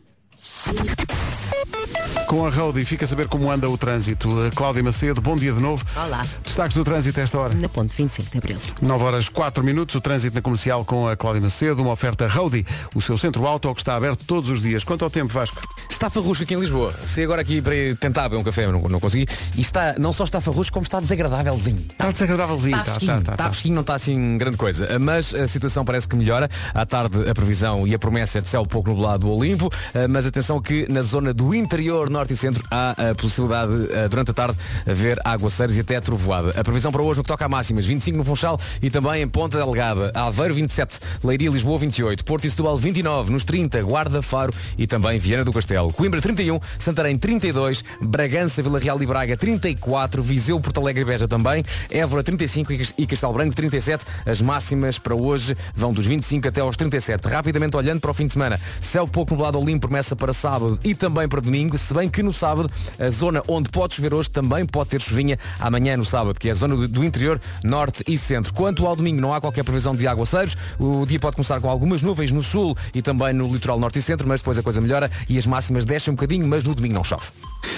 Com 2.28 2.46
a 2.46 2.50
Road 2.50 2.82
e 2.82 2.84
fica 2.84 3.06
a 3.06 3.08
saber 3.08 3.30
como 3.30 3.50
anda 3.50 3.70
o 3.70 3.78
trânsito. 3.78 4.28
A 4.44 4.50
Cláudia 4.52 4.84
Macedo, 4.84 5.22
bom 5.22 5.38
dia 5.38 5.54
de 5.54 5.62
novo. 5.62 5.86
Olá. 5.96 6.26
Destaques 6.44 6.76
do 6.76 6.84
trânsito 6.84 7.18
a 7.22 7.24
esta 7.24 7.38
hora. 7.38 7.56
Na 7.56 7.70
ponte 7.70 7.96
25 7.96 8.30
de 8.30 8.38
Abril. 8.38 8.58
9 8.82 9.04
horas 9.06 9.30
4 9.30 9.64
minutos, 9.64 9.96
o 9.96 10.02
trânsito 10.02 10.36
na 10.36 10.42
comercial 10.42 10.84
com 10.84 11.08
a 11.08 11.16
Cláudia 11.16 11.42
Macedo, 11.42 11.82
uma 11.82 11.94
oferta 11.94 12.28
Roadie, 12.28 12.66
o 12.94 13.02
seu 13.02 13.18
centro 13.18 13.48
auto 13.48 13.74
que 13.74 13.80
está 13.80 13.96
aberto 13.96 14.26
todos 14.26 14.50
os 14.50 14.62
dias. 14.62 14.84
Quanto 14.84 15.06
ao 15.06 15.10
tempo, 15.10 15.32
Vasco? 15.34 15.62
Está 15.90 16.10
farrusco 16.10 16.44
aqui 16.44 16.54
em 16.54 16.60
Lisboa. 16.60 16.92
Se 17.02 17.24
agora 17.24 17.42
aqui 17.42 17.62
para 17.62 17.74
ir 17.74 17.96
tentar 17.96 18.24
beber 18.24 18.42
um 18.42 18.44
café, 18.44 18.68
não, 18.68 18.82
não 18.82 19.00
consegui. 19.00 19.26
E 19.56 19.62
está, 19.62 19.96
não 19.98 20.12
só 20.12 20.26
está 20.26 20.42
farrusco, 20.42 20.74
como 20.74 20.84
está 20.84 21.00
desagradávelzinho. 21.00 21.86
Está 21.90 22.12
desagradávelzinho. 22.12 22.78
Está 22.78 22.94
fresquinho, 22.94 23.20
está 23.20 23.50
fresquinho, 23.50 23.76
não 23.76 23.82
está 23.82 23.96
assim 23.96 24.38
grande 24.38 24.58
coisa. 24.58 25.00
Mas 25.00 25.34
a 25.34 25.48
situação 25.48 25.86
parece 25.86 26.06
que 26.06 26.16
melhora. 26.18 26.50
À 26.74 26.86
tarde 26.86 27.30
a 27.30 27.34
previsão 27.34 27.88
e 27.88 27.96
a 27.96 28.00
promessa 28.00 28.40
é 28.40 28.42
de 28.42 28.50
céu 28.50 28.66
pouco 28.66 28.90
nublado 28.90 29.26
do 29.26 29.32
Olimpo. 29.32 29.72
Eh, 29.94 30.08
Mas 30.10 30.28
atenção 30.28 30.62
que 30.62 30.86
na 30.92 31.02
zona 31.02 31.34
do 31.34 31.56
interior, 31.56 32.10
norte 32.18 32.34
e 32.34 32.38
centro, 32.38 32.64
há 32.72 33.12
a 33.12 33.16
possibilidade 33.16 33.72
eh, 33.92 34.08
durante 34.10 34.32
a 34.32 34.34
tarde 34.34 34.58
haver 34.90 35.20
aguaceiros 35.24 35.78
e 35.78 35.82
até 35.82 36.00
trovoada. 36.02 36.50
A 36.60 36.64
previsão 36.64 36.92
para 36.92 37.02
hoje 37.02 37.18
no 37.20 37.24
que 37.24 37.28
toca 37.28 37.46
a 37.46 37.50
máximas, 37.50 37.86
25 37.86 38.18
no 38.18 38.24
Funchal 38.24 38.60
e 38.82 38.90
também 38.90 39.22
em 39.22 39.28
Ponta 39.28 39.58
Delgada. 39.58 40.12
Aveiro 40.14 40.54
27, 40.54 41.00
Leiria 41.24 41.50
Lisboa 41.50 41.78
28, 41.80 42.26
Porto 42.26 42.46
e 42.46 42.50
Setúbal 42.50 42.78
29, 42.78 43.32
nos 43.32 43.44
30, 43.44 43.82
Guarda, 43.84 44.22
Faro 44.22 44.54
e 44.78 44.88
também 44.88 45.20
Viana 45.20 45.44
do 45.44 45.54
Castelo. 45.54 45.94
Coimbra 45.94 46.22
31, 46.22 46.60
Santarém 46.80 47.16
32, 47.18 47.84
Bragança, 48.02 48.62
Vila 48.62 48.80
Real 48.80 49.02
e 49.02 49.06
Braga 49.06 49.38
34, 49.38 50.22
Viseu, 50.24 50.60
Porto 50.60 50.80
Alegre 50.80 51.02
e 51.04 51.06
Beja 51.06 51.28
também, 51.28 51.64
Évora 51.92 52.24
35 52.24 52.74
e 52.74 52.78
Cas- 52.80 52.94
Castelo 53.08 53.34
Branco 53.34 53.56
37. 53.56 54.04
As 54.26 54.42
máximas 54.42 54.98
para 55.00 55.16
hoje 55.16 55.56
vão 55.76 55.94
dos 55.94 56.06
25 56.06 56.48
até 56.48 56.62
aos 56.62 56.76
37. 56.76 57.28
Rapidamente 57.28 57.78
olhando 57.78 58.00
para 58.02 58.12
o 58.12 58.14
fim 58.14 58.26
de 58.26 58.34
semana, 58.34 58.60
céu 58.82 59.08
pouco 59.08 59.34
nublado 59.34 59.58
ao 59.58 59.64
limpo, 59.64 59.88
promessa 59.88 60.16
para 60.16 60.34
sábado 60.34 60.80
e 60.84 60.94
também 60.96 61.28
para 61.28 61.40
domingo, 61.42 61.78
se 61.78 61.94
bem 61.94 62.07
bem 62.08 62.10
que 62.10 62.24
no 62.24 62.34
sábado, 62.34 62.72
a 62.98 63.10
zona 63.10 63.44
onde 63.48 63.70
pode 63.70 63.94
chover 63.96 64.14
hoje 64.14 64.30
também 64.30 64.66
pode 64.66 64.90
ter 64.90 65.02
chuvinha 65.02 65.38
amanhã 65.60 65.96
no 65.98 66.06
sábado, 66.06 66.40
que 66.40 66.48
é 66.48 66.52
a 66.52 66.56
zona 66.56 66.76
do, 66.76 66.88
do 66.88 67.04
interior, 67.04 67.40
norte 67.64 68.04
e 68.08 68.18
centro. 68.18 68.54
Quanto 68.54 68.86
ao 68.86 68.96
domingo, 68.96 69.22
não 69.22 69.34
há 69.34 69.42
qualquer 69.42 69.64
previsão 69.64 69.96
de 69.96 70.08
aguaceiros. 70.08 70.56
O 70.80 71.06
dia 71.06 71.20
pode 71.20 71.36
começar 71.36 71.60
com 71.60 71.70
algumas 71.70 72.02
nuvens 72.02 72.32
no 72.32 72.42
sul 72.42 72.76
e 72.94 73.02
também 73.02 73.34
no 73.34 73.52
litoral 73.52 73.80
norte 73.80 74.00
e 74.00 74.02
centro, 74.02 74.28
mas 74.28 74.42
depois 74.42 74.58
a 74.58 74.64
coisa 74.64 74.80
melhora 74.82 75.12
e 75.30 75.38
as 75.38 75.46
máximas 75.46 75.86
descem 75.86 76.12
um 76.12 76.16
bocadinho, 76.16 76.48
mas 76.48 76.64
no 76.64 76.74
domingo 76.74 76.96
não 76.96 77.04
chove. 77.04 77.28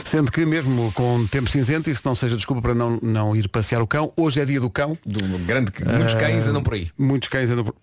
Sendo 0.05 0.31
que 0.31 0.45
mesmo 0.45 0.91
com 0.93 1.25
tempo 1.27 1.49
cinzento, 1.49 1.89
isso 1.89 2.01
não 2.05 2.13
seja 2.13 2.35
desculpa 2.35 2.61
para 2.61 2.75
não, 2.75 2.99
não 3.01 3.35
ir 3.35 3.49
passear 3.49 3.81
o 3.81 3.87
cão. 3.87 4.13
Hoje 4.15 4.39
é 4.39 4.45
dia 4.45 4.59
do 4.59 4.69
cão. 4.69 4.97
Do 5.05 5.19
grande, 5.45 5.71
muitos 5.85 6.13
cães 6.13 6.47
andam 6.47 6.61
por 6.61 6.73
aí. 6.75 6.89
Muitos 6.97 7.29
cães 7.29 7.49
andam 7.49 7.65
por 7.65 7.75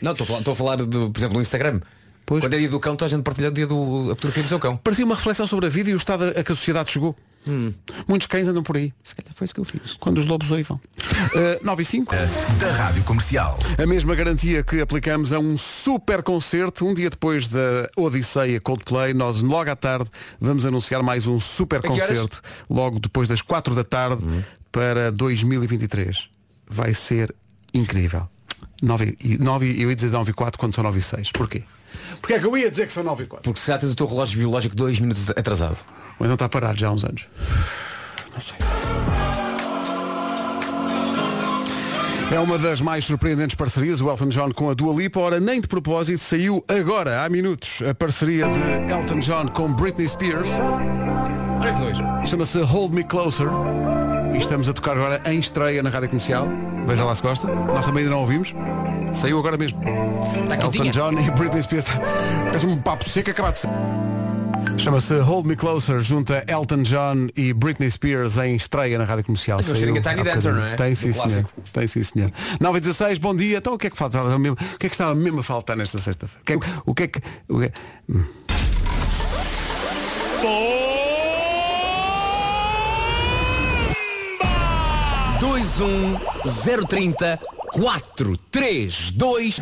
Não, 0.00 0.12
estou 0.12 0.24
a 0.24 0.26
falar, 0.26 0.38
estou 0.38 0.52
a 0.52 0.56
falar 0.56 0.76
de, 0.76 0.86
por 0.86 1.18
exemplo, 1.18 1.36
no 1.36 1.42
Instagram. 1.42 1.80
Pois. 2.28 2.42
Quando 2.42 2.52
é 2.52 2.58
dia 2.58 2.68
do 2.68 2.78
cão, 2.78 2.94
toda 2.94 3.06
a 3.06 3.08
gente 3.08 3.22
partilha 3.22 3.48
o 3.48 3.50
dia 3.50 3.66
do, 3.66 4.10
a 4.12 4.14
fotografia 4.14 4.42
do 4.42 4.48
seu 4.50 4.60
cão. 4.60 4.76
Parecia 4.76 5.02
uma 5.02 5.14
reflexão 5.14 5.46
sobre 5.46 5.64
a 5.64 5.70
vida 5.70 5.88
e 5.88 5.94
o 5.94 5.96
estado 5.96 6.24
a 6.24 6.44
que 6.44 6.52
a 6.52 6.54
sociedade 6.54 6.92
chegou. 6.92 7.16
Muitos 8.06 8.26
cães 8.26 8.46
andam 8.46 8.62
por 8.62 8.76
aí. 8.76 8.92
Se 9.02 9.14
calhar 9.14 9.32
foi 9.34 9.46
isso 9.46 9.54
que 9.54 9.60
eu 9.60 9.64
fiz. 9.64 9.96
Quando 9.98 10.18
os 10.18 10.26
lobos 10.26 10.50
oivam. 10.50 10.78
Uh, 11.28 11.62
9 11.62 11.82
e 11.82 11.84
5. 11.84 12.14
Da 12.58 12.72
Rádio 12.72 13.02
Comercial. 13.02 13.58
A 13.76 13.84
mesma 13.84 14.14
garantia 14.14 14.62
que 14.62 14.80
aplicamos 14.80 15.32
a 15.32 15.38
um 15.38 15.58
super 15.58 16.22
concerto. 16.22 16.86
Um 16.86 16.94
dia 16.94 17.10
depois 17.10 17.48
da 17.48 17.90
Odisseia 17.96 18.60
Coldplay, 18.60 19.12
nós 19.12 19.42
logo 19.42 19.68
à 19.68 19.76
tarde 19.76 20.08
vamos 20.40 20.64
anunciar 20.64 21.02
mais 21.02 21.26
um 21.26 21.38
super 21.40 21.82
concerto. 21.82 22.40
Logo 22.70 23.00
depois 23.00 23.28
das 23.28 23.42
4 23.42 23.74
da 23.74 23.84
tarde 23.84 24.24
para 24.70 25.10
2023. 25.10 26.30
Vai 26.66 26.94
ser 26.94 27.34
incrível. 27.74 28.28
9 28.82 29.16
e, 29.22 29.38
9, 29.38 29.66
e- 29.66 29.82
eu 29.82 29.90
ia 29.90 29.96
dizer 29.96 30.10
9 30.10 30.30
e 30.30 30.34
4 30.34 30.58
quando 30.58 30.74
são 30.74 30.84
9 30.84 30.98
e 30.98 31.02
6. 31.02 31.32
Porquê? 31.32 31.62
Porque 32.20 32.34
é 32.34 32.38
que 32.38 32.46
eu 32.46 32.56
ia 32.56 32.70
dizer 32.70 32.86
que 32.86 32.92
são 32.92 33.02
9 33.02 33.24
e 33.24 33.26
4? 33.26 33.42
Porque 33.44 33.60
se 33.60 33.66
já 33.68 33.78
tens 33.78 33.92
o 33.92 33.94
teu 33.96 34.06
relógio 34.06 34.38
biológico 34.38 34.74
dois 34.76 34.98
minutos 34.98 35.30
atrasado. 35.30 35.84
Ou 36.18 36.26
então 36.26 36.34
está 36.34 36.48
parado 36.48 36.78
já 36.78 36.88
há 36.88 36.92
uns 36.92 37.04
anos. 37.04 37.26
Não 38.32 38.40
sei. 38.40 38.56
É 42.30 42.38
uma 42.40 42.58
das 42.58 42.82
mais 42.82 43.06
surpreendentes 43.06 43.56
parcerias, 43.56 44.02
o 44.02 44.10
Elton 44.10 44.28
John 44.28 44.52
com 44.52 44.68
a 44.68 44.74
Dua 44.74 44.94
Lipa. 44.94 45.18
Ora, 45.18 45.40
nem 45.40 45.62
de 45.62 45.66
propósito, 45.66 46.22
saiu 46.22 46.62
agora, 46.68 47.24
há 47.24 47.28
minutos, 47.30 47.80
a 47.88 47.94
parceria 47.94 48.46
de 48.46 48.92
Elton 48.92 49.20
John 49.20 49.48
com 49.48 49.72
Britney 49.72 50.06
Spears. 50.06 50.48
Olha 51.60 51.72
que 51.72 51.80
dois. 51.80 52.28
Chama-se 52.28 52.60
Hold 52.60 52.92
Me 52.94 53.02
Closer. 53.04 53.48
E 54.34 54.38
estamos 54.38 54.68
a 54.68 54.72
tocar 54.72 54.92
agora 54.96 55.20
em 55.26 55.38
estreia 55.38 55.82
na 55.82 55.90
Rádio 55.90 56.08
Comercial. 56.10 56.46
Veja 56.86 57.04
lá 57.04 57.14
se 57.14 57.22
gosta. 57.22 57.46
Nós 57.48 57.84
também 57.84 58.02
ainda 58.04 58.14
não 58.14 58.20
ouvimos. 58.20 58.54
Saiu 59.12 59.38
agora 59.38 59.56
mesmo. 59.56 59.80
Está 60.42 60.54
Elton 60.56 60.70
quentinha. 60.70 60.92
John 60.92 61.12
e 61.12 61.30
Britney 61.32 61.62
Spears. 61.62 61.86
Parece 62.44 62.66
um 62.66 62.78
papo 62.78 63.08
seco 63.08 63.30
acabado 63.30 63.54
de 63.54 63.58
ser. 63.60 63.68
Chama-se 64.76 65.18
Hold 65.18 65.46
Me 65.46 65.56
Closer, 65.56 66.00
junta 66.00 66.44
Elton 66.46 66.82
John 66.82 67.28
e 67.36 67.52
Britney 67.52 67.90
Spears 67.90 68.36
em 68.36 68.54
estreia 68.54 68.96
na 68.98 69.04
Rádio 69.04 69.24
Comercial. 69.24 69.58
Tem 69.60 69.72
um 69.72 69.74
cheirinho 69.74 69.98
a 69.98 70.02
Tiny 70.02 70.22
Dancer, 70.22 70.54
não 70.54 70.64
é? 70.64 70.76
Tem 70.76 70.90
Do 70.90 70.96
sim, 70.96 71.12
senhor. 71.12 71.22
clássico. 71.24 71.50
Tem 71.72 71.86
sim, 71.86 72.02
senhor. 72.04 72.30
9 72.60 72.78
e 72.78 72.80
16, 72.80 73.18
bom 73.18 73.34
dia. 73.34 73.58
Então 73.58 73.74
o 73.74 73.78
que 73.78 73.88
é 73.88 73.90
que 73.90 73.96
faltava 73.96 74.38
mesmo? 74.38 74.56
O 74.74 74.78
que 74.78 74.86
é 74.86 74.88
que 74.88 74.94
estava 74.94 75.14
mesmo 75.14 75.40
a 75.40 75.42
faltar 75.42 75.76
nesta 75.76 75.98
sexta-feira? 75.98 76.42
O 76.42 76.44
que 76.44 76.52
é 76.52 76.58
que- 76.58 76.66
O 76.86 76.94
que 76.94 77.02
é 77.02 77.08
que. 77.08 77.20
o 77.48 77.58
que 77.58 77.64
é-. 77.66 77.72
030 86.88 87.38
432 87.72 89.60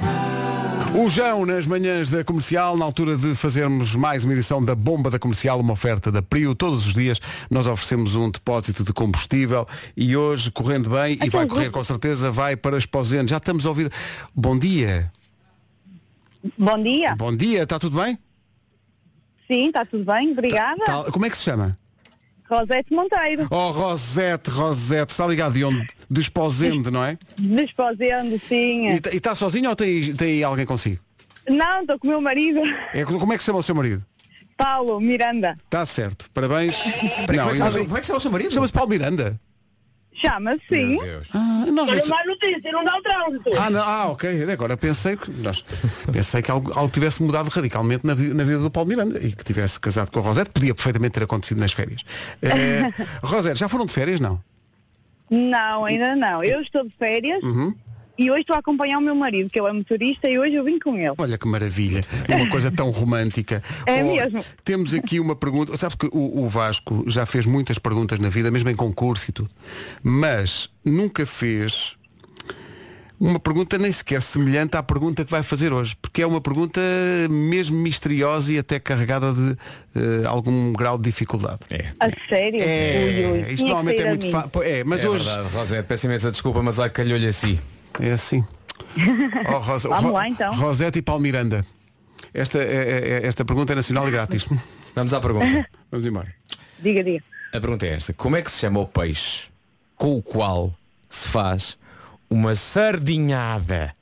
O 0.99 1.07
João 1.11 1.45
nas 1.45 1.67
manhãs 1.67 2.09
da 2.09 2.25
comercial, 2.25 2.79
na 2.79 2.85
altura 2.87 3.15
de 3.15 3.35
fazermos 3.35 3.95
mais 3.95 4.25
uma 4.25 4.33
edição 4.33 4.65
da 4.65 4.75
Bomba 4.75 5.11
da 5.11 5.19
Comercial, 5.19 5.61
uma 5.61 5.75
oferta 5.75 6.11
da 6.11 6.23
Prio. 6.23 6.55
Todos 6.55 6.87
os 6.87 6.95
dias 6.95 7.21
nós 7.51 7.67
oferecemos 7.67 8.15
um 8.15 8.31
depósito 8.31 8.85
de 8.85 8.93
combustível 8.95 9.69
e 9.95 10.17
hoje, 10.17 10.51
correndo 10.51 10.89
bem, 10.89 11.19
e 11.23 11.29
vai 11.29 11.47
correr 11.47 11.69
com 11.71 11.85
certeza, 11.85 12.31
vai 12.31 12.57
para 12.57 12.79
Esposende. 12.79 13.29
Já 13.31 13.37
estamos 13.37 13.67
a 13.67 13.69
ouvir. 13.69 13.93
Bom 14.35 14.59
dia. 14.59 15.13
Bom 16.57 16.83
dia. 16.83 17.15
Bom 17.17 17.37
dia, 17.37 17.65
está 17.65 17.79
tudo 17.79 18.01
bem? 18.01 18.19
Sim, 19.47 19.67
está 19.67 19.85
tudo 19.85 20.05
bem, 20.07 20.33
obrigada. 20.33 20.83
Tá- 20.87 21.05
como 21.13 21.27
é 21.27 21.31
que 21.31 21.37
se 21.37 21.45
chama? 21.45 21.77
Rosete 22.49 22.95
Monteiro, 22.95 23.47
Oh, 23.51 23.71
Rosete, 23.71 24.51
Rosete, 24.51 25.13
está 25.13 25.27
ligado 25.27 25.55
de 25.55 25.65
onde? 25.65 25.87
De 26.09 26.21
Esposende, 26.21 26.91
não 26.91 27.05
é? 27.05 27.19
desposendo, 27.39 28.41
sim. 28.49 28.87
E 28.93 29.01
está 29.17 29.35
sozinho 29.35 29.69
ou 29.71 29.77
tem, 29.77 30.13
tem 30.15 30.43
alguém 30.45 30.65
consigo? 30.67 31.01
Não, 31.49 31.81
estou 31.83 31.99
com 31.99 32.07
o 32.09 32.11
meu 32.11 32.21
marido, 32.21 32.61
É, 32.93 33.05
como 33.05 33.33
é 33.33 33.37
que 33.37 33.43
se 33.43 33.47
chama 33.47 33.59
o 33.59 33.63
seu 33.63 33.75
marido? 33.75 34.05
Paulo 34.57 34.99
Miranda. 35.01 35.57
Está 35.65 35.85
certo, 35.85 36.31
parabéns. 36.33 36.75
Como 36.77 36.95
é 36.95 37.27
que 37.27 37.41
ainda 37.41 37.55
chama- 37.71 37.85
como 37.85 37.97
é 37.97 38.01
que 38.01 38.07
chama 38.07 38.17
o 38.19 38.21
seu 38.23 38.31
marido? 38.31 38.55
Chama-se 38.55 38.73
Paulo 38.73 38.89
Miranda. 38.89 39.39
Chama-se, 40.19 40.61
sim. 40.69 40.99
Ah, 41.35 41.65
nós 41.71 41.75
não- 41.91 42.07
mais 42.09 42.27
notícia, 42.27 42.73
não 42.73 42.83
dá 42.85 42.97
o 42.97 43.03
trânsito. 43.03 43.51
Ah, 43.59 43.69
não, 43.71 43.81
ah, 43.83 44.07
ok. 44.09 44.51
Agora 44.51 44.77
pensei 44.77 45.17
que 45.17 45.31
nós, 45.43 45.63
pensei 46.11 46.41
que 46.41 46.51
algo, 46.51 46.73
algo 46.75 46.91
tivesse 46.91 47.23
mudado 47.23 47.49
radicalmente 47.51 48.07
na, 48.07 48.15
vi- 48.15 48.33
na 48.33 48.43
vida 48.45 48.59
do 48.61 48.71
Paulo 48.71 48.89
Miranda 48.89 49.19
e 49.23 49.33
que 49.33 49.45
tivesse 49.45 49.79
casado 49.79 50.11
com 50.11 50.19
a 50.21 50.23
Rosete. 50.23 50.51
Podia 50.51 50.75
perfeitamente 50.75 51.13
ter 51.13 51.25
acontecido 51.25 51.59
nas 51.59 51.73
férias. 51.73 52.03
Eh, 52.41 52.91
Rosete, 53.23 53.59
já 53.61 53.69
foram 53.69 53.85
de 53.85 53.93
férias? 53.93 54.19
Não. 54.19 54.41
Não, 55.31 55.85
ainda 55.85 56.15
não. 56.17 56.43
Eu 56.43 56.63
estou 56.63 56.85
de 56.85 56.95
férias 56.99 57.43
Uhum. 57.43 57.75
E 58.19 58.31
hoje 58.31 58.41
estou 58.43 58.57
a 58.57 58.59
acompanhar 58.59 58.99
o 58.99 59.01
meu 59.01 59.15
marido, 59.15 59.51
que 59.51 59.59
ele 59.59 59.69
é 59.69 59.73
motorista, 59.73 60.29
e 60.29 60.39
hoje 60.39 60.55
eu 60.55 60.65
vim 60.65 60.79
com 60.79 60.97
ele. 60.97 61.15
Olha 61.19 61.37
que 61.39 61.47
maravilha. 61.47 62.03
Uma 62.29 62.49
coisa 62.49 62.71
tão 62.71 62.91
romântica. 62.91 63.63
É 63.87 64.03
Oh, 64.03 64.15
mesmo. 64.15 64.45
Temos 64.65 64.95
aqui 64.95 65.19
uma 65.21 65.35
pergunta. 65.37 65.77
Sabe 65.77 65.97
que 65.97 66.07
o, 66.13 66.45
o 66.45 66.49
Vasco 66.49 67.05
já 67.07 67.25
fez 67.27 67.47
muitas 67.47 67.79
perguntas 67.79 68.19
na 68.19 68.29
vida, 68.29 68.51
mesmo 68.51 68.69
em 68.71 68.77
concurso 68.77 69.27
e 69.29 69.33
tudo. 69.33 69.51
Mas 70.03 70.69
nunca 70.85 71.25
fez 71.27 71.97
uma 73.19 73.41
pergunta 73.41 73.79
nem 73.79 73.91
sequer 73.91 74.21
semelhante 74.21 74.77
à 74.77 74.83
pergunta 74.83 75.25
que 75.25 75.31
vai 75.31 75.43
fazer 75.43 75.73
hoje. 75.73 75.97
Porque 76.03 76.21
é 76.21 76.27
uma 76.27 76.41
pergunta 76.41 76.81
mesmo 77.31 77.77
misteriosa 77.79 78.53
e 78.53 78.59
até 78.59 78.79
carregada 78.79 79.33
de 79.33 79.57
eh, 79.95 80.27
algum 80.27 80.73
grau 80.73 80.99
de 80.99 81.05
dificuldade. 81.05 81.61
É. 81.71 81.87
A 81.99 82.11
sério? 82.29 82.61
Ui, 82.61 83.41
ui. 83.45 83.53
Isto 83.55 83.65
normalmente 83.67 84.03
é 84.03 84.09
muito 84.11 84.31
fácil. 84.31 84.63
É, 84.63 84.85
mas 84.85 85.03
é 85.03 85.09
hoje. 85.09 85.25
verdade, 85.25 85.49
Rosete, 85.55 85.89
peço 85.89 86.07
imensa 86.07 86.31
desculpa, 86.31 86.63
mas 86.63 86.79
olha, 86.79 86.91
calhou-lhe 86.91 87.27
assim. 87.27 87.59
É 88.01 88.13
assim. 88.13 88.45
Oh, 89.49 89.59
Rosa- 89.59 89.89
Vamos 89.89 90.05
Ro- 90.05 90.13
lá, 90.13 90.29
então. 90.29 90.55
Rosete 90.55 90.99
e 90.99 91.03
Paulo 91.03 91.21
Miranda. 91.23 91.65
Esta, 92.33 92.59
é- 92.59 92.63
é- 92.63 93.09
é- 93.25 93.27
esta 93.27 93.45
pergunta 93.45 93.73
é 93.73 93.77
nacional 93.77 94.09
e 94.09 94.11
grátis. 94.11 94.47
Vamos 94.95 95.13
à 95.13 95.21
pergunta. 95.21 95.69
Vamos 95.91 96.07
embora. 96.07 96.33
Diga, 96.79 97.03
diga. 97.05 97.23
A 97.55 97.61
pergunta 97.61 97.87
é 97.87 97.91
esta. 97.95 98.13
Como 98.13 98.37
é 98.37 98.43
que 98.43 98.51
se 98.51 98.59
chama 98.61 98.81
o 98.81 98.87
peixe 98.87 99.49
com 99.97 100.17
o 100.17 100.23
qual 100.23 100.75
se 101.09 101.29
faz 101.29 101.79
uma 102.29 102.55
sardinhada? 102.55 103.95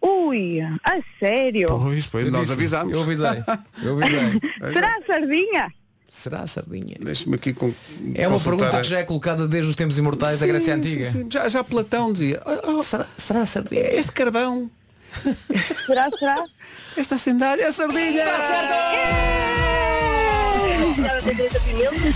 Ui, 0.00 0.60
a 0.60 1.00
sério? 1.18 1.68
Pois, 1.68 2.06
pois, 2.06 2.26
Eu 2.26 2.32
nós 2.32 2.50
avisámos. 2.50 2.92
Eu 2.94 3.02
avisei. 3.02 3.42
Eu 3.82 3.92
avisei. 3.98 4.40
Será 4.72 4.96
a 4.96 5.02
sardinha? 5.06 5.72
Será 6.10 6.40
a 6.40 6.46
sardinha? 6.46 6.96
Deixa-me 7.00 7.34
aqui 7.36 7.52
com. 7.52 7.72
É 8.14 8.26
uma 8.26 8.40
pergunta 8.40 8.78
a- 8.78 8.80
que 8.80 8.88
já 8.88 8.98
é 9.00 9.04
colocada 9.04 9.46
desde 9.46 9.68
os 9.70 9.76
tempos 9.76 9.98
imortais 9.98 10.40
da 10.40 10.46
Sim, 10.46 10.52
Grécia 10.52 10.74
sim, 10.74 10.80
Antiga. 10.80 11.10
sim. 11.10 11.26
Já, 11.30 11.48
já 11.48 11.62
Platão 11.62 12.12
dizia. 12.12 12.40
"Oh, 12.46 12.78
oh, 12.78 12.82
Será, 12.82 13.06
será 13.16 13.42
a 13.42 13.46
sardinha? 13.46 13.80
este 13.82 14.10
carvão, 14.12 14.70
Será, 15.86 16.08
será? 16.18 16.44
esta 16.96 17.18
sandália, 17.18 17.64
é 17.64 17.66
a 17.68 17.72
sardinha! 17.72 18.24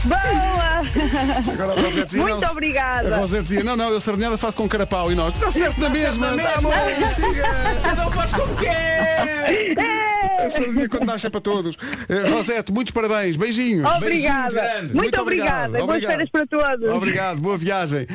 Boa! 0.04 1.52
Agora 1.52 1.72
a 1.78 1.82
Rosete 1.82 2.16
Muito 2.16 2.40
não, 2.40 2.50
obrigada. 2.50 3.14
A 3.14 3.18
Rosete 3.18 3.42
dizia, 3.44 3.62
não, 3.64 3.76
não, 3.76 3.90
eu 3.90 4.00
sardinhada 4.00 4.36
faço 4.38 4.56
com 4.56 4.68
carapau 4.68 5.12
e 5.12 5.14
nós. 5.14 5.34
Está 5.34 5.50
certo 5.52 5.80
na 5.80 5.90
mesma, 5.90 6.34
está 6.34 6.60
bom, 6.60 6.70
siga! 7.14 7.94
Não 7.96 8.10
faz 8.10 8.32
como 8.32 8.54
quer! 8.56 10.21
A 10.38 10.50
sardinha 10.50 10.88
quando 10.88 11.04
nasce 11.06 11.26
é 11.26 11.30
para 11.30 11.40
todos. 11.40 11.76
Eh, 12.08 12.28
Rosete, 12.30 12.72
muitos 12.72 12.92
parabéns, 12.92 13.36
beijinhos. 13.36 13.88
Obrigada. 13.96 14.50
grande. 14.54 14.80
Muito, 14.80 14.96
Muito 14.96 15.20
obrigada. 15.20 15.68
obrigado, 15.82 15.86
Boas 15.86 16.04
férias 16.04 16.30
para 16.30 16.46
todos. 16.46 16.88
Obrigado, 16.90 17.40
boa 17.40 17.58
viagem. 17.58 18.06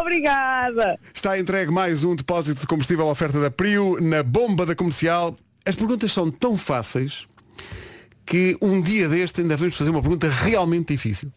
Obrigada. 0.00 0.98
Está 1.14 1.38
entregue 1.38 1.70
mais 1.72 2.04
um 2.04 2.14
depósito 2.14 2.60
de 2.60 2.66
combustível 2.66 3.06
à 3.08 3.10
oferta 3.10 3.40
da 3.40 3.50
Prio 3.50 3.98
na 4.00 4.22
bomba 4.22 4.66
da 4.66 4.74
comercial. 4.74 5.36
As 5.64 5.74
perguntas 5.74 6.12
são 6.12 6.30
tão 6.30 6.56
fáceis 6.56 7.26
que 8.26 8.56
um 8.60 8.80
dia 8.80 9.08
deste 9.08 9.40
ainda 9.40 9.56
vamos 9.56 9.76
fazer 9.76 9.90
uma 9.90 10.00
pergunta 10.00 10.28
realmente 10.28 10.88
difícil. 10.92 11.30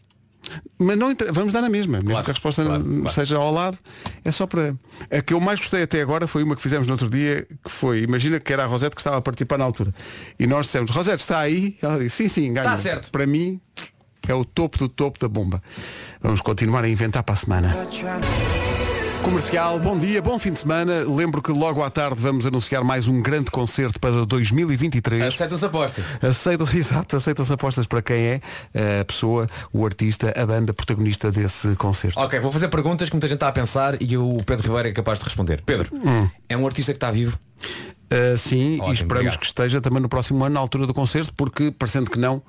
Mas 0.78 0.96
não 0.98 1.10
inter- 1.10 1.32
vamos 1.32 1.52
dar 1.52 1.60
na 1.62 1.68
mesma, 1.68 1.94
mesmo 1.98 2.10
Claro, 2.10 2.24
que 2.24 2.30
a 2.30 2.34
resposta 2.34 2.64
claro, 2.64 2.84
não 2.84 3.00
claro. 3.02 3.14
seja 3.14 3.36
ao 3.36 3.52
lado. 3.52 3.78
É 4.24 4.30
só 4.30 4.46
para. 4.46 4.74
A 5.10 5.22
que 5.22 5.34
eu 5.34 5.40
mais 5.40 5.58
gostei 5.58 5.82
até 5.82 6.00
agora 6.00 6.26
foi 6.26 6.42
uma 6.42 6.54
que 6.56 6.62
fizemos 6.62 6.86
no 6.86 6.94
outro 6.94 7.08
dia, 7.10 7.46
que 7.64 7.70
foi, 7.70 8.02
imagina 8.02 8.38
que 8.40 8.52
era 8.52 8.64
a 8.64 8.66
Rosete 8.66 8.94
que 8.94 9.00
estava 9.00 9.16
a 9.16 9.20
participar 9.20 9.58
na 9.58 9.64
altura. 9.64 9.94
E 10.38 10.46
nós 10.46 10.66
dissemos, 10.66 10.90
Rosete 10.90 11.20
está 11.22 11.38
aí? 11.40 11.76
Ela 11.82 11.98
disse, 11.98 12.16
sim, 12.16 12.28
sim, 12.28 12.52
ganhou. 12.52 12.70
Está 12.70 12.76
certo. 12.76 13.10
Para 13.10 13.26
mim 13.26 13.60
é 14.28 14.34
o 14.34 14.44
topo 14.44 14.78
do 14.78 14.88
topo 14.88 15.18
da 15.18 15.28
bomba. 15.28 15.62
Vamos 16.20 16.40
continuar 16.40 16.84
a 16.84 16.88
inventar 16.88 17.22
para 17.22 17.32
a 17.34 17.36
semana. 17.36 17.74
Comercial, 19.26 19.80
bom 19.80 19.98
dia, 19.98 20.22
bom 20.22 20.38
fim 20.38 20.52
de 20.52 20.60
semana. 20.60 21.02
Lembro 21.04 21.42
que 21.42 21.50
logo 21.50 21.82
à 21.82 21.90
tarde 21.90 22.14
vamos 22.16 22.46
anunciar 22.46 22.84
mais 22.84 23.08
um 23.08 23.20
grande 23.20 23.50
concerto 23.50 23.98
para 23.98 24.24
2023. 24.24 25.20
Aceitam-se 25.20 25.64
apostas. 25.64 26.04
Aceitam-se, 26.22 26.78
exato, 26.78 27.16
aceitam-se 27.16 27.52
apostas 27.52 27.88
para 27.88 28.00
quem 28.00 28.16
é 28.16 28.40
a 29.00 29.04
pessoa, 29.04 29.48
o 29.72 29.84
artista, 29.84 30.32
a 30.40 30.46
banda 30.46 30.72
protagonista 30.72 31.32
desse 31.32 31.74
concerto. 31.74 32.20
Ok, 32.20 32.38
vou 32.38 32.52
fazer 32.52 32.68
perguntas 32.68 33.10
que 33.10 33.16
muita 33.16 33.26
gente 33.26 33.38
está 33.38 33.48
a 33.48 33.52
pensar 33.52 34.00
e 34.00 34.16
o 34.16 34.36
Pedro 34.46 34.68
Ribeiro 34.68 34.90
é 34.90 34.92
capaz 34.92 35.18
de 35.18 35.24
responder. 35.24 35.60
Pedro, 35.66 35.90
é 36.48 36.56
um 36.56 36.64
artista 36.64 36.92
que 36.92 36.96
está 36.96 37.10
vivo? 37.10 37.36
Uh, 38.04 38.38
sim, 38.38 38.76
Ótimo, 38.76 38.90
e 38.90 38.94
esperamos 38.94 39.10
obrigado. 39.10 39.38
que 39.40 39.46
esteja 39.46 39.80
também 39.80 40.00
no 40.00 40.08
próximo 40.08 40.44
ano, 40.44 40.54
na 40.54 40.60
altura 40.60 40.86
do 40.86 40.94
concerto, 40.94 41.34
porque, 41.34 41.72
parecendo 41.72 42.08
que 42.08 42.18
não, 42.20 42.40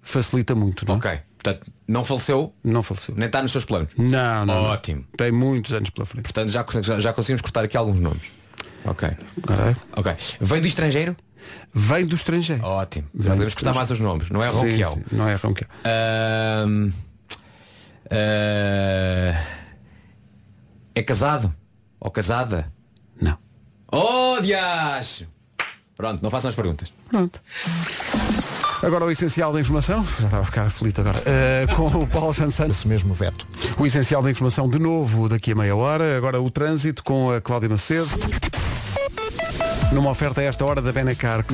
facilita 0.00 0.54
muito, 0.54 0.86
não? 0.86 0.94
é? 0.94 0.96
Ok. 0.96 1.20
Portanto, 1.42 1.72
não 1.88 2.04
faleceu, 2.04 2.54
Não 2.62 2.82
faleceu. 2.84 3.14
nem 3.16 3.26
está 3.26 3.42
nos 3.42 3.50
seus 3.50 3.64
planos. 3.64 3.90
Não, 3.98 4.46
não. 4.46 4.54
não. 4.54 4.62
Ótimo. 4.64 5.04
Tem 5.16 5.32
muitos 5.32 5.72
anos 5.72 5.90
pela 5.90 6.06
frente. 6.06 6.24
Portanto, 6.24 6.50
já, 6.50 6.64
já, 6.82 7.00
já 7.00 7.12
conseguimos 7.12 7.42
cortar 7.42 7.64
aqui 7.64 7.76
alguns 7.76 7.98
nomes. 7.98 8.30
Ok. 8.84 9.08
Ok. 9.42 9.76
Ok. 9.96 10.16
Vem 10.40 10.60
do 10.60 10.68
estrangeiro? 10.68 11.16
Vem 11.74 12.06
do 12.06 12.14
estrangeiro. 12.14 12.62
Ótimo. 12.64 13.08
Vem 13.12 13.32
podemos 13.32 13.54
cortar 13.54 13.74
mais 13.74 13.90
os 13.90 13.98
nomes. 13.98 14.30
Não 14.30 14.42
é 14.42 14.50
Sim, 14.52 14.56
Ronquial. 14.58 14.94
sim, 14.94 15.02
não 15.10 15.28
é 15.28 15.34
Ronquial. 15.34 15.70
Ahm, 15.84 16.90
ah, 18.10 19.44
é 20.94 21.02
casado? 21.02 21.52
Ou 21.98 22.10
casada? 22.10 22.72
Não. 23.20 23.36
Oh, 23.90 24.40
diacho! 24.40 25.26
Pronto, 25.96 26.22
não 26.22 26.30
façam 26.30 26.48
as 26.50 26.54
perguntas. 26.54 26.92
Pronto. 27.08 27.40
Agora 28.82 29.04
o 29.04 29.10
essencial 29.10 29.52
da 29.52 29.60
informação, 29.60 30.04
já 30.18 30.24
estava 30.24 30.42
a 30.42 30.44
ficar 30.44 30.62
aflito 30.62 31.00
agora, 31.00 31.22
eh, 31.24 31.66
com 31.76 31.86
o 31.86 32.06
Paulo 32.06 32.34
Santos. 32.34 32.58
Esse 32.58 32.88
mesmo 32.88 33.14
veto. 33.14 33.46
O 33.78 33.86
essencial 33.86 34.22
da 34.22 34.30
informação 34.30 34.68
de 34.68 34.78
novo 34.78 35.28
daqui 35.28 35.52
a 35.52 35.54
meia 35.54 35.76
hora. 35.76 36.16
Agora 36.16 36.40
o 36.40 36.50
trânsito 36.50 37.04
com 37.04 37.30
a 37.30 37.40
Cláudia 37.40 37.68
Macedo. 37.68 38.08
Numa 39.92 40.08
oferta 40.08 40.40
a 40.40 40.44
esta 40.44 40.64
hora 40.64 40.80
da 40.80 40.90
Benacar. 40.90 41.44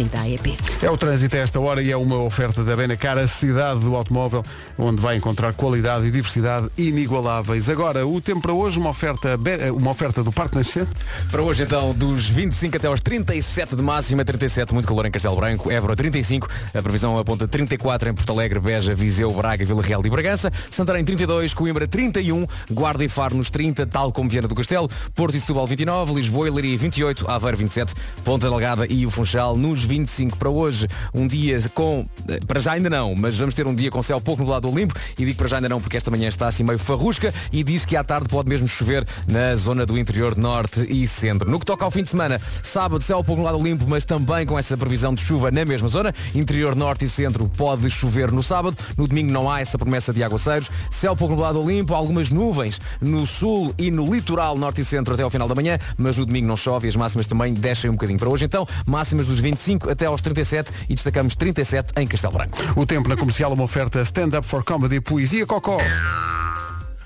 É 0.80 0.88
o 0.88 0.96
trânsito 0.96 1.34
a 1.34 1.40
esta 1.40 1.58
hora 1.58 1.82
e 1.82 1.90
é 1.90 1.96
uma 1.96 2.18
oferta 2.22 2.62
da 2.62 2.76
Benacar, 2.76 3.18
a 3.18 3.26
cidade 3.26 3.80
do 3.80 3.96
automóvel, 3.96 4.44
onde 4.78 5.02
vai 5.02 5.16
encontrar 5.16 5.52
qualidade 5.54 6.06
e 6.06 6.10
diversidade 6.12 6.68
inigualáveis. 6.78 7.68
Agora, 7.68 8.06
o 8.06 8.20
tempo 8.20 8.40
para 8.40 8.52
hoje, 8.52 8.78
uma 8.78 8.90
oferta, 8.90 9.30
uma 9.76 9.90
oferta 9.90 10.22
do 10.22 10.30
Parque 10.30 10.54
Nascente. 10.54 10.90
Para 11.32 11.42
hoje 11.42 11.64
então, 11.64 11.92
dos 11.92 12.28
25 12.28 12.76
até 12.76 12.86
aos 12.86 13.00
37 13.00 13.74
de 13.74 13.82
máxima, 13.82 14.24
37 14.24 14.72
muito 14.72 14.86
calor 14.86 15.04
em 15.06 15.10
Castelo 15.10 15.34
Branco, 15.34 15.68
Évora 15.68 15.96
35, 15.96 16.48
a 16.72 16.80
previsão 16.80 17.18
aponta 17.18 17.48
34 17.48 18.10
em 18.10 18.14
Porto 18.14 18.30
Alegre, 18.30 18.60
Beja, 18.60 18.94
Viseu, 18.94 19.32
Braga, 19.32 19.64
Vila 19.64 19.82
Real 19.82 20.00
e 20.04 20.10
Bragança, 20.10 20.52
Santarém 20.70 21.04
32, 21.04 21.54
Coimbra 21.54 21.88
31, 21.88 22.46
Guarda 22.70 23.04
e 23.04 23.08
Faro 23.08 23.36
nos 23.36 23.50
30, 23.50 23.84
tal 23.88 24.12
como 24.12 24.30
Viana 24.30 24.46
do 24.46 24.54
Castelo, 24.54 24.88
Porto 25.12 25.36
e 25.36 25.40
Setúbal 25.40 25.66
29, 25.66 26.14
Lisboa 26.14 26.46
e 26.46 26.50
Leiria 26.52 26.78
28, 26.78 27.28
Aveiro 27.28 27.56
27, 27.56 27.94
Ponta 28.28 28.46
Delgada 28.46 28.86
e 28.90 29.06
o 29.06 29.10
Funchal 29.10 29.56
nos 29.56 29.82
25 29.82 30.36
para 30.36 30.50
hoje. 30.50 30.86
Um 31.14 31.26
dia 31.26 31.58
com, 31.72 32.06
eh, 32.28 32.38
para 32.46 32.60
já 32.60 32.72
ainda 32.72 32.90
não, 32.90 33.14
mas 33.14 33.38
vamos 33.38 33.54
ter 33.54 33.66
um 33.66 33.74
dia 33.74 33.90
com 33.90 34.02
céu 34.02 34.20
pouco 34.20 34.42
nublado 34.42 34.68
limpo 34.70 34.92
e 35.18 35.24
digo 35.24 35.38
para 35.38 35.48
já 35.48 35.56
ainda 35.56 35.68
não 35.70 35.80
porque 35.80 35.96
esta 35.96 36.10
manhã 36.10 36.28
está 36.28 36.46
assim 36.46 36.62
meio 36.62 36.78
farrusca 36.78 37.32
e 37.50 37.64
diz 37.64 37.86
que 37.86 37.96
à 37.96 38.04
tarde 38.04 38.28
pode 38.28 38.46
mesmo 38.46 38.68
chover 38.68 39.02
na 39.26 39.56
zona 39.56 39.86
do 39.86 39.96
interior 39.96 40.36
norte 40.36 40.86
e 40.90 41.08
centro. 41.08 41.50
No 41.50 41.58
que 41.58 41.64
toca 41.64 41.86
ao 41.86 41.90
fim 41.90 42.02
de 42.02 42.10
semana, 42.10 42.38
sábado 42.62 43.02
céu 43.02 43.24
pouco 43.24 43.40
nublado 43.40 43.64
limpo, 43.64 43.86
mas 43.88 44.04
também 44.04 44.44
com 44.44 44.58
essa 44.58 44.76
previsão 44.76 45.14
de 45.14 45.22
chuva 45.22 45.50
na 45.50 45.64
mesma 45.64 45.88
zona. 45.88 46.14
Interior 46.34 46.76
norte 46.76 47.06
e 47.06 47.08
centro 47.08 47.48
pode 47.56 47.90
chover 47.90 48.30
no 48.30 48.42
sábado. 48.42 48.76
No 48.98 49.08
domingo 49.08 49.32
não 49.32 49.50
há 49.50 49.62
essa 49.62 49.78
promessa 49.78 50.12
de 50.12 50.22
aguaceiros. 50.22 50.70
Céu 50.90 51.16
pouco 51.16 51.32
nublado 51.32 51.66
limpo, 51.66 51.94
algumas 51.94 52.28
nuvens 52.28 52.78
no 53.00 53.26
sul 53.26 53.74
e 53.78 53.90
no 53.90 54.04
litoral 54.04 54.54
norte 54.58 54.82
e 54.82 54.84
centro 54.84 55.14
até 55.14 55.22
ao 55.22 55.30
final 55.30 55.48
da 55.48 55.54
manhã, 55.54 55.78
mas 55.96 56.18
no 56.18 56.26
domingo 56.26 56.46
não 56.46 56.58
chove 56.58 56.86
e 56.86 56.90
as 56.90 56.96
máximas 56.96 57.26
também 57.26 57.54
descem 57.54 57.88
um 57.88 57.94
bocadinho. 57.94 58.17
Para 58.18 58.28
hoje 58.28 58.44
então, 58.44 58.66
máximas 58.86 59.26
dos 59.26 59.38
25 59.38 59.90
até 59.90 60.06
aos 60.06 60.20
37 60.20 60.70
e 60.88 60.94
destacamos 60.94 61.36
37 61.36 61.92
em 61.96 62.06
Castelo 62.06 62.34
Branco. 62.34 62.58
O 62.76 62.84
tempo 62.84 63.08
na 63.08 63.16
comercial, 63.16 63.52
uma 63.52 63.64
oferta 63.64 64.00
Stand 64.02 64.38
Up 64.38 64.46
for 64.46 64.64
Comedy 64.64 65.00
Poesia 65.00 65.46
Cocó. 65.46 65.78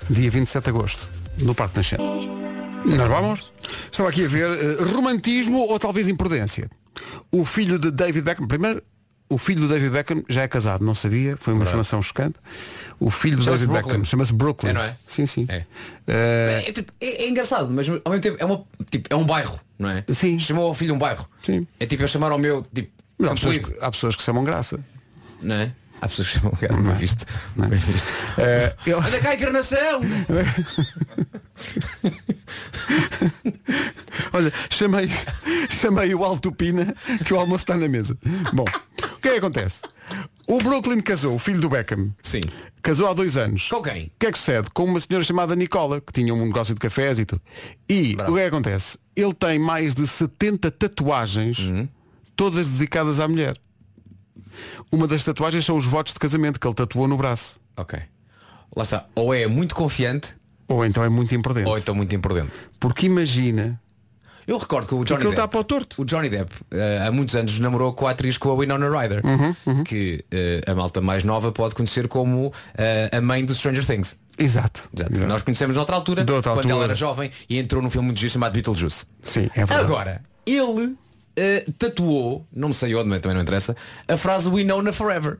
Dia 0.09 0.29
27 0.29 0.63
de 0.63 0.69
agosto, 0.69 1.09
no 1.37 1.55
Parque 1.55 1.77
Nascente. 1.77 2.03
Nós 2.85 3.07
vamos. 3.07 3.53
Estava 3.91 4.09
aqui 4.09 4.25
a 4.25 4.27
ver 4.27 4.49
eh, 4.49 4.83
romantismo 4.93 5.59
ou 5.59 5.79
talvez 5.79 6.09
imprudência. 6.09 6.69
O 7.31 7.45
filho 7.45 7.79
de 7.79 7.89
David 7.91 8.23
Beckham, 8.23 8.47
primeiro, 8.47 8.83
o 9.33 9.37
filho 9.37 9.61
do 9.61 9.67
David 9.67 9.89
Beckham 9.91 10.23
já 10.29 10.41
é 10.43 10.47
casado, 10.47 10.83
não 10.83 10.93
sabia, 10.93 11.35
foi 11.37 11.53
uma 11.53 11.63
informação 11.63 12.01
chocante. 12.01 12.39
O 12.99 13.09
filho 13.09 13.37
do 13.37 13.43
David 13.45 13.67
Brooklyn. 13.67 13.91
Beckham 13.93 14.05
chama-se 14.05 14.33
Brooklyn. 14.33 14.69
É, 14.69 14.73
não 14.73 14.81
é? 14.81 14.95
Sim, 15.07 15.25
sim. 15.25 15.45
É. 15.49 15.63
Eh, 16.07 16.63
É, 16.67 16.71
tipo, 16.71 16.91
é- 17.01 17.23
é 17.23 17.29
engraçado, 17.29 17.69
mas 17.69 17.87
ao 17.89 17.95
mesmo 17.95 18.19
tempo 18.21 18.37
é, 18.39 18.45
uma, 18.45 18.63
tipo, 18.89 19.07
é 19.11 19.15
um 19.15 19.25
bairro, 19.25 19.59
não 19.79 19.89
é? 19.89 20.03
Sim. 20.09 20.37
Chamou 20.39 20.67
ao 20.67 20.73
filho 20.73 20.93
um 20.93 20.97
bairro. 20.99 21.27
Sim. 21.43 21.65
É 21.79 21.85
tipo 21.85 22.03
eu 22.03 22.07
chamar 22.07 22.31
ao 22.31 22.37
meu, 22.39 22.61
tipo, 22.73 22.91
mas 23.17 23.31
há, 23.31 23.33
pessoas 23.35 23.57
que, 23.57 23.77
há 23.81 23.91
pessoas 23.91 24.15
que 24.15 24.23
chamam 24.23 24.43
graça. 24.43 24.79
não 25.41 25.55
é? 25.55 25.71
Há 26.01 26.07
pessoas 26.07 26.27
que 26.29 26.33
chamam 26.39 26.51
cara, 26.59 26.73
bem 26.75 26.93
visto. 26.93 27.25
Bem 27.55 27.69
visto. 27.69 28.07
Eh, 28.37 28.75
ele- 28.85 28.95
Anda 28.95 29.19
cá, 29.19 29.35
encarnação! 29.35 30.01
Olha, 34.31 34.51
chamei, 34.69 35.09
chamei 35.69 36.13
o 36.15 36.23
Alto 36.23 36.51
Pina 36.51 36.93
que 37.25 37.33
o 37.33 37.39
almoço 37.39 37.63
está 37.63 37.77
na 37.77 37.87
mesa. 37.87 38.17
Bom, 38.53 38.63
o 38.65 39.17
que 39.19 39.27
é 39.29 39.31
que 39.33 39.37
acontece? 39.37 39.81
O 40.47 40.57
Brooklyn 40.61 41.01
casou, 41.01 41.35
o 41.35 41.39
filho 41.39 41.61
do 41.61 41.69
Beckham. 41.69 42.13
Sim. 42.21 42.41
Casou 42.81 43.07
há 43.09 43.13
dois 43.13 43.37
anos. 43.37 43.69
Com 43.69 43.81
quem? 43.81 44.05
O 44.07 44.11
que 44.19 44.25
é 44.27 44.31
que 44.31 44.37
sucede? 44.37 44.69
Com 44.73 44.83
uma 44.85 44.99
senhora 44.99 45.23
chamada 45.23 45.55
Nicola, 45.55 46.01
que 46.01 46.11
tinha 46.11 46.33
um 46.33 46.45
negócio 46.45 46.73
de 46.73 46.79
cafés 46.81 47.17
e 47.19 47.25
tudo. 47.25 47.41
E 47.87 48.15
Bravo. 48.15 48.31
o 48.31 48.35
que 48.35 48.39
é 48.41 48.43
que 48.43 48.49
acontece? 48.49 48.97
Ele 49.15 49.33
tem 49.33 49.57
mais 49.57 49.95
de 49.95 50.05
70 50.05 50.69
tatuagens, 50.71 51.59
Uhum. 51.59 51.87
todas 52.35 52.67
dedicadas 52.67 53.19
à 53.21 53.27
mulher. 53.27 53.57
Uma 54.91 55.07
das 55.07 55.23
tatuagens 55.23 55.65
são 55.65 55.77
os 55.77 55.85
votos 55.85 56.13
de 56.13 56.19
casamento 56.19 56.59
que 56.59 56.67
ele 56.67 56.75
tatuou 56.75 57.07
no 57.07 57.17
braço. 57.17 57.55
Ok. 57.77 57.99
Lá 58.75 58.83
está. 58.83 59.05
Ou 59.15 59.33
é 59.33 59.47
muito 59.47 59.73
confiante, 59.73 60.35
Ou 60.67 60.85
então 60.85 61.03
é 61.03 61.09
muito 61.09 61.33
imprudente. 61.33 61.67
ou 61.69 61.77
então 61.77 61.95
muito 61.95 62.13
imprudente. 62.15 62.51
Porque 62.79 63.05
imagina, 63.05 63.79
Eu 64.47 64.57
recordo 64.57 64.87
que 64.87 64.95
o 64.95 65.03
Johnny 65.03 65.21
está 65.29 65.41
Depp, 65.43 65.51
para 65.51 65.59
o 65.59 65.63
torto. 65.63 66.01
o 66.01 66.05
Johnny 66.05 66.29
Depp 66.29 66.51
eh, 66.71 67.03
há 67.07 67.11
muitos 67.11 67.35
anos 67.35 67.57
namorou 67.59 67.93
com 67.93 68.07
a 68.07 68.11
atriz 68.11 68.37
com 68.37 68.49
a 68.51 68.55
Winona 68.55 68.89
Ryder, 68.89 69.21
Uhum, 69.25 69.83
que 69.83 70.23
eh, 70.31 70.61
a 70.67 70.75
malta 70.75 70.99
mais 71.01 71.23
nova 71.23 71.51
pode 71.51 71.75
conhecer 71.75 72.07
como 72.07 72.51
eh, 72.77 73.09
a 73.11 73.21
mãe 73.21 73.43
do 73.45 73.53
Stranger 73.55 73.85
Things. 73.85 74.17
Exato. 74.37 74.89
Exato. 74.93 75.13
Exato. 75.13 75.27
Nós 75.27 75.41
conhecemos 75.43 75.75
noutra 75.75 75.95
altura, 75.95 76.21
outra 76.21 76.41
quando 76.41 76.57
altura. 76.57 76.73
ela 76.73 76.83
era 76.85 76.95
jovem 76.95 77.31
e 77.49 77.57
entrou 77.59 77.81
num 77.81 77.89
filme 77.89 78.07
muito 78.07 78.19
giro 78.19 78.31
chamado 78.33 78.53
Beetlejuice. 78.53 79.05
Sim, 79.21 79.49
é 79.53 79.65
verdade. 79.65 79.81
Agora, 79.85 80.21
ele 80.45 80.95
tatuou, 81.77 82.45
não 82.53 82.73
sei 82.73 82.93
onde, 82.95 83.09
mas 83.09 83.19
também 83.19 83.35
não 83.35 83.41
interessa, 83.41 83.75
a 84.07 84.17
frase 84.17 84.49
Winona 84.49 84.91
Forever. 84.91 85.39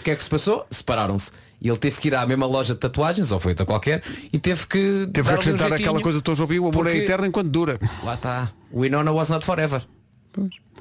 O 0.00 0.02
que 0.02 0.10
é 0.10 0.16
que 0.16 0.24
se 0.24 0.30
passou? 0.30 0.66
Separaram-se. 0.70 1.30
E 1.64 1.68
ele 1.68 1.78
teve 1.78 1.98
que 1.98 2.08
ir 2.08 2.14
à 2.14 2.26
mesma 2.26 2.44
loja 2.44 2.74
de 2.74 2.80
tatuagens, 2.80 3.32
ou 3.32 3.40
foi 3.40 3.52
outra 3.52 3.64
qualquer, 3.64 4.02
e 4.30 4.38
teve 4.38 4.66
que. 4.66 5.08
Teve 5.10 5.26
que 5.28 5.34
um 5.34 5.38
acrescentar 5.38 5.68
jeitinho, 5.70 5.88
aquela 5.88 6.02
coisa 6.02 6.18
que 6.18 6.24
todos 6.24 6.38
ouviam, 6.38 6.64
o 6.64 6.68
amor 6.68 6.86
é 6.86 6.96
eterno 6.98 7.24
enquanto 7.26 7.48
dura. 7.48 7.80
Lá 8.04 8.12
está. 8.14 8.52
Winona 8.70 9.10
was 9.10 9.30
not 9.30 9.46
forever. 9.46 9.82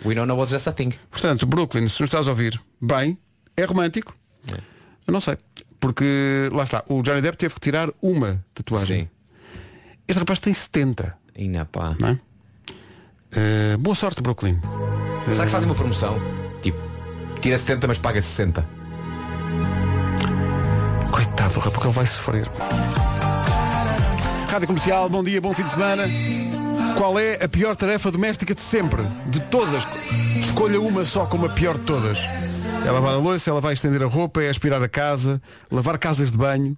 Winona 0.05 0.33
was 0.35 0.49
just 0.49 0.67
a 0.67 0.73
thing. 0.73 0.91
Portanto, 1.09 1.45
Brooklyn, 1.45 1.87
se 1.87 2.01
nos 2.01 2.09
estás 2.09 2.27
a 2.27 2.31
ouvir, 2.31 2.61
bem, 2.81 3.17
é 3.55 3.63
romântico. 3.63 4.13
Eu 5.07 5.13
não 5.13 5.21
sei. 5.21 5.37
Porque, 5.79 6.49
lá 6.51 6.63
está, 6.63 6.83
o 6.87 7.01
Johnny 7.01 7.21
Depp 7.21 7.37
teve 7.37 7.53
que 7.55 7.59
tirar 7.61 7.89
uma 8.01 8.43
tatuagem. 8.53 9.03
Sim. 9.03 9.09
Este 10.05 10.19
rapaz 10.19 10.39
tem 10.41 10.53
70, 10.53 11.17
E 11.35 11.47
na 11.47 11.63
pá. 11.65 11.95
não 11.97 12.09
é? 12.09 12.19
Eh, 13.31 13.77
boa 13.77 13.95
sorte, 13.95 14.21
Brooklyn. 14.21 14.59
Será 15.31 15.45
que 15.45 15.51
fazem 15.51 15.69
uma 15.69 15.75
promoção? 15.75 16.17
Tipo, 16.61 16.77
tira 17.41 17.57
70 17.57 17.87
mas 17.87 17.97
paga 17.97 18.21
60. 18.21 18.82
Coitado 21.43 21.53
do 21.53 21.59
rapaz, 21.59 21.73
porque 21.73 21.87
ele 21.87 21.93
vai 21.93 22.05
sofrer. 22.05 22.47
Rádio 24.49 24.67
Comercial, 24.67 25.09
bom 25.09 25.23
dia, 25.23 25.41
bom 25.41 25.53
fim 25.53 25.63
de 25.63 25.71
semana. 25.71 26.03
Qual 26.97 27.19
é 27.19 27.43
a 27.43 27.49
pior 27.49 27.75
tarefa 27.75 28.09
doméstica 28.09 28.55
de 28.55 28.61
sempre? 28.61 29.03
De 29.27 29.41
todas. 29.41 29.83
Escolha 30.39 30.79
uma 30.79 31.03
só 31.03 31.25
como 31.25 31.45
a 31.47 31.49
pior 31.49 31.77
de 31.77 31.83
todas. 31.83 32.19
É 32.85 32.91
lavar 32.91 33.13
a 33.13 33.17
louça, 33.17 33.49
ela 33.49 33.59
vai 33.59 33.73
estender 33.73 34.01
a 34.03 34.05
roupa, 34.05 34.41
é 34.41 34.49
aspirar 34.49 34.81
a 34.81 34.87
casa, 34.87 35.41
lavar 35.69 35.97
casas 35.97 36.31
de 36.31 36.37
banho, 36.37 36.77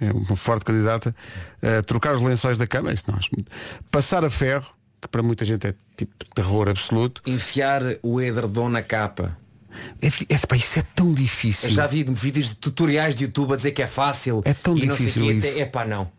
é 0.00 0.10
uma 0.12 0.36
forte 0.36 0.64
candidata, 0.64 1.14
eh, 1.60 1.82
trocar 1.82 2.14
os 2.14 2.22
lençóis 2.22 2.58
da 2.58 2.66
cama, 2.66 2.92
isso 2.92 3.04
não 3.06 3.16
acho 3.16 3.30
muito. 3.34 3.50
Passar 3.90 4.24
a 4.24 4.30
ferro, 4.30 4.66
que 5.00 5.08
para 5.08 5.22
muita 5.22 5.44
gente 5.44 5.66
é 5.66 5.74
tipo 5.96 6.12
terror 6.34 6.68
absoluto. 6.68 7.22
Enfiar 7.26 7.82
o 8.02 8.20
edredom 8.20 8.68
na 8.68 8.82
capa. 8.82 9.36
É, 10.00 10.34
é, 10.34 10.38
pá, 10.38 10.56
isso 10.56 10.78
é 10.78 10.82
tão 10.94 11.12
difícil. 11.12 11.68
Eu 11.68 11.74
já 11.74 11.86
vi 11.86 12.04
vídeos 12.04 12.48
de 12.48 12.56
tutoriais 12.56 13.14
de 13.14 13.24
YouTube 13.24 13.52
a 13.52 13.56
dizer 13.56 13.72
que 13.72 13.82
é 13.82 13.86
fácil. 13.86 14.42
É 14.44 14.52
tão 14.54 14.76
e 14.76 14.86
não 14.86 14.96
sei 14.96 15.06
difícil. 15.06 15.60
É 15.60 15.64
pá, 15.64 15.84
não. 15.84 16.10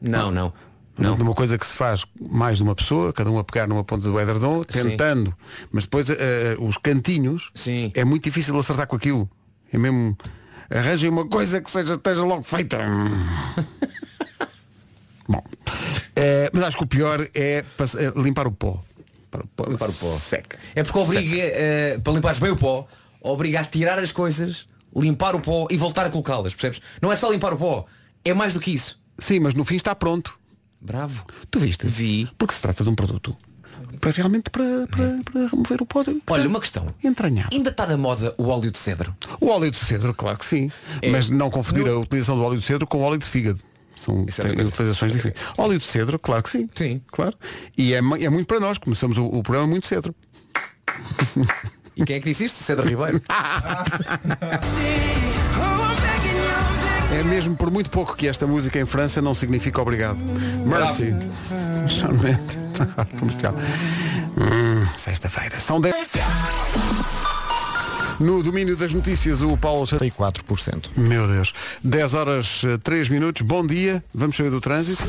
Não, 0.00 0.30
não. 0.30 0.52
Não. 0.98 1.16
Numa 1.16 1.34
coisa 1.34 1.56
que 1.56 1.64
se 1.64 1.72
faz 1.72 2.04
mais 2.20 2.58
de 2.58 2.62
uma 2.62 2.74
pessoa, 2.74 3.12
cada 3.12 3.30
um 3.30 3.38
a 3.38 3.44
pegar 3.44 3.66
numa 3.66 3.82
ponta 3.82 4.08
do 4.08 4.20
edredom, 4.20 4.64
Sim. 4.68 4.90
tentando. 4.90 5.34
Mas 5.72 5.84
depois 5.84 6.10
eh, 6.10 6.56
os 6.58 6.76
cantinhos 6.76 7.50
Sim. 7.54 7.90
é 7.94 8.04
muito 8.04 8.24
difícil 8.24 8.58
acertar 8.58 8.86
com 8.86 8.96
aquilo. 8.96 9.28
É 9.72 9.78
mesmo. 9.78 10.16
Arranjem 10.68 11.08
uma 11.10 11.26
coisa 11.26 11.60
que 11.60 11.70
seja, 11.70 11.94
esteja 11.94 12.22
logo 12.22 12.42
feita. 12.42 12.78
Bom. 15.26 15.42
Eh, 16.14 16.50
mas 16.52 16.64
acho 16.64 16.76
que 16.76 16.84
o 16.84 16.86
pior 16.86 17.20
é 17.34 17.64
é 17.64 18.20
limpar 18.20 18.46
o 18.46 18.52
pó. 18.52 18.82
Para 19.30 19.44
o 19.44 19.46
pó. 19.46 19.64
Limpar 19.68 19.88
o 19.88 19.92
pó. 19.92 20.16
Seca. 20.16 20.58
É 20.74 20.82
porque 20.82 20.98
obriga, 20.98 21.36
eh, 21.36 22.00
para 22.02 22.12
limpares 22.12 22.38
bem 22.38 22.50
o 22.50 22.56
pó, 22.56 22.86
obriga 23.20 23.60
a 23.60 23.64
tirar 23.64 23.98
as 23.98 24.12
coisas, 24.12 24.66
limpar 24.94 25.36
o 25.36 25.40
pó 25.40 25.66
e 25.70 25.76
voltar 25.76 26.06
a 26.06 26.10
colocá-las, 26.10 26.54
percebes? 26.54 26.80
Não 27.00 27.12
é 27.12 27.16
só 27.16 27.30
limpar 27.30 27.52
o 27.52 27.56
pó, 27.56 27.86
é 28.24 28.34
mais 28.34 28.54
do 28.54 28.60
que 28.60 28.72
isso. 28.72 28.98
Sim, 29.18 29.40
mas 29.40 29.54
no 29.54 29.64
fim 29.64 29.76
está 29.76 29.94
pronto. 29.94 30.38
Bravo. 30.80 31.26
Tu 31.50 31.60
viste? 31.60 31.86
Vi. 31.86 32.28
Porque 32.38 32.54
se 32.54 32.60
trata 32.60 32.82
de 32.82 32.90
um 32.90 32.94
produto 32.94 33.36
para 34.00 34.10
realmente 34.10 34.50
para, 34.50 34.86
para, 34.88 35.20
para 35.24 35.46
remover 35.48 35.82
o 35.82 35.86
pó. 35.86 36.04
Olha, 36.28 36.48
uma 36.48 36.60
questão. 36.60 36.86
Entranhado. 37.02 37.50
Ainda 37.52 37.70
está 37.70 37.86
na 37.86 37.96
moda 37.96 38.34
o 38.38 38.48
óleo 38.48 38.70
de 38.70 38.78
cedro. 38.78 39.14
O 39.40 39.48
óleo 39.48 39.70
de 39.70 39.76
cedro, 39.76 40.14
claro 40.14 40.38
que 40.38 40.44
sim. 40.44 40.70
É. 41.02 41.10
Mas 41.10 41.28
não 41.28 41.50
confundir 41.50 41.86
a 41.88 41.98
utilização 41.98 42.36
do 42.36 42.42
óleo 42.42 42.58
de 42.58 42.66
cedro 42.66 42.86
com 42.86 42.98
o 42.98 43.02
óleo 43.02 43.18
de 43.18 43.26
fígado. 43.26 43.60
São 44.00 44.24
é 44.26 44.62
utilizações 44.62 45.12
diferentes. 45.12 45.42
Óleo 45.58 45.78
de 45.78 45.84
cedro, 45.84 46.18
claro 46.18 46.42
que 46.42 46.50
sim. 46.50 46.66
Sim. 46.74 47.02
Claro. 47.10 47.36
E 47.76 47.94
é, 47.94 47.98
é 47.98 48.30
muito 48.30 48.46
para 48.46 48.58
nós. 48.58 48.78
Começamos 48.78 49.18
o, 49.18 49.26
o 49.26 49.42
programa 49.42 49.68
muito 49.68 49.86
cedo. 49.86 50.14
E 51.96 52.04
quem 52.04 52.16
é 52.16 52.20
que 52.20 52.28
disse 52.28 52.44
isto? 52.44 52.62
Cedro 52.62 52.88
Ribeiro. 52.88 53.20
É 57.12 57.24
mesmo 57.24 57.56
por 57.56 57.70
muito 57.70 57.90
pouco 57.90 58.16
que 58.16 58.28
esta 58.28 58.46
música 58.46 58.78
em 58.78 58.86
França 58.86 59.20
não 59.20 59.34
significa 59.34 59.82
obrigado. 59.82 60.18
Mercy. 60.64 61.12
Mendes. 61.12 62.56
Comercial. 63.18 63.54
Hum, 64.38 64.86
Sexta-feira. 64.96 65.58
São 65.58 65.80
10. 65.80 65.96
No 68.20 68.42
domínio 68.42 68.76
das 68.76 68.92
notícias, 68.92 69.40
o 69.40 69.56
Paulo 69.56 69.86
34%. 69.86 70.90
Meu 70.94 71.26
Deus. 71.26 71.54
10 71.82 72.14
horas 72.14 72.62
3 72.84 73.08
minutos. 73.08 73.40
Bom 73.40 73.66
dia. 73.66 74.04
Vamos 74.12 74.36
saber 74.36 74.50
do 74.50 74.60
trânsito. 74.60 75.02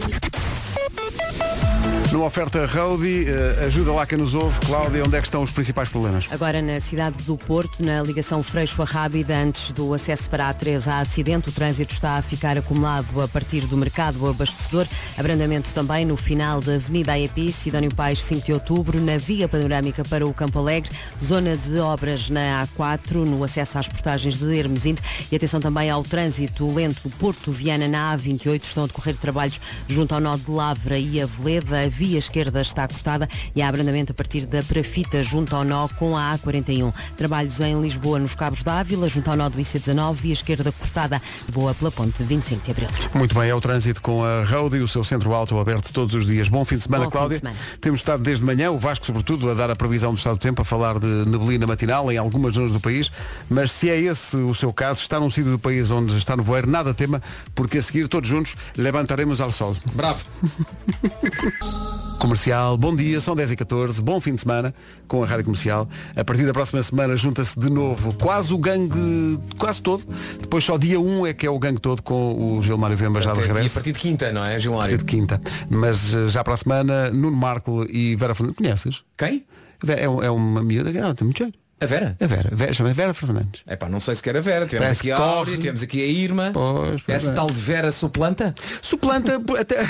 Numa 2.11 2.25
oferta 2.25 2.65
Roadie, 2.65 3.25
eh, 3.25 3.67
ajuda 3.67 3.93
lá 3.93 4.05
quem 4.05 4.17
nos 4.17 4.35
ouve. 4.35 4.59
Cláudia, 4.65 5.01
onde 5.05 5.15
é 5.15 5.21
que 5.21 5.27
estão 5.27 5.41
os 5.41 5.49
principais 5.49 5.87
problemas? 5.87 6.27
Agora 6.29 6.61
na 6.61 6.77
cidade 6.81 7.23
do 7.23 7.37
Porto, 7.37 7.81
na 7.81 8.03
ligação 8.03 8.43
Freixo 8.43 8.81
a 8.81 8.85
Rábida, 8.85 9.33
antes 9.37 9.71
do 9.71 9.93
acesso 9.93 10.29
para 10.29 10.49
a 10.49 10.53
A3 10.53 10.87
há 10.87 10.99
acidente, 10.99 11.47
o 11.47 11.53
trânsito 11.53 11.93
está 11.93 12.17
a 12.17 12.21
ficar 12.21 12.57
acumulado 12.57 13.21
a 13.21 13.29
partir 13.29 13.61
do 13.61 13.77
mercado 13.77 14.27
abastecedor. 14.27 14.85
Abrandamento 15.17 15.73
também 15.73 16.03
no 16.03 16.17
final 16.17 16.59
da 16.59 16.75
Avenida 16.75 17.13
AEP, 17.13 17.53
Sidónio 17.53 17.95
Pais, 17.95 18.21
5 18.23 18.45
de 18.45 18.51
outubro, 18.51 18.99
na 18.99 19.17
via 19.17 19.47
panorâmica 19.47 20.03
para 20.03 20.27
o 20.27 20.33
Campo 20.33 20.59
Alegre, 20.59 20.91
zona 21.23 21.55
de 21.55 21.79
obras 21.79 22.29
na 22.29 22.67
A4, 22.67 23.23
no 23.23 23.41
acesso 23.41 23.77
às 23.77 23.87
portagens 23.87 24.37
de 24.37 24.53
Hermesinde 24.53 25.01
e 25.31 25.35
atenção 25.37 25.61
também 25.61 25.89
ao 25.89 26.03
trânsito 26.03 26.73
lento 26.73 27.09
Porto 27.11 27.53
Viana 27.53 27.87
na 27.87 28.17
A28, 28.17 28.63
estão 28.63 28.83
a 28.83 28.87
decorrer 28.87 29.15
trabalhos 29.15 29.61
junto 29.87 30.13
ao 30.13 30.19
nó 30.19 30.35
de 30.35 30.51
Lavra 30.51 30.97
e 30.97 31.21
Aveleda, 31.21 31.87
via 32.01 32.17
esquerda 32.17 32.61
está 32.61 32.87
cortada 32.87 33.29
e 33.55 33.61
há 33.61 33.67
abrandamento 33.67 34.11
a 34.11 34.15
partir 34.15 34.47
da 34.47 34.63
Prafita 34.63 35.21
junto 35.21 35.55
ao 35.55 35.63
nó 35.63 35.87
com 35.87 36.17
a 36.17 36.35
A41. 36.35 36.91
Trabalhos 37.15 37.61
em 37.61 37.79
Lisboa 37.79 38.17
nos 38.17 38.33
Cabos 38.33 38.63
da 38.63 38.79
Ávila, 38.79 39.07
junto 39.07 39.29
ao 39.29 39.37
nó 39.37 39.47
do 39.49 39.59
IC19, 39.59 40.15
via 40.15 40.33
esquerda 40.33 40.71
cortada, 40.71 41.21
boa 41.53 41.75
pela 41.75 41.91
ponte 41.91 42.23
25 42.23 42.65
de 42.65 42.71
Abril. 42.71 42.89
Muito 43.13 43.35
bem, 43.35 43.51
é 43.51 43.53
o 43.53 43.61
trânsito 43.61 44.01
com 44.01 44.25
a 44.25 44.43
Roadie, 44.43 44.79
o 44.79 44.87
seu 44.87 45.03
centro 45.03 45.31
alto 45.31 45.59
aberto 45.59 45.93
todos 45.93 46.15
os 46.15 46.25
dias. 46.25 46.49
Bom 46.49 46.65
fim 46.65 46.77
de 46.77 46.85
semana, 46.85 47.03
Bom 47.05 47.11
fim 47.11 47.11
de 47.11 47.17
Cláudia. 47.19 47.37
semana. 47.37 47.57
Temos 47.79 47.99
estado 47.99 48.23
desde 48.23 48.43
manhã, 48.43 48.71
o 48.71 48.79
Vasco 48.79 49.05
sobretudo, 49.05 49.51
a 49.51 49.53
dar 49.53 49.69
a 49.69 49.75
previsão 49.75 50.11
do 50.11 50.17
estado 50.17 50.37
do 50.37 50.41
tempo, 50.41 50.63
a 50.63 50.65
falar 50.65 50.97
de 50.97 51.05
neblina 51.05 51.67
matinal 51.67 52.11
em 52.11 52.17
algumas 52.17 52.55
zonas 52.55 52.71
do 52.71 52.79
país, 52.79 53.11
mas 53.47 53.71
se 53.71 53.91
é 53.91 53.99
esse 53.99 54.37
o 54.37 54.55
seu 54.55 54.73
caso, 54.73 55.01
está 55.01 55.19
num 55.19 55.29
sítio 55.29 55.51
do 55.51 55.59
país 55.59 55.91
onde 55.91 56.17
está 56.17 56.35
no 56.35 56.41
voeiro, 56.41 56.67
nada 56.67 56.95
tema, 56.95 57.21
porque 57.53 57.77
a 57.77 57.81
seguir 57.83 58.07
todos 58.07 58.27
juntos 58.27 58.55
levantaremos 58.75 59.39
ao 59.39 59.51
sol. 59.51 59.77
Bravo. 59.93 60.25
Comercial, 62.19 62.77
bom 62.77 62.95
dia, 62.95 63.19
são 63.19 63.35
10 63.35 63.51
e 63.53 63.55
14 63.55 63.99
bom 63.99 64.21
fim 64.21 64.35
de 64.35 64.41
semana 64.41 64.71
com 65.07 65.23
a 65.23 65.25
Rádio 65.25 65.45
Comercial. 65.45 65.89
A 66.15 66.23
partir 66.23 66.45
da 66.45 66.53
próxima 66.53 66.81
semana 66.83 67.17
junta-se 67.17 67.59
de 67.59 67.67
novo 67.67 68.13
quase 68.15 68.53
o 68.53 68.59
gangue, 68.59 69.39
quase 69.57 69.81
todo. 69.81 70.03
Depois 70.39 70.63
só 70.63 70.77
dia 70.77 70.99
1 70.99 71.25
é 71.27 71.33
que 71.33 71.47
é 71.47 71.49
o 71.49 71.57
gangue 71.57 71.79
todo 71.79 72.03
com 72.03 72.57
o 72.57 72.61
Gilmário 72.61 72.95
Vemba 72.95 73.19
já 73.21 73.33
de 73.33 73.39
E 73.39 73.43
a 73.43 73.47
regresso. 73.47 73.73
partir 73.73 73.91
de 73.91 73.99
quinta, 73.99 74.31
não 74.31 74.41
é, 74.41 74.43
A 74.43 74.47
partir 74.49 74.61
Gilmário? 74.61 74.97
de 74.99 75.05
quinta. 75.05 75.41
Mas 75.67 76.13
eh, 76.13 76.27
já 76.27 76.43
para 76.43 76.53
a 76.53 76.57
semana, 76.57 77.09
Nuno 77.09 77.35
Marco 77.35 77.87
e 77.89 78.15
Vera 78.15 78.35
Fernandes. 78.35 78.57
Conheces? 78.57 79.03
Quem? 79.17 79.43
É, 79.87 80.03
é 80.03 80.29
uma 80.29 80.61
miúda 80.61 80.91
que 80.91 80.99
ah, 80.99 81.15
tem 81.15 81.25
muito 81.25 81.39
jeito. 81.39 81.57
A 81.81 81.87
Vera? 81.87 82.15
A 82.21 82.27
Vera, 82.27 82.49
Vera 82.53 82.73
chama 82.75 82.93
Vera 82.93 83.15
Fernandes. 83.15 83.61
É 83.65 83.75
pá, 83.75 83.89
não 83.89 83.99
sei 83.99 84.13
se 84.13 84.21
quer 84.21 84.37
a 84.37 84.41
Vera. 84.41 84.67
Temos 84.67 84.83
Parece 84.85 85.01
aqui 85.01 85.11
a. 85.11 85.17
Áurea, 85.17 85.57
temos 85.57 85.81
aqui 85.81 85.99
a 86.03 86.05
Irma. 86.05 86.51
Pois, 86.53 87.01
pois 87.01 87.03
Essa 87.07 87.31
é. 87.31 87.33
tal 87.33 87.47
de 87.47 87.59
Vera 87.59 87.91
suplanta? 87.91 88.53
Suplanta 88.79 89.41
até. 89.59 89.87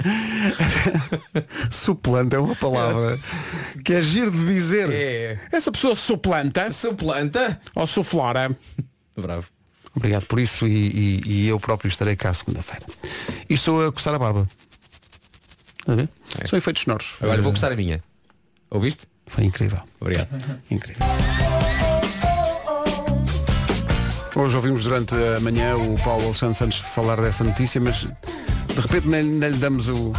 Suplanta 1.70 2.36
é 2.36 2.38
uma 2.38 2.54
palavra 2.56 3.18
que 3.84 3.92
é 3.92 4.02
giro 4.02 4.30
de 4.30 4.46
dizer. 4.46 4.90
É. 4.90 5.38
Essa 5.52 5.70
pessoa 5.70 5.94
suplanta 5.96 6.70
Suplanta? 6.72 7.60
ou 7.74 7.86
suflora. 7.86 8.56
Bravo. 9.16 9.46
Obrigado 9.94 10.26
por 10.26 10.38
isso 10.38 10.66
e, 10.66 10.70
e- 10.70 11.22
e 11.26 11.48
eu 11.48 11.58
próprio 11.58 11.88
estarei 11.88 12.14
cá 12.16 12.32
segunda-feira. 12.32 12.86
E 13.48 13.54
estou 13.54 13.86
a 13.86 13.92
coçar 13.92 14.14
a 14.14 14.18
barba. 14.18 14.48
A 15.86 15.94
ver? 15.94 16.08
São 16.48 16.56
efeitos 16.58 16.82
sonoros. 16.84 17.14
Agora 17.20 17.42
vou 17.42 17.50
gostar 17.52 17.72
a 17.72 17.76
minha. 17.76 18.02
Ouviste? 18.70 19.06
Foi 19.26 19.44
incrível. 19.44 19.80
Obrigado. 20.00 20.28
Incrível. 20.70 21.04
Hoje 24.36 24.56
ouvimos 24.56 24.84
durante 24.84 25.14
a 25.14 25.40
manhã 25.40 25.76
o 25.76 25.98
Paulo 26.02 26.32
Santos 26.32 26.78
falar 26.78 27.20
dessa 27.20 27.42
notícia, 27.44 27.80
mas 27.80 28.06
de 28.74 28.80
repente 28.80 29.08
nem, 29.08 29.22
nem 29.22 29.50
lhe 29.50 29.58
damos 29.58 29.88
o, 29.88 30.12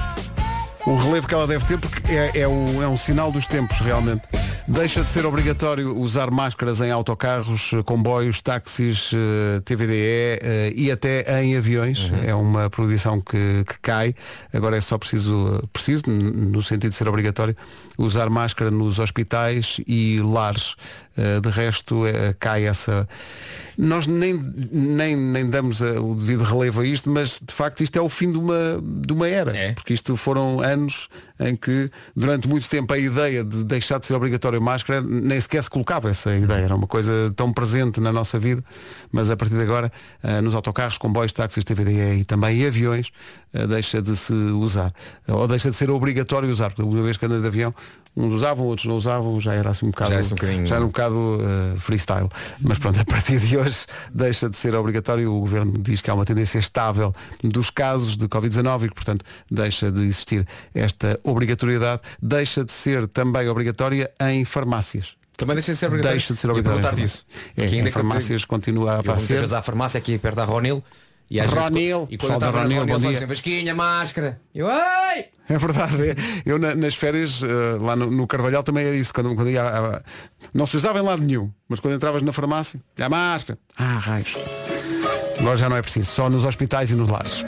o 0.86 0.96
relevo 0.96 1.28
que 1.28 1.34
ela 1.34 1.48
deve 1.48 1.66
ter, 1.66 1.78
porque 1.78 2.12
é, 2.12 2.42
é, 2.42 2.48
um, 2.48 2.82
é 2.82 2.88
um 2.88 2.98
sinal 2.98 3.32
dos 3.32 3.48
tempos, 3.48 3.80
realmente. 3.80 4.24
Deixa 4.68 5.04
de 5.04 5.10
ser 5.10 5.26
obrigatório 5.26 5.98
usar 5.98 6.30
máscaras 6.32 6.82
em 6.82 6.92
autocarros, 6.92 7.72
comboios, 7.84 8.42
táxis, 8.42 9.12
eh, 9.14 9.60
TVDE 9.66 10.40
eh, 10.42 10.74
e 10.76 10.92
até 10.92 11.42
em 11.44 11.58
aviões. 11.58 12.12
É 12.26 12.34
uma 12.34 12.70
proibição 12.70 13.20
que, 13.20 13.66
que 13.68 13.80
cai. 13.82 14.16
Agora 14.54 14.78
é 14.78 14.82
só 14.82 14.98
preciso, 14.98 15.62
preciso, 15.74 16.04
no 16.08 16.62
sentido 16.62 16.92
de 16.92 16.96
ser 16.96 17.08
obrigatório, 17.08 17.56
usar 18.04 18.30
máscara 18.30 18.72
nos 18.72 19.00
hospitais 19.00 19.80
e 19.88 20.20
lares. 20.22 20.76
Eh, 21.18 21.42
De 21.42 21.50
resto, 21.50 22.08
eh, 22.08 22.34
cai 22.40 22.66
essa. 22.66 23.08
Nós 23.78 24.08
nem, 24.08 24.34
nem, 24.72 25.16
nem 25.16 25.50
damos 25.50 25.82
eh, 25.82 26.00
o 26.00 26.16
devido 26.16 26.44
relevo 26.44 26.82
a 26.82 26.86
isto, 26.86 27.10
mas 27.10 27.40
de 27.40 27.54
facto 27.54 27.84
isto 27.84 27.98
é 27.98 28.02
o 28.02 28.08
fim 28.08 28.32
de 28.32 28.38
uma, 28.38 28.82
de 28.82 29.12
uma 29.12 29.28
era. 29.28 29.56
É. 29.56 29.74
Porque 29.74 29.94
isto 29.94 30.16
foram 30.16 30.62
anos 30.62 31.10
em 31.38 31.56
que, 31.56 31.92
durante 32.16 32.48
muito 32.48 32.70
tempo, 32.70 32.94
a 32.94 32.98
ideia 32.98 33.44
de 33.44 33.64
deixar 33.64 34.00
de 34.00 34.06
ser 34.06 34.14
obrigatório 34.14 34.62
máscara 34.62 35.02
nem 35.02 35.40
sequer 35.40 35.62
se 35.64 35.70
colocava 35.70 36.10
essa 36.10 36.34
ideia. 36.34 36.64
Era 36.64 36.76
uma 36.76 36.88
coisa 36.88 37.12
tão 37.36 37.52
presente 37.52 38.00
na 38.00 38.14
nossa 38.14 38.40
vida, 38.40 38.64
mas 39.12 39.30
a 39.30 39.36
partir 39.36 39.56
de 39.56 39.64
agora, 39.64 39.92
nos 40.44 40.54
autocarros, 40.54 41.00
comboios, 41.00 41.32
táxis, 41.32 41.66
TVDE 41.66 42.20
e 42.20 42.24
também 42.24 42.64
aviões, 42.64 43.12
deixa 43.70 44.04
de 44.04 44.16
se 44.16 44.34
usar. 44.34 44.94
Ou 45.28 45.48
deixa 45.48 45.72
de 45.72 45.76
ser 45.76 45.90
obrigatório 45.90 46.48
usar. 46.48 46.70
Porque 46.70 46.84
uma 46.84 47.02
vez 47.02 47.18
que 47.18 47.26
anda 47.26 47.42
de 47.42 47.48
avião, 47.48 47.74
uns 48.16 48.34
usavam, 48.34 48.66
outros 48.66 48.86
não 48.88 48.98
usavam, 48.98 49.40
já 49.40 49.54
era 49.54 49.70
assim 49.70 49.86
um 49.86 49.92
bocado, 49.92 50.12
Já 50.12 50.20
assim 50.20 50.34
um 50.34 50.66
já 50.66 50.76
era 50.76 50.84
um 50.84 50.88
bocado 50.88 51.40
eh, 51.42 51.78
freestyle. 51.80 52.28
Mas 52.60 52.78
pronto, 52.78 53.00
a 53.00 53.06
partir 53.06 53.40
de 53.40 53.58
hoje 53.58 53.86
deixa 54.14 54.50
de 54.50 54.58
ser 54.58 54.76
obrigatório. 54.76 55.32
O 55.34 55.40
Governo 55.40 55.74
diz 55.80 56.02
que 56.02 56.12
há 56.12 56.14
uma 56.14 56.26
tendência 56.26 56.60
estável 56.60 57.16
dos 57.44 57.70
casos 57.70 58.18
de 58.18 58.28
Covid-19 58.28 58.84
e 58.86 58.90
que, 58.90 58.96
portanto, 58.96 59.24
deixa 59.50 59.92
de 59.92 60.02
existir 60.02 60.46
esta 60.74 61.18
obrigatoriedade. 61.24 62.02
Deixa 62.22 62.66
de 62.66 62.72
ser 62.72 63.08
também 63.08 63.48
obrigatória 63.48 64.12
em 64.22 64.44
farmácias. 64.44 65.16
Também 65.38 65.56
deixa 65.56 65.72
de 65.72 65.78
ser 65.80 65.86
obrigatório. 65.88 66.18
Deixa 66.18 66.34
de 66.34 66.40
ser 66.40 66.48
Ia 66.48 66.52
obrigatória. 66.52 66.82
perguntar 66.84 67.02
em 67.02 67.06
disso. 67.06 67.26
farmácias. 67.26 67.58
É, 67.58 67.62
em 67.62 67.80
ainda 67.80 67.90
que 67.92 67.98
eu 67.98 68.02
farmácias 68.04 68.46
continua 68.46 68.92
a 68.92 68.98
Eu 68.98 69.04
vou 69.04 69.06
muitas 69.16 69.24
ser. 69.28 69.40
vezes 69.40 69.54
à 69.54 69.62
farmácia 69.62 69.98
aqui 69.98 70.18
perto 70.18 70.36
da 70.36 70.44
Ronil 70.44 70.84
e 71.32 71.40
às 71.40 71.50
vezes- 71.50 71.70
Ronil, 71.70 72.08
e 72.10 72.18
pessoal 72.18 72.40
quando 72.40 72.48
estava 72.50 72.64
Ronil, 72.64 72.80
Ronil 72.82 72.96
bom 72.96 73.02
dia. 73.08 73.18
assim, 73.18 73.26
Vasquinha, 73.26 73.74
máscara. 73.76 74.40
Eu, 74.54 74.68
ai! 74.70 75.26
É 75.50 75.58
verdade. 75.58 76.16
Eu 76.46 76.60
na- 76.60 76.76
nas 76.76 76.94
férias, 76.96 77.42
eh, 77.44 77.48
lá 77.82 77.96
no, 77.96 78.12
no 78.12 78.28
Carvalhal 78.28 78.64
também 78.64 78.86
era 78.86 78.96
isso. 78.96 79.14
Quando, 79.14 79.34
quando 79.36 79.50
ia, 79.50 79.64
a- 79.64 79.96
a- 79.98 80.02
não 80.54 80.68
se 80.68 80.78
usava 80.78 81.00
em 81.00 81.02
lado 81.02 81.22
nenhum, 81.24 81.50
mas 81.68 81.80
quando 81.80 81.96
entravas 81.96 82.22
na 82.22 82.32
farmácia, 82.32 82.80
a 83.00 83.10
máscara. 83.10 83.58
Ah, 83.78 83.98
raios. 83.98 84.36
Agora 85.40 85.58
já 85.58 85.68
não 85.70 85.76
é 85.78 85.82
preciso, 85.82 86.10
só 86.12 86.30
nos 86.30 86.46
hospitais 86.46 86.92
e 86.92 86.96
nos 86.96 87.10
lares. 87.10 87.44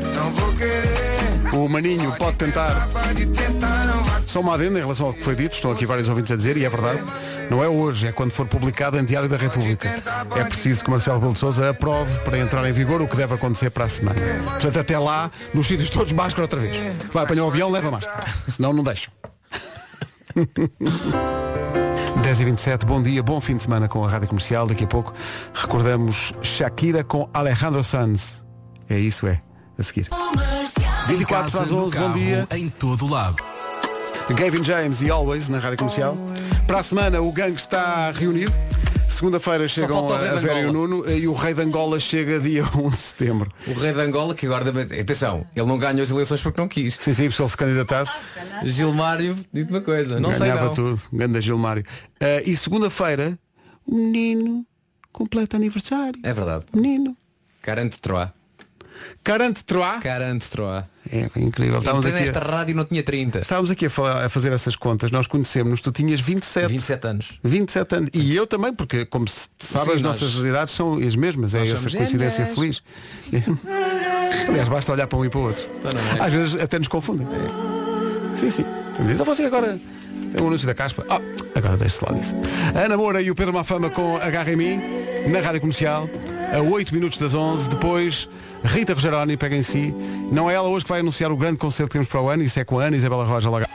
O 1.54 1.70
Maninho 1.70 2.12
pode 2.18 2.38
tentar. 2.38 2.90
Só 4.26 4.40
uma 4.40 4.56
adenda 4.56 4.80
em 4.80 4.82
relação 4.82 5.08
ao 5.08 5.14
que 5.14 5.24
foi 5.24 5.36
dito, 5.36 5.54
estão 5.54 5.72
aqui 5.72 5.86
vários 5.86 6.10
ouvintes 6.10 6.32
a 6.32 6.36
dizer, 6.36 6.58
e 6.58 6.66
é 6.66 6.70
verdade. 6.70 7.04
Não 7.50 7.64
é 7.64 7.68
hoje, 7.68 8.08
é 8.08 8.12
quando 8.12 8.32
for 8.32 8.48
publicado 8.48 8.98
em 8.98 9.06
Diário 9.06 9.30
da 9.30 9.38
República. 9.38 9.88
É 10.36 10.44
preciso 10.44 10.84
que 10.84 10.90
Marcelo 10.90 11.18
Rebelo 11.18 11.34
de 11.34 11.40
Sousa 11.40 11.70
aprove 11.70 12.20
para 12.22 12.40
entrar 12.40 12.68
em 12.68 12.74
vigor 12.74 13.02
o 13.02 13.08
que 13.08 13.16
deve 13.16 13.36
acontecer 13.36 13.70
para 13.70 13.86
a 13.86 13.90
semana. 13.90 14.20
Portanto, 14.44 14.80
até 14.80 14.98
lá, 14.98 15.30
nos 15.54 15.68
sítios 15.68 15.90
todos, 15.90 16.12
máscara 16.12 16.44
outra 16.44 16.60
vez. 16.60 16.76
Vai 17.12 17.24
apanhar 17.24 17.46
o 17.46 17.48
avião, 17.48 17.70
leva 17.70 17.92
máscara. 17.92 18.26
Senão 18.50 18.74
não 18.74 18.84
deixam. 18.84 19.14
10 22.24 22.42
e 22.42 22.46
27 22.46 22.86
bom 22.86 23.02
dia, 23.02 23.22
bom 23.22 23.42
fim 23.42 23.58
de 23.58 23.64
semana 23.64 23.88
com 23.88 24.04
a 24.04 24.10
Rádio 24.10 24.30
Comercial. 24.30 24.66
Daqui 24.66 24.86
a 24.86 24.88
pouco 24.88 25.14
recordamos 25.54 26.34
Shakira 26.42 27.04
com 27.04 27.30
Alejandro 27.34 27.84
Sanz. 27.84 28.44
É 28.90 28.98
isso, 28.98 29.28
é. 29.28 29.42
A 29.78 29.84
seguir. 29.84 30.08
Em 31.10 31.18
24 31.18 31.28
casa, 31.28 31.52
para 31.52 31.62
as 31.64 31.72
no 31.72 31.86
11, 31.86 31.98
bom 31.98 32.02
carro, 32.02 32.14
dia. 32.20 32.48
Em 32.52 32.70
todo 32.70 33.08
lado. 33.08 33.44
Gavin 34.36 34.64
James 34.64 35.02
e 35.02 35.10
Always 35.10 35.50
na 35.50 35.60
Rádio 35.60 35.78
Comercial. 35.80 36.18
Para 36.66 36.80
a 36.80 36.84
semana 36.84 37.22
o 37.22 37.32
gangue 37.32 37.58
está 37.60 38.12
reunido. 38.12 38.52
Segunda-feira 39.10 39.68
chegam 39.68 40.12
a 40.12 40.18
de 40.18 40.40
Vera 40.40 40.62
e 40.62 40.66
o. 40.66 40.74
Nuno 40.74 41.10
e 41.10 41.28
o 41.28 41.34
Rei 41.34 41.54
de 41.54 41.62
Angola 41.62 42.00
chega 42.00 42.40
dia 42.40 42.64
1 42.76 42.90
de 42.90 42.98
setembro. 42.98 43.52
O 43.68 43.74
rei 43.74 43.94
de 43.94 44.02
Angola, 44.02 44.34
que 44.34 44.46
agora, 44.46 44.70
atenção, 44.70 45.46
ele 45.56 45.66
não 45.68 45.78
ganhou 45.78 46.02
as 46.02 46.10
eleições 46.10 46.42
porque 46.42 46.60
não 46.60 46.68
quis. 46.68 46.96
Sim, 46.96 47.14
sim, 47.14 47.30
se 47.30 47.42
ele 47.42 47.50
se 47.50 47.58
candidatasse, 47.58 48.26
Gilmário, 48.64 49.38
digo 49.54 49.70
uma 49.72 49.82
coisa, 49.82 50.20
não 50.20 50.32
sei 50.34 50.48
ganhava 50.48 50.66
não. 50.66 50.74
tudo. 50.74 51.02
Ganda 51.12 51.40
Gilmário. 51.40 51.86
Ah, 52.20 52.42
e 52.44 52.56
segunda-feira, 52.58 53.38
o 53.86 53.94
menino 53.94 54.66
completa 55.12 55.58
aniversário. 55.58 56.20
É 56.24 56.34
verdade. 56.34 56.66
Menino. 56.74 57.16
Carante 57.62 58.00
Troá. 58.02 58.34
Carante 59.24 59.64
Troá. 59.64 60.00
Carante 60.00 60.50
Troá. 60.50 60.88
É 61.12 61.28
incrível. 61.38 61.80
Estávamos 61.80 62.06
aqui, 62.06 62.20
nesta 62.20 62.40
a, 62.40 62.44
rádio 62.58 62.76
não 62.76 62.86
tinha 62.86 63.04
30. 63.04 63.40
estávamos 63.40 63.70
aqui 63.70 63.88
a, 63.88 63.90
falar- 63.90 64.26
a 64.26 64.30
fazer 64.30 64.54
essas 64.54 64.76
contas. 64.76 65.12
Nós 65.12 65.28
conhecemos, 65.28 65.82
tu 65.82 65.92
tinhas 65.92 66.20
27. 66.22 66.68
27 66.68 67.08
anos. 67.08 67.40
27 67.44 67.96
anos. 67.96 68.10
E 68.14 68.36
eu 68.36 68.48
também, 68.48 68.74
porque 68.74 69.06
como 69.06 69.28
se 69.28 69.48
sabe, 69.60 69.86
Sim, 69.86 69.92
as 69.96 70.02
nós- 70.02 70.22
nossas 70.22 70.44
idades 70.44 70.74
são 70.74 70.96
as 70.98 71.16
mesmas. 71.16 71.54
É 71.54 71.60
Nós 71.60 71.70
essa 71.70 71.78
somos 71.78 71.96
coincidência 71.96 72.46
feliz. 72.46 72.82
Aliás, 74.48 74.70
basta 74.70 74.92
olhar 74.94 75.08
para 75.08 75.18
um 75.20 75.26
e 75.26 75.30
para 75.30 75.40
o 75.40 75.44
outro. 75.44 75.64
Então 75.80 75.92
é? 75.92 76.26
Às 76.26 76.34
vezes 76.34 76.62
até 76.62 76.80
nos 76.80 76.88
confundem. 76.88 77.28
Sim, 78.36 78.50
sim. 78.50 78.66
Então 79.12 79.26
você 79.26 79.44
agora 79.44 79.80
é 80.36 80.42
o 80.42 80.48
anúncio 80.48 80.66
da 80.68 80.74
caspa. 80.74 81.06
Ah, 81.10 81.20
agora 81.56 81.78
deixe-se 81.78 82.04
lá 82.06 82.12
disso. 82.18 82.36
A 82.76 82.80
Ana 82.80 82.98
Moura 82.98 83.22
e 83.22 83.30
o 83.30 83.36
Pedro 83.36 83.54
Mafama 83.54 83.90
com 83.90 84.18
Agarra 84.18 84.52
em 84.52 84.56
mim, 84.56 84.82
na 85.28 85.40
Rádio 85.40 85.62
Comercial, 85.62 86.10
a 86.54 86.60
8 86.62 86.94
minutos 86.94 87.18
das 87.18 87.34
11. 87.36 87.70
Depois, 87.70 88.30
Rita 88.64 88.94
Rogeroni 88.94 89.38
pega 89.38 89.56
em 89.56 89.64
si. 89.64 89.94
Não 90.32 90.50
é 90.50 90.54
ela 90.54 90.68
hoje 90.68 90.86
que 90.86 90.90
vai 90.90 91.02
anunciar 91.02 91.32
o 91.32 91.38
grande 91.38 91.58
concerto 91.58 91.90
que 91.90 91.94
temos 91.94 92.08
para 92.08 92.22
o 92.22 92.30
ano. 92.30 92.44
Isso 92.44 92.60
é 92.60 92.64
com 92.64 92.80
a 92.80 92.86
Ana 92.86 92.98
Isabela 92.98 93.26
Roja 93.26 93.50
Laga. 93.50 93.68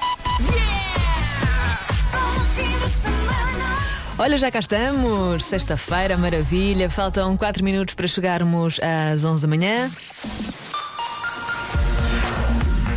Olha, 4.19 4.37
já 4.37 4.51
cá 4.51 4.59
estamos. 4.59 5.45
Sexta-feira, 5.45 6.17
maravilha. 6.17 6.91
Faltam 6.91 7.37
4 7.37 7.65
minutos 7.65 7.95
para 7.95 8.09
chegarmos 8.09 8.81
às 8.81 9.25
11 9.25 9.43
da 9.43 9.49
manhã. 9.49 9.91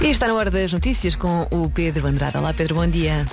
E 0.02 0.08
está 0.08 0.28
na 0.28 0.34
hora 0.34 0.50
das 0.50 0.74
notícias 0.74 1.16
com 1.16 1.48
o 1.52 1.70
Pedro 1.70 2.08
Andrade. 2.08 2.36
Olá, 2.36 2.52
Pedro, 2.54 2.74
bom 2.74 2.88
dia. 2.88 3.24